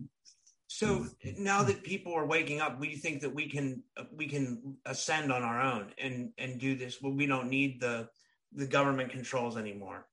So 0.71 1.07
now 1.39 1.63
that 1.63 1.83
people 1.83 2.13
are 2.13 2.27
waking 2.27 2.61
up, 2.61 2.79
we 2.79 2.95
think 2.95 3.23
that 3.23 3.35
we 3.35 3.49
can 3.49 3.83
we 4.15 4.27
can 4.27 4.77
ascend 4.85 5.33
on 5.33 5.43
our 5.43 5.63
own 5.63 5.95
and 5.97 6.31
and 6.37 6.61
do 6.61 6.77
this. 6.77 6.99
Well, 7.01 7.15
we 7.15 7.25
don't 7.25 7.49
need 7.49 7.81
the 7.81 8.07
the 8.53 8.67
government 8.67 9.11
controls 9.11 9.57
anymore. 9.57 10.07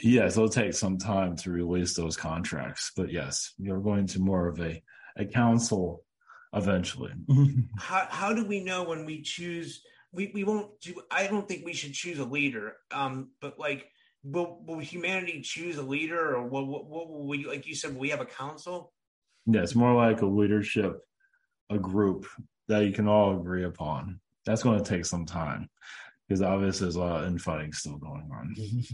Yes, 0.00 0.36
it'll 0.36 0.48
take 0.48 0.74
some 0.74 0.98
time 0.98 1.34
to 1.38 1.50
release 1.50 1.94
those 1.94 2.16
contracts, 2.16 2.92
but 2.96 3.10
yes, 3.10 3.54
you're 3.58 3.80
going 3.80 4.06
to 4.06 4.20
more 4.20 4.46
of 4.46 4.60
a 4.60 4.80
a 5.16 5.24
council 5.24 6.04
eventually. 6.54 7.12
How 7.76 8.06
how 8.08 8.32
do 8.32 8.44
we 8.44 8.62
know 8.62 8.84
when 8.84 9.04
we 9.04 9.20
choose? 9.20 9.82
We 10.12 10.30
we 10.34 10.44
won't 10.44 10.80
do. 10.80 11.00
I 11.10 11.26
don't 11.26 11.48
think 11.48 11.64
we 11.64 11.72
should 11.72 11.94
choose 11.94 12.18
a 12.18 12.24
leader. 12.24 12.76
Um, 12.90 13.30
but 13.40 13.58
like, 13.58 13.90
will 14.22 14.62
will 14.66 14.78
humanity 14.78 15.40
choose 15.40 15.78
a 15.78 15.82
leader, 15.82 16.36
or 16.36 16.46
what 16.46 16.66
what, 16.66 16.86
what 16.86 17.08
will 17.08 17.26
we 17.26 17.46
like? 17.46 17.66
You 17.66 17.74
said, 17.74 17.94
will 17.94 18.00
we 18.00 18.10
have 18.10 18.20
a 18.20 18.26
council? 18.26 18.92
yeah, 19.46 19.62
it's 19.62 19.74
more 19.74 19.94
like 19.94 20.22
a 20.22 20.26
leadership, 20.26 21.00
a 21.70 21.78
group 21.78 22.26
that 22.68 22.84
you 22.84 22.92
can 22.92 23.08
all 23.08 23.38
agree 23.38 23.64
upon. 23.64 24.20
That's 24.44 24.62
going 24.62 24.82
to 24.82 24.88
take 24.88 25.04
some 25.04 25.26
time 25.26 25.68
because 26.26 26.42
obviously 26.42 26.86
there's 26.86 26.96
a 26.96 27.00
lot 27.00 27.22
of 27.22 27.26
infighting 27.26 27.72
still 27.72 27.98
going 27.98 28.30
on. 28.32 28.54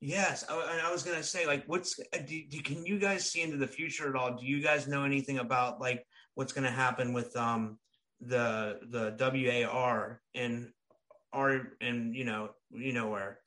Yes, 0.00 0.44
I, 0.48 0.54
and 0.54 0.80
I 0.80 0.92
was 0.92 1.02
gonna 1.02 1.24
say, 1.24 1.44
like, 1.44 1.64
what's 1.66 1.98
uh, 2.14 2.18
do, 2.18 2.40
do, 2.48 2.62
can 2.62 2.86
you 2.86 3.00
guys 3.00 3.28
see 3.28 3.42
into 3.42 3.56
the 3.56 3.66
future 3.66 4.08
at 4.08 4.14
all? 4.14 4.36
Do 4.36 4.46
you 4.46 4.62
guys 4.62 4.86
know 4.86 5.02
anything 5.02 5.38
about 5.38 5.80
like 5.80 6.06
what's 6.36 6.52
gonna 6.52 6.70
happen 6.70 7.12
with 7.12 7.36
um 7.36 7.80
the 8.20 8.80
the 8.90 9.14
WAR 9.70 10.20
and 10.34 10.72
R 11.32 11.60
and 11.80 12.14
you 12.14 12.24
know 12.24 12.50
you 12.70 12.92
know 12.92 13.08
where 13.08 13.38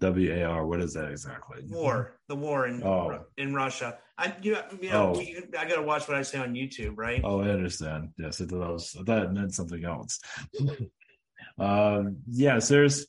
WAR, 0.00 0.66
what 0.66 0.80
is 0.80 0.94
that 0.94 1.10
exactly? 1.10 1.62
war 1.68 2.18
the 2.28 2.34
war 2.34 2.66
in 2.66 2.82
Oh. 2.82 3.24
in 3.36 3.54
Russia? 3.54 3.98
I 4.18 4.34
you 4.42 4.52
know, 4.52 4.62
you 4.80 4.90
know 4.90 5.12
Oh. 5.14 5.18
we, 5.18 5.44
I 5.58 5.68
gotta 5.68 5.82
watch 5.82 6.08
what 6.08 6.16
I 6.16 6.22
say 6.22 6.38
on 6.38 6.54
YouTube, 6.54 6.94
right? 6.96 7.20
Oh, 7.22 7.40
I 7.40 7.50
understand. 7.50 8.10
Yes, 8.18 8.40
it 8.40 8.50
was 8.50 8.96
that 9.06 9.32
meant 9.32 9.54
something 9.54 9.84
else. 9.84 10.20
um, 11.58 12.16
yes, 12.26 12.68
there's 12.68 13.06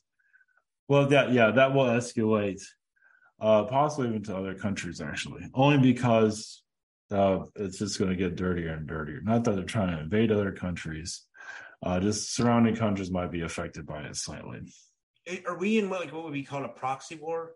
well 0.88 1.06
that 1.08 1.32
yeah, 1.32 1.50
that 1.50 1.74
will 1.74 1.86
escalate 1.86 2.62
uh 3.40 3.64
possibly 3.64 4.08
even 4.08 4.22
to 4.24 4.36
other 4.36 4.54
countries 4.54 5.00
actually. 5.00 5.48
Only 5.54 5.78
because 5.78 6.62
uh 7.10 7.40
it's 7.54 7.78
just 7.78 7.98
gonna 7.98 8.16
get 8.16 8.36
dirtier 8.36 8.70
and 8.70 8.86
dirtier. 8.86 9.20
Not 9.22 9.44
that 9.44 9.56
they're 9.56 9.64
trying 9.64 9.94
to 9.96 10.02
invade 10.02 10.32
other 10.32 10.52
countries. 10.52 11.22
Uh 11.84 12.00
just 12.00 12.34
surrounding 12.34 12.76
countries 12.76 13.10
might 13.10 13.30
be 13.30 13.42
affected 13.42 13.86
by 13.86 14.02
it 14.02 14.16
slightly. 14.16 14.60
Eh, 15.26 15.38
Are 15.46 15.58
we 15.58 15.78
in 15.78 15.90
what, 15.90 16.00
like 16.00 16.12
what 16.12 16.24
would 16.24 16.32
be 16.32 16.42
called 16.44 16.64
a 16.64 16.68
proxy 16.68 17.16
war? 17.16 17.52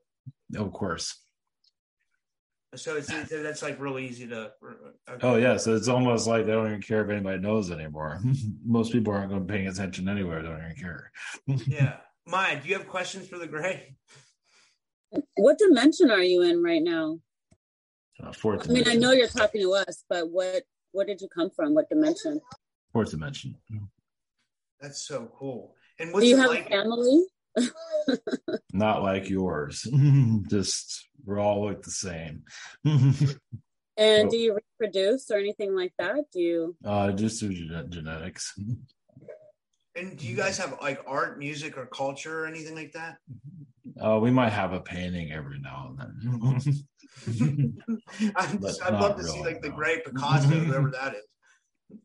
Of 0.57 0.73
course. 0.73 1.19
So 2.77 2.97
it's 2.97 3.09
that's 3.29 3.63
like 3.63 3.81
really 3.81 4.07
easy 4.07 4.29
to. 4.29 4.53
okay. 5.11 5.27
Oh 5.27 5.35
yeah, 5.37 5.57
so 5.57 5.75
it's 5.75 5.89
almost 5.89 6.29
like 6.29 6.47
they 6.47 6.53
don't 6.53 6.69
even 6.69 6.81
care 6.81 7.05
if 7.05 7.11
anybody 7.11 7.41
knows 7.41 7.73
anymore. 7.73 8.21
Most 8.65 8.93
people 8.93 9.13
aren't 9.13 9.31
going 9.31 9.41
to 9.41 9.47
be 9.47 9.53
paying 9.55 9.67
attention 9.67 10.09
anyway. 10.09 10.37
They 10.37 10.49
don't 10.49 10.59
even 10.59 10.77
care. 10.77 11.11
Yeah, 11.67 11.97
Maya, 12.29 12.61
do 12.63 12.69
you 12.69 12.77
have 12.77 12.87
questions 12.87 13.27
for 13.27 13.39
the 13.39 13.49
gray? 13.49 13.97
What 15.35 15.59
dimension 15.59 16.13
are 16.13 16.23
you 16.23 16.43
in 16.43 16.63
right 16.63 16.83
now? 16.83 17.19
Uh, 18.23 18.33
fourth 18.33 18.69
I 18.69 18.73
mean, 18.73 18.89
I 18.89 18.95
know 18.95 19.13
you're 19.13 19.29
talking 19.29 19.63
to 19.63 19.73
us, 19.75 20.05
but 20.09 20.31
what 20.31 20.63
what 20.93 21.07
did 21.07 21.21
you 21.21 21.29
come 21.29 21.51
from? 21.51 21.75
What 21.75 21.89
dimension? 21.89 22.41
Fourth 22.93 23.11
dimension. 23.11 23.57
That's 24.81 25.07
so 25.07 25.31
cool. 25.39 25.75
And 25.99 26.13
Do 26.13 26.27
you 26.27 26.37
have 26.37 26.51
like? 26.51 26.67
a 26.67 26.71
family? 26.71 27.25
Not 28.73 29.03
like 29.03 29.29
yours. 29.29 29.87
Just 30.51 31.09
we're 31.25 31.39
all 31.39 31.67
look 31.67 31.83
the 31.83 31.91
same. 31.91 32.43
And 33.97 34.23
Nope. 34.25 34.31
do 34.31 34.37
you 34.39 34.59
reproduce 34.81 35.31
or 35.31 35.37
anything 35.37 35.75
like 35.77 35.93
that? 35.99 36.15
Do 36.33 36.41
you? 36.41 36.77
uh, 36.87 37.13
just 37.13 37.39
through 37.39 37.53
gene- 37.53 37.87
genetics. 37.91 38.55
And 39.95 40.17
do 40.17 40.27
you 40.27 40.37
guys 40.37 40.57
have 40.57 40.79
like 40.81 41.03
art, 41.07 41.39
music, 41.39 41.77
or 41.77 41.85
culture 41.85 42.45
or 42.45 42.47
anything 42.47 42.75
like 42.75 42.93
that? 42.93 43.19
Uh, 44.03 44.19
we 44.19 44.31
might 44.31 44.51
have 44.55 44.73
a 44.73 44.81
painting 44.81 45.33
every 45.33 45.59
now 45.59 45.93
and 45.99 45.99
then. 46.63 46.63
I'd, 48.37 48.65
I'd 48.85 49.01
love 49.01 49.17
to 49.17 49.25
see 49.25 49.41
like 49.41 49.63
the 49.63 49.71
great 49.71 50.05
Picasso, 50.05 50.49
whoever 50.49 50.91
that 50.91 51.15
is. 51.15 51.99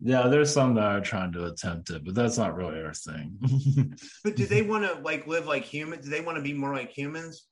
yeah, 0.00 0.28
there's 0.28 0.52
some 0.52 0.74
that 0.74 0.84
are 0.84 1.00
trying 1.00 1.32
to 1.32 1.46
attempt 1.46 1.90
it, 1.90 2.04
but 2.04 2.14
that's 2.14 2.38
not 2.38 2.56
really 2.56 2.82
our 2.82 2.94
thing. 2.94 3.38
But 4.24 4.36
do 4.36 4.46
they 4.46 4.62
want 4.62 4.84
to 4.84 5.00
like 5.02 5.26
live 5.26 5.46
like 5.46 5.64
humans? 5.64 6.04
Do 6.04 6.10
they 6.10 6.20
want 6.20 6.36
to 6.38 6.42
be 6.42 6.52
more 6.54 6.74
like 6.74 6.90
humans? 6.90 7.46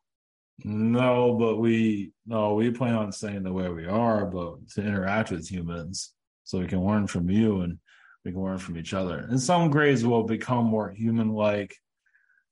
No, 0.64 1.34
but 1.34 1.56
we 1.56 2.12
no, 2.26 2.54
we 2.54 2.70
plan 2.70 2.94
on 2.94 3.12
staying 3.12 3.42
the 3.42 3.52
way 3.52 3.68
we 3.68 3.86
are, 3.86 4.26
but 4.26 4.68
to 4.70 4.82
interact 4.82 5.30
with 5.30 5.50
humans 5.50 6.14
so 6.44 6.58
we 6.58 6.66
can 6.66 6.84
learn 6.84 7.06
from 7.06 7.30
you 7.30 7.62
and 7.62 7.78
we 8.24 8.32
can 8.32 8.42
learn 8.42 8.58
from 8.58 8.78
each 8.78 8.94
other. 8.94 9.18
And 9.18 9.40
some 9.40 9.70
grays 9.70 10.04
will 10.06 10.22
become 10.22 10.64
more 10.64 10.90
human 10.90 11.30
like, 11.30 11.74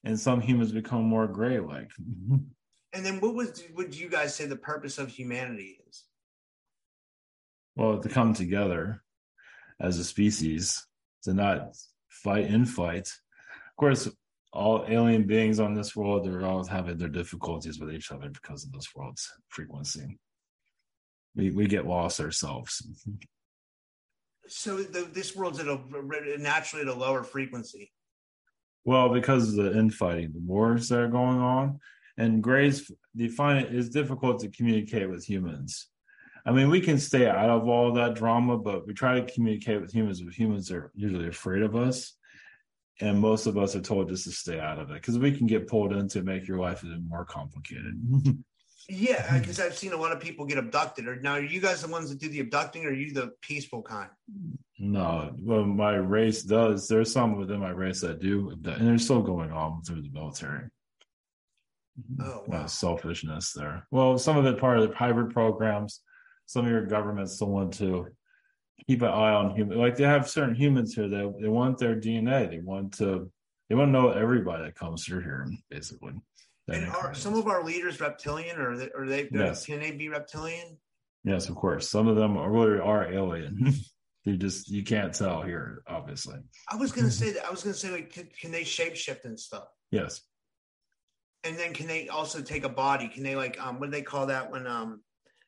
and 0.04 0.18
some 0.18 0.40
humans 0.40 0.72
become 0.72 1.04
more 1.04 1.26
gray 1.28 1.60
like. 1.60 1.90
And 2.92 3.06
then 3.06 3.20
what 3.20 3.34
was 3.34 3.62
would 3.74 3.94
you 3.94 4.08
guys 4.08 4.34
say 4.34 4.46
the 4.46 4.56
purpose 4.56 4.98
of 4.98 5.08
humanity 5.08 5.78
is? 5.88 6.04
Well, 7.76 7.98
to 8.00 8.08
come 8.08 8.34
together 8.34 9.02
as 9.80 9.98
a 9.98 10.04
species, 10.04 10.86
to 11.22 11.32
not 11.32 11.76
fight 12.08 12.46
in 12.46 12.66
fight. 12.66 13.06
Of 13.06 13.76
course, 13.76 14.08
all 14.52 14.84
alien 14.88 15.24
beings 15.26 15.60
on 15.60 15.74
this 15.74 15.94
world, 15.94 16.24
they're 16.24 16.44
all 16.44 16.64
having 16.64 16.98
their 16.98 17.08
difficulties 17.08 17.78
with 17.78 17.92
each 17.92 18.10
other 18.10 18.28
because 18.28 18.64
of 18.64 18.72
this 18.72 18.88
world's 18.94 19.30
frequency. 19.48 20.18
We 21.36 21.50
we 21.50 21.66
get 21.66 21.86
lost 21.86 22.20
ourselves. 22.20 22.82
So 24.48 24.78
the, 24.78 25.08
this 25.12 25.36
world's 25.36 25.60
at 25.60 25.68
a 25.68 25.78
naturally 26.38 26.82
at 26.82 26.92
a 26.92 26.98
lower 26.98 27.22
frequency. 27.22 27.92
Well, 28.84 29.10
because 29.10 29.50
of 29.50 29.54
the 29.64 29.78
infighting, 29.78 30.32
the 30.32 30.40
wars 30.40 30.88
that 30.88 30.98
are 30.98 31.08
going 31.08 31.38
on, 31.38 31.78
and 32.16 32.42
Grays, 32.42 32.90
they 33.14 33.28
find 33.28 33.64
it 33.64 33.74
is 33.74 33.88
difficult 33.88 34.40
to 34.40 34.48
communicate 34.48 35.08
with 35.08 35.24
humans. 35.24 35.88
I 36.44 36.52
mean, 36.52 36.70
we 36.70 36.80
can 36.80 36.98
stay 36.98 37.26
out 37.28 37.50
of 37.50 37.68
all 37.68 37.92
that 37.94 38.14
drama, 38.14 38.56
but 38.56 38.86
we 38.86 38.94
try 38.94 39.20
to 39.20 39.32
communicate 39.32 39.80
with 39.80 39.92
humans. 39.92 40.20
But 40.22 40.34
humans 40.34 40.70
are 40.70 40.90
usually 40.94 41.28
afraid 41.28 41.62
of 41.62 41.76
us, 41.76 42.14
and 43.00 43.20
most 43.20 43.46
of 43.46 43.58
us 43.58 43.76
are 43.76 43.80
told 43.80 44.08
just 44.08 44.24
to 44.24 44.32
stay 44.32 44.58
out 44.58 44.78
of 44.78 44.90
it 44.90 44.94
because 44.94 45.18
we 45.18 45.36
can 45.36 45.46
get 45.46 45.68
pulled 45.68 45.92
into 45.92 46.22
make 46.22 46.48
your 46.48 46.58
life 46.58 46.84
even 46.84 47.08
more 47.08 47.24
complicated. 47.24 48.00
Yeah, 48.88 49.38
because 49.38 49.60
I've 49.60 49.76
seen 49.76 49.92
a 49.92 49.96
lot 49.96 50.10
of 50.10 50.18
people 50.20 50.46
get 50.46 50.58
abducted. 50.58 51.06
Or 51.06 51.14
now, 51.14 51.34
are 51.34 51.40
you 51.40 51.60
guys 51.60 51.82
the 51.82 51.88
ones 51.88 52.10
that 52.10 52.18
do 52.18 52.28
the 52.28 52.40
abducting, 52.40 52.84
or 52.84 52.88
are 52.88 52.92
you 52.92 53.12
the 53.12 53.32
peaceful 53.40 53.82
kind? 53.82 54.10
no, 54.80 55.32
well, 55.38 55.64
my 55.64 55.94
race 55.94 56.42
does. 56.42 56.88
There's 56.88 57.12
some 57.12 57.36
within 57.36 57.60
my 57.60 57.70
race 57.70 58.00
that 58.00 58.20
do, 58.20 58.50
and 58.50 58.64
they're 58.64 58.98
still 58.98 59.22
going 59.22 59.52
on 59.52 59.82
through 59.82 60.02
the 60.02 60.10
military. 60.10 60.64
Oh, 62.20 62.44
uh, 62.52 62.66
selfishness 62.66 63.52
there. 63.52 63.86
Well, 63.90 64.18
some 64.18 64.36
of 64.36 64.46
it 64.46 64.58
part 64.58 64.78
of 64.78 64.88
the 64.88 64.94
hybrid 64.94 65.32
programs. 65.32 66.00
Some 66.46 66.64
of 66.64 66.70
your 66.70 66.86
governments 66.86 67.34
still 67.34 67.50
want 67.50 67.74
to 67.74 68.08
keep 68.86 69.02
an 69.02 69.08
eye 69.08 69.32
on 69.32 69.54
human. 69.54 69.78
Like 69.78 69.96
they 69.96 70.04
have 70.04 70.28
certain 70.28 70.54
humans 70.54 70.94
here 70.94 71.08
that 71.08 71.34
they 71.40 71.48
want 71.48 71.78
their 71.78 71.96
DNA. 71.96 72.50
They 72.50 72.60
want 72.60 72.94
to. 72.98 73.30
They 73.68 73.76
want 73.76 73.88
to 73.88 73.92
know 73.92 74.10
everybody 74.10 74.64
that 74.64 74.74
comes 74.74 75.04
through 75.04 75.20
here, 75.20 75.46
basically. 75.70 76.14
And 76.68 76.88
are 76.88 77.14
some 77.14 77.34
of 77.34 77.46
our 77.46 77.64
leaders 77.64 78.00
reptilian, 78.00 78.58
or 78.58 78.76
they, 78.76 78.88
or 78.94 79.06
they 79.06 79.28
yes. 79.32 79.66
can 79.66 79.80
they 79.80 79.92
be 79.92 80.08
reptilian? 80.08 80.78
Yes, 81.24 81.48
of 81.48 81.56
course. 81.56 81.88
Some 81.88 82.08
of 82.08 82.16
them 82.16 82.36
are 82.36 82.50
really 82.50 82.80
are 82.80 83.12
alien. 83.12 83.72
they 84.24 84.36
just 84.36 84.68
you 84.68 84.84
can't 84.84 85.14
tell 85.14 85.42
here, 85.42 85.82
obviously. 85.86 86.36
I 86.68 86.76
was 86.76 86.92
gonna 86.92 87.10
say 87.10 87.32
that. 87.32 87.44
I 87.44 87.50
was 87.50 87.62
gonna 87.62 87.74
say 87.74 87.90
like, 87.90 88.12
can, 88.12 88.28
can 88.40 88.50
they 88.50 88.62
shapeshift 88.62 89.24
and 89.24 89.38
stuff? 89.38 89.64
Yes. 89.90 90.22
And 91.44 91.56
then 91.56 91.72
can 91.72 91.86
they 91.86 92.08
also 92.08 92.42
take 92.42 92.64
a 92.64 92.68
body? 92.68 93.08
Can 93.08 93.22
they 93.22 93.36
like 93.36 93.60
um 93.64 93.80
what 93.80 93.86
do 93.86 93.92
they 93.92 94.02
call 94.02 94.26
that 94.26 94.50
when 94.50 94.66
um 94.66 95.00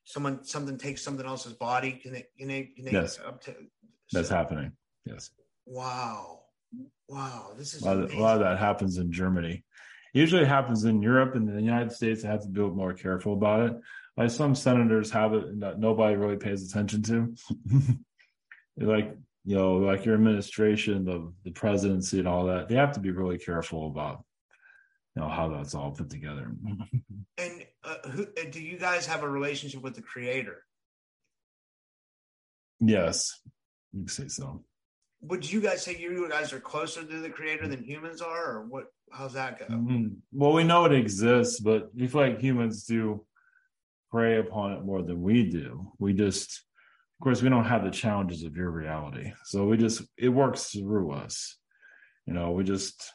someone 0.05 0.45
something 0.45 0.79
takes 0.79 1.03
something 1.03 1.27
else's 1.27 1.53
body? 1.53 1.93
Can 1.93 2.13
they 2.13 2.27
can 2.39 2.49
they 2.49 2.65
can 2.75 2.85
they 2.85 2.93
yes. 2.93 3.19
up 3.25 3.43
to 3.45 3.55
that's 4.13 4.29
happening. 4.29 4.73
Yes. 5.05 5.31
Wow. 5.67 6.41
Wow. 7.09 7.53
This 7.57 7.75
is 7.75 7.83
a 7.83 7.87
lot, 7.87 7.99
of, 7.99 8.13
a 8.13 8.21
lot 8.21 8.35
of 8.35 8.41
that 8.41 8.59
happens 8.59 8.99
in 8.99 9.13
Germany. 9.13 9.65
Usually 10.13 10.43
it 10.43 10.49
happens 10.49 10.85
in 10.85 11.03
Europe 11.03 11.35
and 11.35 11.49
the 11.49 11.61
United 11.61 11.93
States. 11.93 12.23
Have 12.23 12.43
to 12.43 12.49
be 12.49 12.61
more 12.61 12.93
careful 12.93 13.33
about 13.33 13.71
it. 13.71 13.81
Like 14.17 14.31
some 14.31 14.55
senators 14.55 15.11
have 15.11 15.33
it 15.33 15.61
that 15.61 15.79
nobody 15.79 16.17
really 16.17 16.37
pays 16.37 16.69
attention 16.69 17.03
to. 17.05 17.35
like 18.77 19.17
you 19.45 19.57
know, 19.57 19.77
like 19.77 20.05
your 20.05 20.15
administration, 20.15 21.05
the 21.05 21.33
the 21.45 21.51
presidency, 21.51 22.19
and 22.19 22.29
all 22.29 22.47
that. 22.47 22.69
They 22.69 22.75
have 22.75 22.93
to 22.93 23.01
be 23.01 23.11
really 23.11 23.39
careful 23.39 23.87
about 23.87 24.25
know 25.17 25.29
how 25.29 25.49
that's 25.49 25.75
all 25.75 25.91
put 25.91 26.11
together. 26.11 26.51
and 27.39 27.67
uh, 27.85 28.09
who, 28.11 28.23
uh, 28.23 28.45
do 28.51 28.61
you 28.61 28.79
guys 28.79 29.07
have 29.07 29.23
a 29.23 29.29
relationship 29.29 29.83
with 29.83 29.95
the 29.95 30.03
creator? 30.03 30.65
Yes, 32.81 33.41
you 33.93 34.09
say 34.09 34.29
so. 34.29 34.65
Would 35.23 35.51
you 35.51 35.61
guys 35.61 35.83
say 35.83 35.97
you 35.97 36.29
guys 36.29 36.53
are 36.53 36.59
closer 36.59 37.05
to 37.05 37.21
the 37.21 37.31
creator 37.31 37.69
than 37.69 37.85
humans 37.85 38.21
are, 38.21 38.57
or 38.57 38.67
what? 38.67 38.87
How's 39.13 39.35
that 39.35 39.59
go? 39.59 39.67
Mm-hmm. 39.67 40.09
Well, 40.33 40.53
we 40.53 40.65
know 40.65 40.85
it 40.87 40.93
exists, 40.93 41.61
but 41.61 41.95
we 41.95 42.09
feel 42.09 42.23
like 42.23 42.41
humans 42.41 42.85
do 42.85 43.25
pray 44.11 44.39
upon 44.39 44.73
it 44.73 44.85
more 44.85 45.03
than 45.03 45.23
we 45.23 45.49
do. 45.49 45.93
We 45.99 46.13
just, 46.13 46.65
of 47.21 47.25
course, 47.25 47.41
we 47.41 47.51
don't 47.51 47.67
have 47.67 47.85
the 47.85 47.91
challenges 47.91 48.43
of 48.43 48.57
your 48.57 48.71
reality, 48.71 49.33
so 49.45 49.67
we 49.67 49.77
just 49.77 50.03
it 50.17 50.31
works 50.31 50.71
through 50.71 51.13
us. 51.13 51.57
You 52.27 52.35
know, 52.35 52.51
we 52.53 52.65
just 52.65 53.13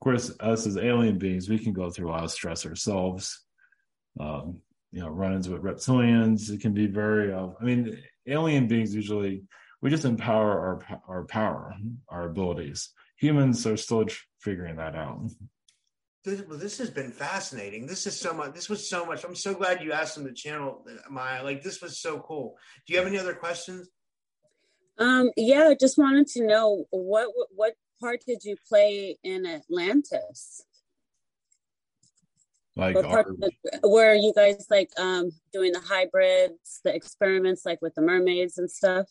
of 0.00 0.04
course, 0.04 0.32
us 0.38 0.66
as 0.66 0.76
alien 0.76 1.18
beings, 1.18 1.48
we 1.48 1.58
can 1.58 1.72
go 1.72 1.90
through 1.90 2.08
a 2.08 2.12
lot 2.12 2.24
of 2.24 2.30
stress 2.30 2.64
ourselves. 2.64 3.44
Um, 4.20 4.60
you 4.92 5.00
know, 5.00 5.08
run-ins 5.08 5.48
with 5.48 5.62
reptilians. 5.62 6.50
It 6.50 6.60
can 6.60 6.72
be 6.72 6.86
very. 6.86 7.32
Uh, 7.32 7.48
I 7.60 7.64
mean, 7.64 7.98
alien 8.26 8.68
beings 8.68 8.94
usually 8.94 9.42
we 9.80 9.90
just 9.90 10.04
empower 10.04 10.58
our 10.58 11.00
our 11.08 11.24
power, 11.24 11.74
our 12.08 12.26
abilities. 12.26 12.90
Humans 13.16 13.66
are 13.66 13.76
still 13.76 14.06
figuring 14.40 14.76
that 14.76 14.94
out. 14.94 15.30
This, 16.24 16.42
well, 16.48 16.58
this 16.58 16.78
has 16.78 16.90
been 16.90 17.12
fascinating. 17.12 17.86
This 17.86 18.06
is 18.06 18.18
so 18.18 18.32
much. 18.32 18.54
This 18.54 18.68
was 18.68 18.88
so 18.88 19.04
much. 19.04 19.24
I'm 19.24 19.36
so 19.36 19.54
glad 19.54 19.82
you 19.82 19.92
asked 19.92 20.16
them 20.16 20.26
to 20.26 20.32
channel 20.32 20.84
my 21.10 21.40
like. 21.42 21.62
This 21.62 21.80
was 21.80 22.00
so 22.00 22.18
cool. 22.20 22.56
Do 22.86 22.92
you 22.92 22.98
have 22.98 23.08
any 23.08 23.18
other 23.18 23.34
questions? 23.34 23.88
Um, 24.98 25.30
yeah, 25.36 25.68
I 25.68 25.76
just 25.78 25.96
wanted 25.96 26.26
to 26.28 26.44
know 26.44 26.84
what 26.90 27.28
what 27.54 27.74
part 28.00 28.22
did 28.26 28.44
you 28.44 28.56
play 28.68 29.16
in 29.22 29.46
Atlantis? 29.46 30.62
Like 32.76 32.96
our, 32.96 33.26
where 33.82 34.14
you 34.14 34.32
guys 34.36 34.66
like 34.70 34.90
um 34.98 35.30
doing 35.52 35.72
the 35.72 35.80
hybrids, 35.80 36.80
the 36.84 36.94
experiments 36.94 37.66
like 37.66 37.82
with 37.82 37.94
the 37.94 38.02
mermaids 38.02 38.58
and 38.58 38.70
stuff? 38.70 39.06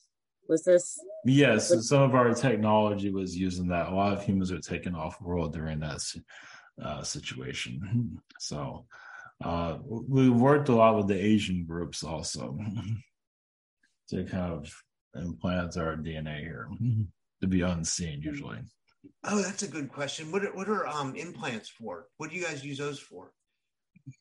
Was 0.47 0.63
this 0.63 0.97
Yes, 1.25 1.69
with- 1.69 1.83
some 1.83 2.03
of 2.03 2.15
our 2.15 2.33
technology 2.33 3.11
was 3.11 3.35
using 3.35 3.67
that. 3.67 3.89
A 3.89 3.95
lot 3.95 4.13
of 4.13 4.23
humans 4.23 4.53
were 4.53 4.59
taken 4.59 4.95
off 4.95 5.21
world 5.21 5.53
during 5.53 5.79
that 5.79 5.99
uh, 6.81 7.03
situation. 7.03 8.21
So 8.39 8.85
uh, 9.43 9.79
we 9.83 10.29
worked 10.29 10.69
a 10.69 10.75
lot 10.75 10.95
with 10.95 11.07
the 11.07 11.19
Asian 11.19 11.65
groups 11.65 12.03
also 12.03 12.57
to 14.09 14.23
kind 14.25 14.53
of 14.53 14.71
implant 15.15 15.75
our 15.75 15.95
DNA 15.97 16.41
here 16.41 16.69
to 17.41 17.47
be 17.47 17.61
unseen 17.61 18.21
usually. 18.21 18.59
Oh, 19.23 19.41
that's 19.41 19.63
a 19.63 19.67
good 19.67 19.91
question. 19.91 20.31
What 20.31 20.43
are, 20.43 20.53
what 20.53 20.69
are 20.69 20.87
um, 20.87 21.15
implants 21.15 21.69
for? 21.69 22.07
What 22.17 22.29
do 22.29 22.35
you 22.35 22.43
guys 22.43 22.63
use 22.63 22.77
those 22.77 22.99
for? 22.99 23.31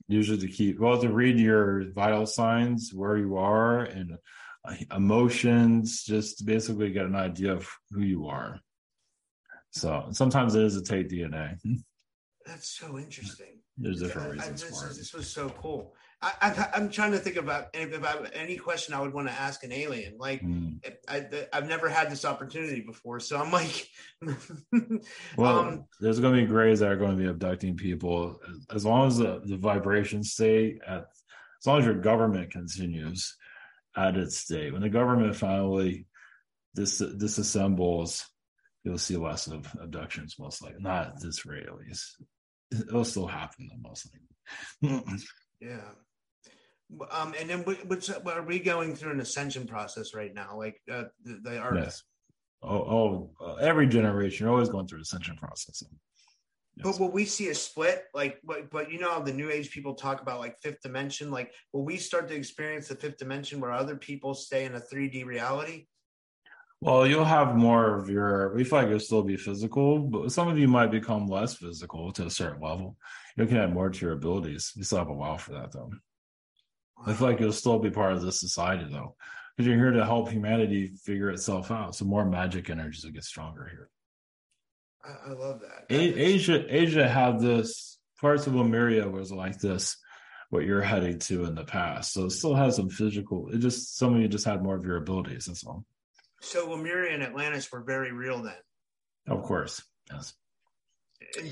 Usually 0.08 0.38
to 0.38 0.48
keep 0.48 0.80
well 0.80 1.00
to 1.00 1.08
read 1.08 1.38
your 1.38 1.92
vital 1.92 2.26
signs, 2.26 2.92
where 2.92 3.16
you 3.16 3.36
are, 3.36 3.82
and 3.82 4.18
uh, 4.64 4.74
emotions. 4.94 6.02
Just 6.02 6.44
basically 6.44 6.90
get 6.90 7.06
an 7.06 7.14
idea 7.14 7.52
of 7.52 7.68
who 7.90 8.02
you 8.02 8.26
are. 8.26 8.60
So 9.70 10.08
sometimes 10.10 10.54
it 10.54 10.62
is 10.62 10.74
to 10.74 10.82
take 10.82 11.08
DNA. 11.08 11.56
That's 12.44 12.76
so 12.76 12.98
interesting. 12.98 13.58
There's 13.76 14.00
different 14.00 14.32
reasons 14.32 14.62
I, 14.62 14.66
this, 14.66 14.80
for 14.80 14.86
it. 14.86 14.96
This 14.96 15.12
was 15.12 15.28
so 15.28 15.50
cool. 15.50 15.94
I, 16.40 16.68
am 16.74 16.90
trying 16.90 17.12
to 17.12 17.18
think 17.18 17.36
about 17.36 17.68
I 17.74 18.28
any 18.34 18.56
question 18.56 18.94
I 18.94 19.00
would 19.00 19.12
want 19.12 19.28
to 19.28 19.34
ask 19.34 19.62
an 19.64 19.72
alien. 19.72 20.16
Like 20.18 20.42
mm. 20.42 20.78
I, 21.08 21.26
have 21.52 21.68
never 21.68 21.88
had 21.88 22.10
this 22.10 22.24
opportunity 22.24 22.80
before, 22.80 23.20
so 23.20 23.38
I'm 23.38 23.52
like, 23.52 23.88
well, 25.36 25.58
um, 25.58 25.84
there's 26.00 26.20
going 26.20 26.34
to 26.34 26.42
be 26.42 26.46
grays 26.46 26.80
that 26.80 26.90
are 26.90 26.96
going 26.96 27.16
to 27.16 27.22
be 27.22 27.28
abducting 27.28 27.76
people 27.76 28.40
as 28.74 28.84
long 28.84 29.08
as 29.08 29.18
the, 29.18 29.42
the 29.44 29.56
vibrations 29.56 30.32
stay 30.32 30.78
at, 30.86 31.06
as 31.60 31.66
long 31.66 31.78
as 31.78 31.84
your 31.84 31.94
government 31.94 32.50
continues 32.50 33.36
at 33.96 34.16
its 34.16 34.38
state. 34.38 34.72
When 34.72 34.82
the 34.82 34.88
government 34.88 35.36
finally 35.36 36.06
dis, 36.74 37.00
disassembles, 37.00 38.24
you'll 38.84 38.98
see 38.98 39.16
less 39.16 39.46
of 39.46 39.66
abductions, 39.80 40.36
most 40.38 40.62
likely. 40.62 40.80
Not 40.80 41.08
at 41.08 41.20
this 41.20 41.44
rate, 41.46 41.66
at 41.66 41.76
least. 41.76 42.22
It'll 42.72 43.04
still 43.04 43.26
happen, 43.26 43.68
though, 43.68 43.88
most 43.88 44.08
likely. 44.82 45.16
yeah. 45.60 45.90
Um, 47.10 47.34
and 47.38 47.50
then 47.50 47.60
what's 47.60 48.08
are 48.10 48.42
we 48.42 48.58
going 48.58 48.94
through 48.94 49.12
an 49.12 49.20
ascension 49.20 49.66
process 49.66 50.14
right 50.14 50.32
now? 50.32 50.56
Like 50.56 50.80
uh, 50.90 51.04
they 51.24 51.58
are. 51.58 51.74
Yes. 51.74 52.02
Oh, 52.62 52.68
oh 52.68 53.30
uh, 53.44 53.54
every 53.56 53.86
generation, 53.86 54.44
you're 54.44 54.52
always 54.52 54.68
going 54.68 54.86
through 54.86 55.00
ascension 55.00 55.36
process. 55.36 55.82
Yes. 56.76 56.84
But 56.84 57.00
what 57.00 57.12
we 57.12 57.24
see 57.24 57.48
a 57.48 57.54
split? 57.54 58.04
Like, 58.14 58.38
but, 58.44 58.70
but 58.70 58.90
you 58.90 58.98
know 58.98 59.10
how 59.10 59.20
the 59.20 59.32
new 59.32 59.50
age 59.50 59.70
people 59.70 59.94
talk 59.94 60.20
about 60.20 60.40
like 60.40 60.58
fifth 60.60 60.82
dimension? 60.82 61.30
Like, 61.30 61.52
will 61.72 61.84
we 61.84 61.96
start 61.96 62.28
to 62.28 62.34
experience 62.34 62.88
the 62.88 62.96
fifth 62.96 63.16
dimension 63.16 63.60
where 63.60 63.72
other 63.72 63.96
people 63.96 64.34
stay 64.34 64.64
in 64.64 64.74
a 64.74 64.80
3D 64.80 65.24
reality? 65.24 65.86
Well, 66.82 67.06
you'll 67.06 67.24
have 67.24 67.56
more 67.56 67.98
of 67.98 68.10
your, 68.10 68.54
we 68.54 68.62
feel 68.62 68.80
like 68.80 68.90
you'll 68.90 69.00
still 69.00 69.22
be 69.22 69.38
physical, 69.38 69.98
but 69.98 70.30
some 70.30 70.48
of 70.48 70.58
you 70.58 70.68
might 70.68 70.90
become 70.90 71.26
less 71.26 71.54
physical 71.54 72.12
to 72.12 72.26
a 72.26 72.30
certain 72.30 72.60
level. 72.60 72.98
You 73.38 73.46
can 73.46 73.56
add 73.56 73.72
more 73.72 73.88
to 73.88 74.04
your 74.04 74.12
abilities. 74.12 74.72
You 74.76 74.84
still 74.84 74.98
have 74.98 75.08
a 75.08 75.14
while 75.14 75.38
for 75.38 75.52
that, 75.52 75.72
though. 75.72 75.90
I 77.04 77.12
feel 77.12 77.28
like 77.28 77.40
you'll 77.40 77.52
still 77.52 77.78
be 77.78 77.90
part 77.90 78.12
of 78.12 78.22
this 78.22 78.40
society 78.40 78.86
though, 78.90 79.16
because 79.56 79.68
you're 79.68 79.78
here 79.78 79.92
to 79.92 80.04
help 80.04 80.30
humanity 80.30 80.88
figure 81.04 81.30
itself 81.30 81.70
out. 81.70 81.94
So 81.94 82.04
more 82.04 82.24
magic 82.24 82.70
energies 82.70 83.04
will 83.04 83.12
get 83.12 83.24
stronger 83.24 83.66
here. 83.66 83.90
I, 85.04 85.30
I 85.30 85.32
love 85.34 85.60
that. 85.60 85.94
A- 85.94 86.20
Asia, 86.20 86.64
Asia 86.68 87.08
had 87.08 87.40
this 87.40 87.98
parts 88.20 88.46
of 88.46 88.54
Lemuria 88.54 89.08
was 89.08 89.30
like 89.30 89.58
this, 89.58 89.96
what 90.50 90.64
you're 90.64 90.82
heading 90.82 91.18
to 91.18 91.44
in 91.44 91.54
the 91.54 91.64
past. 91.64 92.12
So 92.12 92.24
it 92.24 92.30
still 92.30 92.54
has 92.54 92.76
some 92.76 92.88
physical. 92.88 93.50
It 93.50 93.58
just 93.58 93.96
some 93.98 94.14
of 94.14 94.20
you 94.20 94.28
just 94.28 94.46
had 94.46 94.62
more 94.62 94.76
of 94.76 94.84
your 94.84 94.96
abilities. 94.96 95.46
That's 95.46 95.64
all. 95.64 95.84
So 96.40 96.70
Lemuria 96.70 97.14
and 97.14 97.22
Atlantis 97.22 97.70
were 97.70 97.82
very 97.82 98.12
real 98.12 98.42
then. 98.42 98.54
Of 99.28 99.42
course, 99.42 99.82
yes 100.10 100.34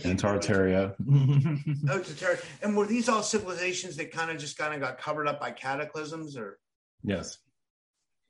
and 0.04 0.18
Tartaria. 0.18 0.94
oh, 1.00 1.98
Tartaria. 1.98 2.44
And 2.62 2.76
were 2.76 2.86
these 2.86 3.08
all 3.08 3.22
civilizations 3.22 3.96
that 3.96 4.12
kind 4.12 4.30
of 4.30 4.38
just 4.38 4.56
kind 4.56 4.74
of 4.74 4.80
got 4.80 4.98
covered 4.98 5.28
up 5.28 5.40
by 5.40 5.50
cataclysms, 5.50 6.36
or? 6.36 6.58
Yes. 7.02 7.38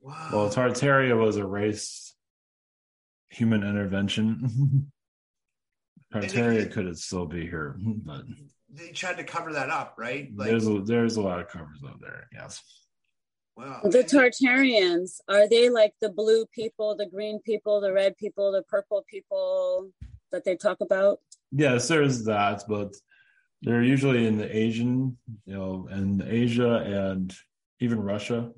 Wow. 0.01 0.28
Well, 0.32 0.51
Tartaria 0.51 1.18
was 1.18 1.37
a 1.37 1.47
race 1.47 2.14
human 3.30 3.62
intervention. 3.62 4.91
Tartaria 6.12 6.70
could 6.70 6.87
have 6.87 6.99
still 6.99 7.26
be 7.26 7.43
here, 7.43 7.76
but 7.78 8.22
they 8.70 8.91
tried 8.91 9.16
to 9.16 9.24
cover 9.24 9.53
that 9.53 9.70
up, 9.70 9.95
right? 9.99 10.30
Like, 10.35 10.49
there's 10.49 10.68
a, 10.68 10.80
there's 10.80 11.16
a 11.16 11.22
lot 11.22 11.41
of 11.41 11.49
covers 11.49 11.80
out 11.89 12.01
there. 12.01 12.28
Yes. 12.32 12.62
Wow. 13.57 13.80
The 13.85 14.05
Tartarians 14.05 15.20
are 15.28 15.49
they 15.49 15.70
like 15.70 15.95
the 16.01 16.09
blue 16.09 16.45
people, 16.47 16.97
the 16.97 17.07
green 17.07 17.41
people, 17.41 17.80
the 17.80 17.93
red 17.93 18.16
people, 18.16 18.53
the 18.53 18.62
purple 18.62 19.05
people? 19.09 19.91
That 20.35 20.45
they 20.45 20.57
talk 20.57 20.80
about? 20.80 21.20
Yes, 21.53 21.89
there's 21.89 22.24
that, 22.24 22.64
but 22.68 22.95
they're 23.62 23.82
usually 23.82 24.26
in 24.26 24.37
the 24.37 24.55
Asian, 24.55 25.16
you 25.47 25.55
know, 25.55 25.89
and 25.91 26.22
Asia 26.22 26.76
and 26.78 27.35
even 27.80 28.01
Russia. 28.01 28.51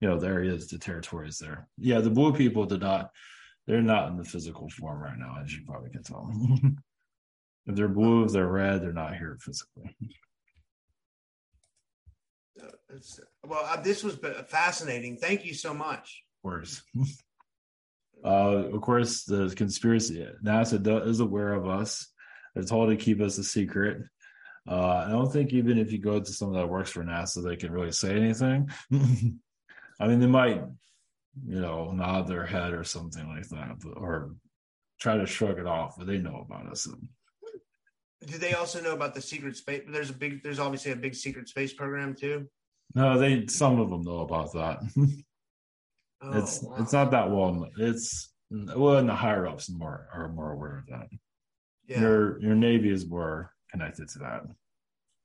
You 0.00 0.08
know, 0.08 0.18
there 0.18 0.42
is 0.42 0.68
the 0.68 0.78
territories 0.78 1.38
there. 1.38 1.68
Yeah, 1.78 2.00
the 2.00 2.10
blue 2.10 2.32
people 2.32 2.66
did 2.66 2.80
not. 2.80 3.10
They're 3.66 3.80
not 3.80 4.08
in 4.08 4.18
the 4.18 4.24
physical 4.24 4.68
form 4.68 5.00
right 5.00 5.16
now, 5.16 5.36
as 5.42 5.54
you 5.54 5.62
probably 5.66 5.90
can 5.90 6.02
tell. 6.02 6.30
if 7.66 7.74
they're 7.74 7.88
blue, 7.88 8.24
if 8.24 8.32
they're 8.32 8.46
red, 8.46 8.82
they're 8.82 8.92
not 8.92 9.16
here 9.16 9.38
physically. 9.40 9.96
well, 13.46 13.64
uh, 13.64 13.80
this 13.80 14.04
was 14.04 14.18
fascinating. 14.48 15.16
Thank 15.16 15.46
you 15.46 15.54
so 15.54 15.72
much. 15.72 16.24
Of 16.38 16.50
course. 16.50 16.82
Uh, 18.24 18.68
of 18.72 18.80
course, 18.80 19.24
the 19.24 19.52
conspiracy 19.56 20.26
NASA 20.44 21.06
is 21.06 21.20
aware 21.20 21.52
of 21.54 21.68
us. 21.68 22.06
They're 22.54 22.64
told 22.64 22.90
to 22.90 22.96
keep 22.96 23.20
us 23.20 23.38
a 23.38 23.44
secret. 23.44 24.02
Uh, 24.68 25.04
I 25.06 25.10
don't 25.10 25.30
think 25.30 25.52
even 25.52 25.78
if 25.78 25.92
you 25.92 25.98
go 25.98 26.20
to 26.20 26.32
someone 26.32 26.58
that 26.58 26.68
works 26.68 26.90
for 26.90 27.04
NASA, 27.04 27.44
they 27.44 27.56
can 27.56 27.72
really 27.72 27.92
say 27.92 28.16
anything. 28.16 28.70
I 30.00 30.06
mean, 30.08 30.20
they 30.20 30.26
might, 30.26 30.62
you 31.46 31.60
know, 31.60 31.92
nod 31.92 32.26
their 32.28 32.46
head 32.46 32.72
or 32.72 32.84
something 32.84 33.28
like 33.28 33.48
that, 33.48 33.76
or 33.96 34.34
try 35.00 35.16
to 35.16 35.26
shrug 35.26 35.58
it 35.58 35.66
off, 35.66 35.96
but 35.98 36.06
they 36.06 36.18
know 36.18 36.46
about 36.48 36.70
us. 36.70 36.88
Do 38.26 38.38
they 38.38 38.54
also 38.54 38.80
know 38.80 38.94
about 38.94 39.14
the 39.14 39.20
secret 39.20 39.56
space? 39.56 39.82
There's 39.86 40.10
a 40.10 40.14
big, 40.14 40.42
there's 40.42 40.58
obviously 40.58 40.92
a 40.92 40.96
big 40.96 41.14
secret 41.14 41.48
space 41.48 41.74
program 41.74 42.14
too. 42.14 42.48
No, 42.94 43.18
they 43.18 43.46
some 43.48 43.80
of 43.80 43.90
them 43.90 44.02
know 44.02 44.20
about 44.20 44.52
that. 44.52 44.78
oh, 46.22 46.38
it's 46.38 46.62
wow. 46.62 46.76
it's 46.78 46.92
not 46.92 47.10
that 47.10 47.30
well. 47.30 47.68
It's 47.78 48.32
well, 48.50 48.98
and 48.98 49.08
the 49.08 49.14
higher 49.14 49.46
ups 49.46 49.70
more 49.70 50.08
are 50.12 50.28
more 50.28 50.52
aware 50.52 50.78
of 50.78 50.86
that. 50.86 51.08
Yeah. 51.86 52.00
Your 52.00 52.40
your 52.40 52.54
navy 52.54 52.90
is 52.90 53.06
more 53.06 53.52
connected 53.70 54.08
to 54.10 54.18
that. 54.20 54.42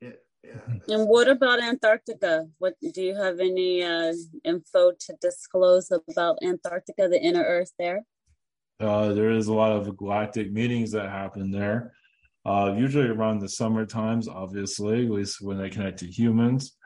Yeah, 0.01 0.09
yeah. 0.43 0.75
And 0.93 1.07
what 1.07 1.27
about 1.27 1.61
Antarctica? 1.61 2.47
What 2.57 2.75
do 2.81 3.01
you 3.01 3.15
have 3.15 3.39
any 3.39 3.83
uh, 3.83 4.13
info 4.43 4.91
to 4.91 5.15
disclose 5.21 5.91
about 5.91 6.39
Antarctica, 6.43 7.07
the 7.07 7.21
inner 7.21 7.43
Earth 7.43 7.71
there? 7.77 8.03
Uh, 8.79 9.13
there 9.13 9.31
is 9.31 9.47
a 9.47 9.53
lot 9.53 9.73
of 9.73 9.97
galactic 9.97 10.51
meetings 10.51 10.91
that 10.91 11.09
happen 11.09 11.51
there. 11.51 11.93
Uh, 12.45 12.73
usually 12.77 13.07
around 13.07 13.39
the 13.39 13.49
summer 13.49 13.85
times, 13.85 14.27
obviously, 14.27 15.05
at 15.05 15.11
least 15.11 15.41
when 15.41 15.57
they 15.57 15.69
connect 15.69 15.99
to 15.99 16.07
humans. 16.07 16.77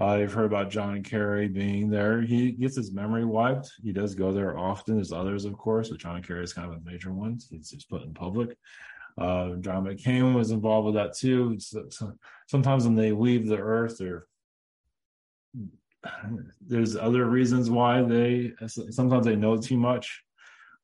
Uh, 0.00 0.14
you've 0.14 0.32
heard 0.32 0.46
about 0.46 0.70
John 0.70 1.02
Kerry 1.02 1.48
being 1.48 1.90
there. 1.90 2.22
He 2.22 2.52
gets 2.52 2.76
his 2.76 2.92
memory 2.92 3.24
wiped. 3.24 3.72
He 3.82 3.92
does 3.92 4.14
go 4.14 4.30
there 4.30 4.56
often. 4.56 4.94
There's 4.94 5.12
others, 5.12 5.44
of 5.44 5.58
course, 5.58 5.88
but 5.88 5.98
John 5.98 6.22
Kerry 6.22 6.44
is 6.44 6.52
kind 6.52 6.70
of 6.70 6.78
a 6.78 6.84
major 6.88 7.12
one. 7.12 7.38
He's 7.50 7.70
just 7.70 7.90
put 7.90 8.02
in 8.02 8.14
public. 8.14 8.56
Uh, 9.20 9.56
John 9.56 9.84
McCain 9.84 10.34
was 10.34 10.52
involved 10.52 10.86
with 10.86 10.94
that 10.94 11.16
too. 11.16 11.58
So, 11.58 11.86
so 11.90 12.12
sometimes 12.46 12.84
when 12.84 12.94
they 12.94 13.10
leave 13.10 13.48
the 13.48 13.58
earth, 13.58 14.00
there's 16.60 16.96
other 16.96 17.24
reasons 17.24 17.68
why 17.68 18.02
they 18.02 18.52
sometimes 18.68 19.26
they 19.26 19.34
know 19.34 19.56
too 19.56 19.76
much 19.76 20.22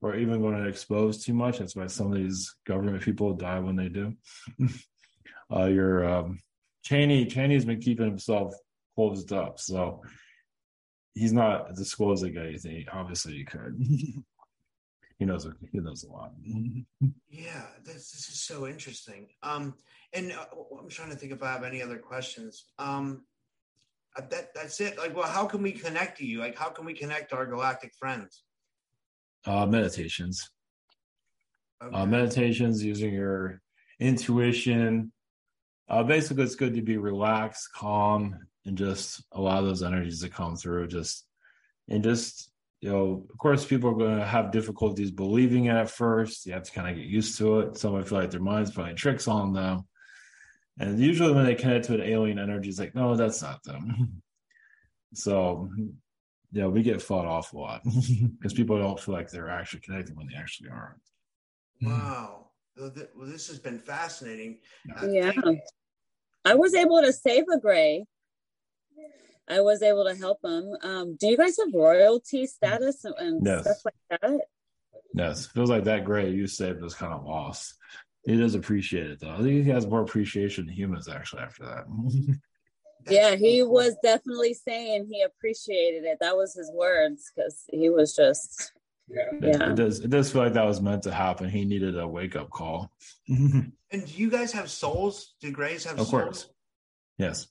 or 0.00 0.16
even 0.16 0.40
going 0.42 0.60
to 0.60 0.68
expose 0.68 1.24
too 1.24 1.34
much. 1.34 1.58
That's 1.58 1.76
why 1.76 1.86
some 1.86 2.08
of 2.08 2.18
these 2.18 2.56
government 2.66 3.02
people 3.02 3.32
die 3.34 3.60
when 3.60 3.76
they 3.76 3.88
do. 3.88 4.14
uh, 5.54 5.66
your 5.66 6.04
um, 6.04 6.40
Cheney, 6.82 7.26
Cheney's 7.26 7.64
been 7.64 7.80
keeping 7.80 8.06
himself 8.06 8.54
closed 8.94 9.32
up, 9.32 9.58
so 9.58 10.02
he's 11.14 11.32
not 11.32 11.74
disclosing 11.74 12.36
anything. 12.36 12.84
Obviously, 12.92 13.34
he 13.34 13.44
could. 13.44 13.76
he 15.18 15.24
knows 15.24 15.46
he 15.72 15.80
knows 15.80 16.04
a 16.04 16.12
lot. 16.12 16.32
yeah, 17.28 17.62
this, 17.84 18.10
this 18.10 18.28
is 18.28 18.42
so 18.42 18.66
interesting. 18.66 19.28
Um, 19.42 19.74
and 20.12 20.32
uh, 20.32 20.46
I'm 20.80 20.88
trying 20.88 21.10
to 21.10 21.16
think 21.16 21.32
if 21.32 21.42
I 21.42 21.52
have 21.52 21.64
any 21.64 21.82
other 21.82 21.98
questions. 21.98 22.66
Um, 22.78 23.24
uh, 24.16 24.22
that 24.30 24.54
that's 24.54 24.80
it. 24.80 24.96
Like, 24.96 25.16
well, 25.16 25.28
how 25.28 25.44
can 25.46 25.62
we 25.62 25.72
connect 25.72 26.18
to 26.18 26.26
you? 26.26 26.38
Like, 26.38 26.56
how 26.56 26.68
can 26.68 26.84
we 26.84 26.94
connect 26.94 27.32
our 27.32 27.46
galactic 27.46 27.92
friends? 27.98 28.44
uh, 29.46 29.66
meditations. 29.66 30.50
Uh, 31.80 31.86
okay. 31.86 31.96
Uh, 31.96 32.06
meditations 32.06 32.84
using 32.84 33.12
your 33.12 33.60
intuition. 34.00 35.12
Uh, 35.88 36.02
basically, 36.02 36.44
it's 36.44 36.54
good 36.54 36.74
to 36.74 36.82
be 36.82 36.96
relaxed, 36.96 37.68
calm, 37.74 38.36
and 38.66 38.78
just 38.78 39.22
allow 39.32 39.60
those 39.60 39.82
energies 39.82 40.20
to 40.20 40.28
come 40.28 40.56
through. 40.56 40.88
Just 40.88 41.26
and 41.88 42.02
just 42.02 42.50
you 42.80 42.90
know, 42.90 43.26
of 43.30 43.38
course, 43.38 43.64
people 43.64 43.90
are 43.90 43.94
going 43.94 44.18
to 44.18 44.26
have 44.26 44.52
difficulties 44.52 45.10
believing 45.10 45.66
it 45.66 45.76
at 45.76 45.90
first. 45.90 46.44
You 46.44 46.52
have 46.52 46.64
to 46.64 46.72
kind 46.72 46.88
of 46.88 46.96
get 46.96 47.06
used 47.06 47.38
to 47.38 47.60
it. 47.60 47.78
Some 47.78 47.92
might 47.92 48.06
feel 48.06 48.18
like 48.18 48.30
their 48.30 48.40
mind's 48.40 48.72
playing 48.72 48.96
tricks 48.96 49.26
on 49.26 49.54
them. 49.54 49.86
And 50.78 50.98
usually, 50.98 51.32
when 51.32 51.46
they 51.46 51.54
connect 51.54 51.86
to 51.86 51.94
an 51.94 52.02
alien 52.02 52.38
energy, 52.38 52.68
it's 52.68 52.78
like, 52.78 52.94
no, 52.94 53.16
that's 53.16 53.40
not 53.40 53.62
them. 53.62 54.22
so 55.14 55.70
yeah, 56.54 56.66
we 56.66 56.82
get 56.82 57.02
fought 57.02 57.26
off 57.26 57.52
a 57.52 57.58
lot 57.58 57.82
because 58.38 58.54
people 58.54 58.78
don't 58.78 58.98
feel 58.98 59.14
like 59.14 59.28
they're 59.28 59.50
actually 59.50 59.80
connecting 59.80 60.14
when 60.14 60.28
they 60.28 60.36
actually 60.36 60.70
aren't. 60.70 61.00
Wow. 61.82 62.46
Hmm. 62.78 63.00
Well, 63.16 63.28
this 63.28 63.48
has 63.48 63.58
been 63.58 63.78
fascinating. 63.78 64.58
Uh, 65.00 65.06
yeah. 65.08 65.32
I 66.44 66.54
was 66.54 66.74
able 66.74 67.00
to 67.02 67.12
save 67.12 67.44
a 67.52 67.58
gray. 67.58 68.04
I 69.48 69.60
was 69.60 69.82
able 69.82 70.04
to 70.04 70.14
help 70.14 70.38
him. 70.42 70.76
Um, 70.82 71.16
do 71.16 71.26
you 71.26 71.36
guys 71.36 71.58
have 71.58 71.74
royalty 71.74 72.46
status 72.46 73.04
and 73.04 73.44
yes. 73.44 73.62
stuff 73.62 73.76
like 73.84 74.20
that? 74.20 74.40
Yes. 75.12 75.46
Feels 75.46 75.70
like 75.70 75.84
that 75.84 76.04
gray 76.04 76.30
you 76.30 76.46
saved 76.46 76.82
us 76.82 76.94
kind 76.94 77.12
of 77.12 77.24
lost. 77.24 77.74
He 78.24 78.36
does 78.36 78.54
appreciate 78.54 79.10
it 79.10 79.20
though. 79.20 79.32
I 79.32 79.36
think 79.36 79.64
he 79.64 79.70
has 79.70 79.86
more 79.86 80.00
appreciation 80.00 80.66
than 80.66 80.74
humans 80.74 81.08
actually 81.08 81.42
after 81.42 81.64
that. 81.64 81.84
yeah, 83.10 83.36
he 83.36 83.62
was 83.62 83.96
definitely 84.02 84.54
saying 84.54 85.08
he 85.10 85.22
appreciated 85.22 86.04
it. 86.04 86.18
That 86.20 86.36
was 86.36 86.54
his 86.54 86.70
words 86.72 87.30
because 87.34 87.64
he 87.70 87.90
was 87.90 88.16
just. 88.16 88.72
Yeah. 89.08 89.30
yeah. 89.42 89.70
It 89.70 89.76
does. 89.76 90.00
It 90.00 90.08
does 90.08 90.32
feel 90.32 90.42
like 90.42 90.54
that 90.54 90.64
was 90.64 90.80
meant 90.80 91.02
to 91.02 91.12
happen. 91.12 91.50
He 91.50 91.66
needed 91.66 91.98
a 91.98 92.08
wake 92.08 92.36
up 92.36 92.48
call. 92.48 92.90
and 93.28 93.72
do 93.90 94.12
you 94.14 94.30
guys 94.30 94.52
have 94.52 94.70
souls? 94.70 95.34
Do 95.42 95.50
Grays 95.50 95.84
have? 95.84 95.98
Of 95.98 96.06
souls? 96.06 96.10
course. 96.10 96.48
Yes, 97.18 97.48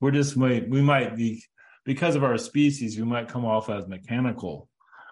we're 0.00 0.10
just 0.10 0.36
we 0.36 0.60
we 0.60 0.82
might 0.82 1.16
be 1.16 1.42
because 1.84 2.16
of 2.16 2.24
our 2.24 2.38
species. 2.38 2.98
We 2.98 3.04
might 3.04 3.28
come 3.28 3.44
off 3.44 3.70
as 3.70 3.86
mechanical, 3.86 4.68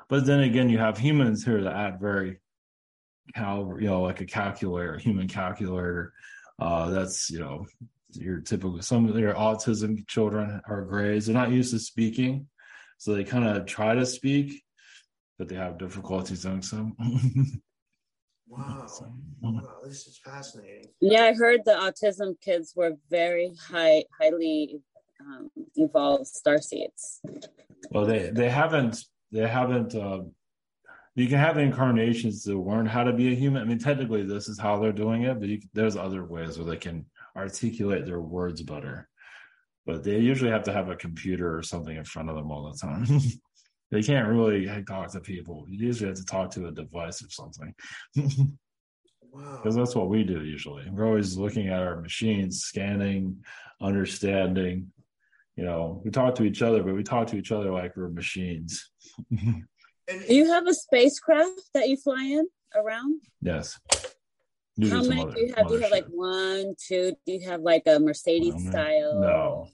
but 0.09 0.27
then 0.27 0.41
again, 0.41 0.69
you 0.69 0.79
have 0.79 0.99
humans 0.99 1.45
here 1.45 1.63
that 1.63 1.75
add 1.75 2.01
very 2.01 2.39
cal, 3.35 3.77
you 3.81 3.87
know, 3.87 4.03
like 4.03 4.21
a 4.21 4.27
calculator, 4.27 4.99
human 4.99 5.29
calculator. 5.29 6.13
Uh, 6.59 6.91
that's 6.91 7.31
you 7.31 7.41
know 7.41 7.67
your 8.13 8.41
typical 8.41 8.81
some 8.81 9.09
of 9.09 9.19
your 9.19 9.35
autism 9.35 10.07
children 10.07 10.61
are 10.69 10.83
grays. 10.83 11.27
They're 11.27 11.35
not 11.35 11.51
used 11.51 11.73
to 11.73 11.79
speaking, 11.79 12.47
so 12.99 13.15
they 13.15 13.25
kind 13.25 13.47
of 13.47 13.67
try 13.67 13.95
to 13.95 14.07
speak, 14.07 14.63
but 15.39 15.49
they 15.49 15.57
have 15.57 15.79
difficulties 15.79 16.43
doing 16.43 16.63
so. 16.63 16.93
wow. 18.47 18.87
wow, 19.41 19.61
this 19.85 20.07
is 20.07 20.19
fascinating. 20.25 20.89
Yeah, 21.01 21.25
I 21.25 21.35
heard 21.35 21.61
the 21.65 21.73
autism 21.73 22.41
kids 22.41 22.73
were 22.77 22.93
very 23.11 23.53
high, 23.71 24.05
highly 24.21 24.81
um, 25.21 25.51
evolved 25.77 26.27
star 26.27 26.61
seeds. 26.61 27.21
Well, 27.91 28.07
they 28.07 28.31
they 28.31 28.51
haven't 28.51 29.05
they 29.33 29.47
haven't. 29.47 29.95
Uh, 29.95 30.23
you 31.17 31.29
can 31.29 31.39
have 31.39 31.59
incarnations 31.59 32.43
to 32.45 32.61
learn 32.61 32.87
how 32.87 33.05
to 33.05 33.13
be 33.13 33.33
a 33.33 33.37
human. 33.37 33.63
I 33.63 33.65
mean, 33.65 33.79
technically, 33.79 34.25
this 34.25 34.49
is 34.49 34.59
how 34.59 34.81
they're 34.81 34.93
doing 34.93 35.23
it, 35.23 35.39
but 35.39 35.49
you, 35.49 35.61
there's 35.73 35.97
other 35.97 36.25
ways 36.25 36.59
where 36.59 36.67
they 36.67 36.77
can 36.77 37.07
articulate 37.37 38.05
their 38.05 38.21
words 38.21 38.63
better. 38.63 39.09
But 39.87 40.03
they 40.03 40.19
usually 40.19 40.51
have 40.51 40.65
to 40.65 40.73
have 40.73 40.89
a 40.89 40.97
computer 40.97 41.57
or 41.57 41.63
something 41.63 41.97
in 41.97 42.05
front 42.05 42.31
of 42.31 42.37
them 42.37 42.51
all 42.51 42.71
the 42.71 42.79
time. 42.79 43.07
they 43.95 44.03
can't 44.03 44.27
really 44.27 44.67
talk 44.89 45.13
to 45.13 45.21
people. 45.21 45.65
You 45.69 45.87
usually 45.87 46.09
have 46.09 46.17
to 46.17 46.25
talk 46.25 46.51
to 46.53 46.67
a 46.67 46.73
device 46.73 47.23
or 47.23 47.31
something. 47.31 47.73
wow. 49.31 49.61
Because 49.63 49.77
that's 49.77 49.95
what 49.95 50.09
we 50.09 50.25
do 50.25 50.43
usually. 50.43 50.91
We're 50.91 51.07
always 51.07 51.37
looking 51.37 51.69
at 51.69 51.81
our 51.81 52.01
machines, 52.01 52.63
scanning, 52.63 53.45
understanding. 53.81 54.91
You 55.55 55.65
know, 55.65 56.03
we 56.05 56.11
talk 56.11 56.35
to 56.35 56.43
each 56.43 56.61
other, 56.61 56.83
but 56.83 56.97
we 56.97 57.05
talk 57.05 57.29
to 57.29 57.37
each 57.37 57.53
other 57.53 57.71
like 57.71 57.97
we're 57.97 58.09
machines. 58.09 58.91
do 59.31 59.65
you 60.29 60.51
have 60.51 60.67
a 60.67 60.75
spacecraft 60.75 61.61
that 61.75 61.89
you 61.89 61.97
fly 61.97 62.25
in 62.25 62.49
around? 62.75 63.21
Yes. 63.43 63.79
How 64.91 65.05
many 65.05 65.25
do 65.25 65.41
you 65.41 65.55
have? 65.57 65.69
Do 65.69 65.75
you 65.75 65.81
have 65.83 65.93
like 65.93 66.07
one, 66.09 66.75
two? 66.85 67.13
Do 67.25 67.33
you 67.33 67.49
have 67.49 67.61
like 67.61 67.85
a 67.87 68.01
Mercedes 68.01 68.69
style? 68.69 69.21
No. 69.21 69.69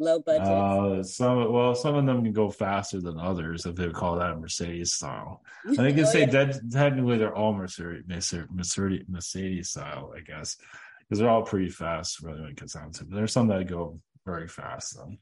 Low 0.00 0.18
budget. 0.18 0.48
Uh, 0.48 1.02
some 1.02 1.52
well, 1.52 1.74
some 1.74 1.94
of 1.94 2.06
them 2.06 2.24
can 2.24 2.32
go 2.32 2.48
faster 2.48 3.02
than 3.02 3.20
others 3.20 3.66
if 3.66 3.76
they 3.76 3.86
would 3.86 3.94
call 3.94 4.16
that 4.16 4.30
a 4.30 4.36
Mercedes 4.36 4.94
style. 4.94 5.42
I 5.68 5.74
think 5.74 5.98
you 5.98 6.04
oh, 6.04 6.10
say 6.10 6.20
yeah. 6.20 6.26
that 6.46 6.60
technically 6.72 7.18
they're 7.18 7.34
all 7.34 7.52
Mercedes, 7.52 8.04
Mercedes, 8.08 9.04
Mercedes 9.08 9.68
style, 9.68 10.14
I 10.16 10.20
guess, 10.20 10.56
because 11.00 11.18
they're 11.18 11.28
all 11.28 11.42
pretty 11.42 11.68
fast. 11.68 12.22
Really, 12.22 12.40
when 12.40 12.50
it 12.52 12.56
comes 12.56 12.72
down 12.72 12.92
to 12.92 13.02
it. 13.02 13.10
There's 13.10 13.32
some 13.32 13.48
that 13.48 13.66
go 13.66 14.00
very 14.24 14.48
fast. 14.48 14.96
Though. 14.96 15.12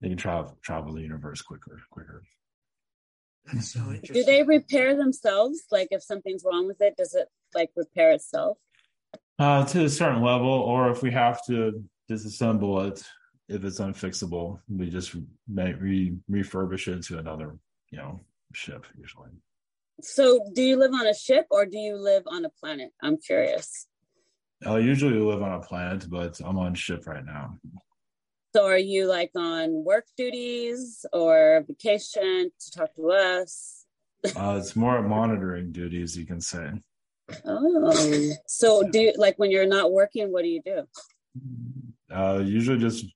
They 0.00 0.08
can 0.08 0.16
travel 0.16 0.56
travel 0.62 0.94
the 0.94 1.02
universe 1.02 1.42
quicker, 1.42 1.82
quicker. 1.90 2.22
That's 3.46 3.72
so 3.72 3.80
interesting. 3.80 4.14
Do 4.14 4.22
they 4.22 4.44
repair 4.44 4.96
themselves? 4.96 5.64
Like 5.72 5.88
if 5.90 6.04
something's 6.04 6.44
wrong 6.46 6.68
with 6.68 6.80
it, 6.80 6.96
does 6.96 7.16
it 7.16 7.26
like 7.56 7.70
repair 7.74 8.12
itself? 8.12 8.56
Uh, 9.36 9.64
to 9.64 9.86
a 9.86 9.88
certain 9.88 10.22
level, 10.22 10.48
or 10.48 10.92
if 10.92 11.02
we 11.02 11.10
have 11.10 11.44
to 11.46 11.82
disassemble 12.08 12.88
it, 12.88 13.02
if 13.50 13.64
it's 13.64 13.80
unfixable, 13.80 14.60
we 14.68 14.88
just 14.88 15.14
re- 15.52 16.16
refurbish 16.30 16.86
it 16.86 17.02
to 17.02 17.18
another, 17.18 17.56
you 17.90 17.98
know, 17.98 18.20
ship 18.54 18.86
usually. 18.96 19.30
So, 20.00 20.40
do 20.54 20.62
you 20.62 20.76
live 20.76 20.92
on 20.94 21.06
a 21.06 21.14
ship 21.14 21.46
or 21.50 21.66
do 21.66 21.76
you 21.76 21.96
live 21.96 22.22
on 22.26 22.44
a 22.44 22.48
planet? 22.48 22.92
I'm 23.02 23.18
curious. 23.18 23.86
I 24.64 24.78
usually 24.78 25.18
live 25.18 25.42
on 25.42 25.52
a 25.52 25.60
planet, 25.60 26.08
but 26.08 26.40
I'm 26.44 26.58
on 26.58 26.74
ship 26.74 27.06
right 27.06 27.24
now. 27.24 27.58
So 28.54 28.66
are 28.66 28.78
you 28.78 29.06
like 29.06 29.30
on 29.36 29.84
work 29.84 30.06
duties 30.16 31.06
or 31.12 31.64
vacation 31.66 32.50
to 32.58 32.70
talk 32.70 32.94
to 32.96 33.10
us? 33.10 33.84
Uh, 34.36 34.56
it's 34.58 34.76
more 34.76 35.02
monitoring 35.02 35.72
duties, 35.72 36.16
you 36.16 36.26
can 36.26 36.40
say. 36.40 36.70
Oh, 37.46 38.32
so 38.46 38.82
do 38.82 39.00
you, 39.00 39.12
like 39.16 39.38
when 39.38 39.50
you're 39.50 39.66
not 39.66 39.92
working, 39.92 40.32
what 40.32 40.42
do 40.42 40.48
you 40.48 40.62
do? 40.62 40.82
Uh, 42.12 42.42
usually 42.44 42.78
just 42.78 43.06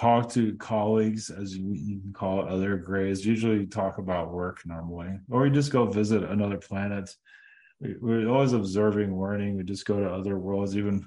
talk 0.00 0.30
to 0.30 0.54
colleagues, 0.54 1.28
as 1.28 1.54
you, 1.56 2.00
can 2.00 2.12
call 2.14 2.40
it, 2.40 2.48
other 2.48 2.76
grays. 2.78 3.26
Usually 3.26 3.66
talk 3.66 3.98
about 3.98 4.32
work 4.32 4.62
normally, 4.64 5.10
or 5.30 5.42
we 5.42 5.50
just 5.50 5.70
go 5.70 5.84
visit 5.84 6.24
another 6.24 6.56
planet. 6.56 7.14
We, 7.80 7.96
we're 8.00 8.28
always 8.28 8.54
observing, 8.54 9.20
learning. 9.20 9.58
We 9.58 9.62
just 9.62 9.84
go 9.84 10.00
to 10.00 10.10
other 10.10 10.38
worlds, 10.38 10.74
even 10.76 11.04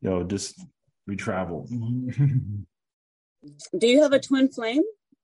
you 0.00 0.10
know, 0.10 0.24
just 0.24 0.60
we 1.06 1.14
travel. 1.14 1.68
Do 3.78 3.86
you 3.86 4.02
have 4.02 4.12
a 4.12 4.18
twin 4.18 4.48
flame 4.48 4.82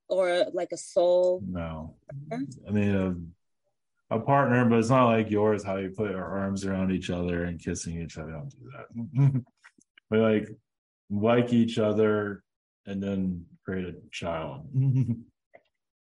or 0.09 0.47
like 0.53 0.71
a 0.73 0.77
soul? 0.77 1.43
No, 1.45 1.97
I 2.33 2.71
mean 2.71 2.95
a, 2.95 3.17
a 4.17 4.21
partner, 4.21 4.65
but 4.67 4.79
it's 4.79 4.91
not 4.91 5.07
like 5.07 5.33
yours. 5.33 5.65
How 5.65 5.79
you 5.79 5.91
put 5.91 6.13
your 6.13 6.25
arms 6.25 6.65
around 6.65 6.93
each 6.93 7.11
other 7.11 7.43
and 7.45 7.61
kissing 7.61 8.01
each 8.01 8.19
other. 8.19 8.37
I 8.37 8.39
don't 8.39 8.51
do 8.51 8.71
that. 8.71 9.45
we 10.11 10.19
like 10.19 10.49
like 11.11 11.53
each 11.53 11.79
other 11.79 12.44
and 12.87 13.03
then 13.03 13.47
create 13.65 13.87
a 13.87 13.95
child 14.11 14.69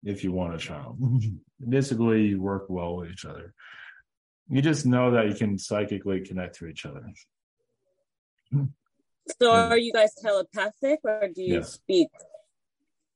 if 0.04 0.24
you 0.24 0.32
want 0.32 0.56
a 0.56 0.58
child. 0.58 1.00
Basically, 1.70 2.28
you 2.28 2.42
work 2.42 2.66
well 2.70 2.98
with 2.98 3.12
each 3.12 3.26
other. 3.26 3.54
You 4.50 4.62
just 4.62 4.86
know 4.86 5.12
that 5.12 5.28
you 5.28 5.34
can 5.34 5.58
psychically 5.58 6.22
connect 6.22 6.56
to 6.60 6.68
each 6.68 6.86
other. 6.86 7.04
So 9.42 9.52
are 9.52 9.78
you 9.78 9.92
guys 9.92 10.14
telepathic 10.22 11.00
or 11.04 11.30
do 11.34 11.42
you 11.42 11.56
Yes. 11.56 11.74
speak? 11.74 12.10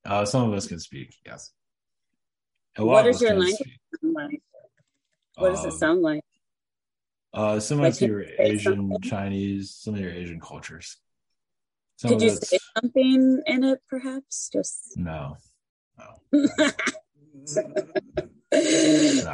Uh, 0.05 0.25
some 0.25 0.49
of 0.49 0.53
us 0.57 0.65
can 0.67 0.79
speak, 0.79 1.13
yes. 1.25 1.51
A 2.77 2.85
What 2.85 3.05
of 3.05 3.13
is 3.13 3.21
your 3.21 3.33
language? 3.35 3.79
Like, 4.01 4.41
what 5.35 5.49
does 5.51 5.65
it 5.65 5.73
Um, 5.73 5.77
sound 5.77 6.01
like? 6.01 6.23
Uh, 7.31 7.59
similar 7.59 7.89
Like, 7.89 7.95
to 7.97 8.05
your 8.07 8.25
Asian, 8.39 8.89
something? 8.89 9.01
Chinese, 9.01 9.75
some 9.75 9.93
of 9.93 9.99
your 9.99 10.11
Asian 10.11 10.39
cultures. 10.39 10.97
Some 11.99 12.11
Could 12.11 12.21
you 12.21 12.27
it's- 12.27 12.47
say 12.47 12.57
something 12.79 13.41
in 13.45 13.63
it, 13.65 13.81
perhaps? 13.89 14.49
Just 14.53 14.93
no, 14.95 15.35
no. 15.97 16.05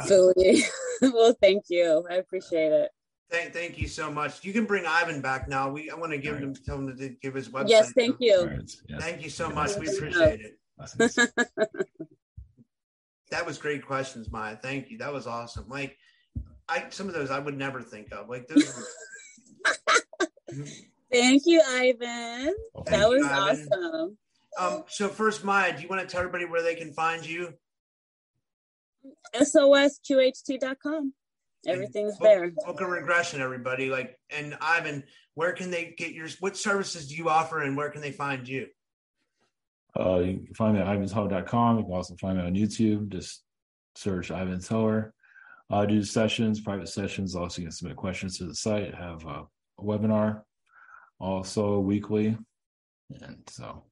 Philly. 0.08 0.64
well, 1.00 1.32
thank 1.40 1.66
you. 1.68 2.04
I 2.10 2.14
appreciate 2.14 2.72
it. 2.72 2.90
Thank, 3.30 3.52
thank 3.52 3.78
you 3.78 3.86
so 3.86 4.10
much. 4.10 4.44
You 4.44 4.52
can 4.52 4.64
bring 4.64 4.84
Ivan 4.84 5.20
back 5.20 5.48
now. 5.48 5.70
We 5.70 5.90
I 5.90 5.94
want 5.94 6.10
to 6.10 6.18
give 6.18 6.38
him 6.38 6.56
tell 6.56 6.78
him 6.78 6.96
to 6.96 7.08
give 7.22 7.34
his 7.34 7.50
website. 7.50 7.68
Yes, 7.68 7.92
thank 7.92 8.16
you. 8.18 8.46
right, 8.46 8.72
yes. 8.88 9.00
Thank 9.00 9.22
you 9.22 9.30
so 9.30 9.48
much. 9.48 9.76
We 9.76 9.86
appreciate 9.86 10.40
it. 10.40 10.58
That 13.30 13.44
was 13.44 13.58
great 13.58 13.84
questions, 13.84 14.30
Maya. 14.30 14.56
Thank 14.56 14.88
you. 14.88 14.98
That 14.98 15.12
was 15.12 15.26
awesome. 15.26 15.68
Like 15.68 15.98
I 16.68 16.86
some 16.90 17.06
of 17.06 17.14
those 17.14 17.30
I 17.30 17.38
would 17.38 17.56
never 17.56 17.80
think 17.80 18.12
of. 18.12 18.28
Like 18.28 18.48
those 18.48 18.74
were, 18.76 18.84
hmm? 20.52 20.62
Thank 21.12 21.42
you, 21.46 21.62
Ivan. 21.66 22.54
Well, 22.74 22.84
That 22.84 22.90
Thank 22.90 23.02
you, 23.02 23.18
was 23.18 23.26
Ivan. 23.26 23.68
awesome. 23.72 24.18
um 24.58 24.84
so 24.88 25.08
first 25.08 25.44
Maya, 25.44 25.74
do 25.76 25.82
you 25.82 25.88
want 25.88 26.00
to 26.02 26.06
tell 26.08 26.20
everybody 26.20 26.44
where 26.46 26.62
they 26.62 26.74
can 26.74 26.92
find 26.92 27.24
you? 27.26 27.52
SOSQHT.com. 29.34 31.12
Everything's 31.66 32.16
Book- 32.16 32.22
there. 32.28 32.50
Book 32.64 32.80
a 32.80 32.86
regression, 32.86 33.40
everybody. 33.40 33.88
Like 33.90 34.18
and 34.30 34.56
Ivan, 34.60 35.04
where 35.34 35.52
can 35.52 35.70
they 35.70 35.94
get 35.96 36.12
your 36.12 36.28
what 36.40 36.56
services 36.56 37.08
do 37.08 37.16
you 37.16 37.28
offer 37.28 37.62
and 37.62 37.76
where 37.76 37.90
can 37.90 38.00
they 38.00 38.12
find 38.12 38.46
you? 38.48 38.66
Uh, 39.98 40.18
you 40.18 40.38
can 40.44 40.54
find 40.54 40.74
me 40.74 40.80
at 40.80 40.86
ivanshub.com. 40.86 41.78
You 41.78 41.84
can 41.84 41.92
also 41.92 42.16
find 42.16 42.36
me 42.38 42.44
on 42.44 42.54
YouTube. 42.54 43.08
Just 43.08 43.42
search 43.94 44.30
Ivan 44.30 44.60
Teller. 44.60 45.12
I 45.70 45.86
do 45.86 46.02
sessions, 46.02 46.60
private 46.60 46.88
sessions. 46.88 47.34
Also, 47.34 47.60
you 47.62 47.66
can 47.68 47.72
submit 47.72 47.96
questions 47.96 48.38
to 48.38 48.44
the 48.44 48.54
site. 48.54 48.94
Have 48.94 49.24
a, 49.24 49.46
a 49.78 49.82
webinar 49.82 50.42
also 51.20 51.78
weekly. 51.80 52.36
And 53.22 53.38
so, 53.48 53.84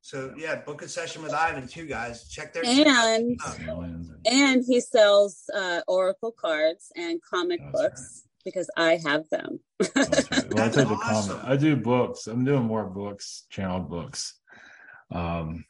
So 0.00 0.32
yeah, 0.36 0.56
book 0.56 0.82
a 0.82 0.88
session 0.88 1.22
with 1.22 1.32
Ivan 1.32 1.66
too, 1.68 1.86
guys. 1.86 2.28
Check 2.28 2.52
their 2.52 2.64
And 2.64 2.86
aliens 3.68 4.08
and- 4.10 4.26
and 4.26 4.64
he 4.66 4.80
sells 4.80 5.42
uh, 5.54 5.80
oracle 5.88 6.32
cards 6.32 6.90
and 6.96 7.20
comic 7.22 7.60
That's 7.60 7.72
books 7.72 8.22
because 8.44 8.70
I 8.76 8.96
have 9.04 9.28
them. 9.30 9.58
that's 9.78 9.96
right. 10.30 10.30
Well, 10.54 10.64
I 10.64 10.68
That's 10.68 10.76
take 10.76 10.88
the 10.88 10.94
awesome. 10.94 11.40
I 11.42 11.56
do 11.56 11.76
books. 11.76 12.26
I'm 12.28 12.44
doing 12.44 12.62
more 12.64 12.84
books, 12.84 13.46
channeled 13.50 13.90
books. 13.90 14.38
Um, 15.12 15.64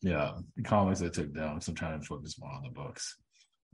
yeah, 0.00 0.32
the 0.56 0.62
comics 0.62 1.00
I 1.02 1.08
took 1.08 1.32
down. 1.34 1.60
So 1.60 1.70
I'm 1.70 1.76
trying 1.76 2.00
to 2.00 2.06
focus 2.06 2.38
more 2.40 2.50
on 2.50 2.62
the 2.64 2.70
books. 2.70 3.16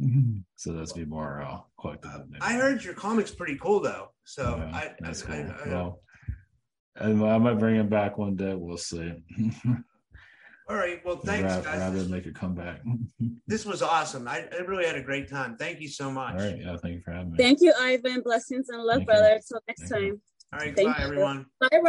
So 0.56 0.72
that's 0.72 0.92
be 0.92 1.04
more 1.04 1.40
uh, 1.42 1.58
collectible. 1.80 2.26
I 2.40 2.52
heard 2.54 2.84
your 2.84 2.94
comics 2.94 3.30
pretty 3.32 3.56
cool 3.56 3.80
though. 3.80 4.08
So 4.24 4.56
Yeah, 4.56 4.76
I, 4.76 4.94
that's 5.00 5.22
I, 5.24 5.26
cool. 5.26 5.34
I, 5.34 5.64
I, 5.64 5.68
well, 5.74 6.00
and 7.00 7.24
I 7.24 7.38
might 7.38 7.58
bring 7.58 7.76
him 7.76 7.88
back 7.88 8.18
one 8.18 8.36
day. 8.36 8.54
We'll 8.54 8.76
see. 8.76 9.12
all 10.68 10.76
right. 10.76 11.04
Well, 11.04 11.16
thanks, 11.24 11.44
rather, 11.44 11.62
guys. 11.62 11.78
rather 11.78 12.08
make 12.08 12.26
a 12.26 12.32
comeback. 12.32 12.80
This 13.46 13.64
was 13.64 13.80
awesome. 13.82 14.28
I, 14.28 14.46
I 14.52 14.58
really 14.62 14.84
had 14.84 14.96
a 14.96 15.02
great 15.02 15.28
time. 15.30 15.56
Thank 15.56 15.80
you 15.80 15.88
so 15.88 16.10
much. 16.10 16.34
right. 16.34 16.58
Yeah. 16.60 16.76
Thank 16.76 16.96
you 16.96 17.00
for 17.02 17.12
having 17.12 17.32
me. 17.32 17.38
Thank 17.38 17.60
you, 17.62 17.72
Ivan. 17.78 18.20
Blessings 18.20 18.68
and 18.68 18.82
love, 18.82 18.98
Thank 18.98 19.00
you. 19.00 19.06
brother. 19.06 19.34
Until 19.36 19.60
next 19.66 19.88
Thank 19.88 20.02
you. 20.02 20.10
time. 20.10 20.20
All 20.52 20.58
right. 20.60 20.76
Thank 20.76 20.88
Goodbye, 20.88 20.98
you. 21.00 21.04
everyone. 21.06 21.46
Bye, 21.60 21.68
Rob. 21.72 21.82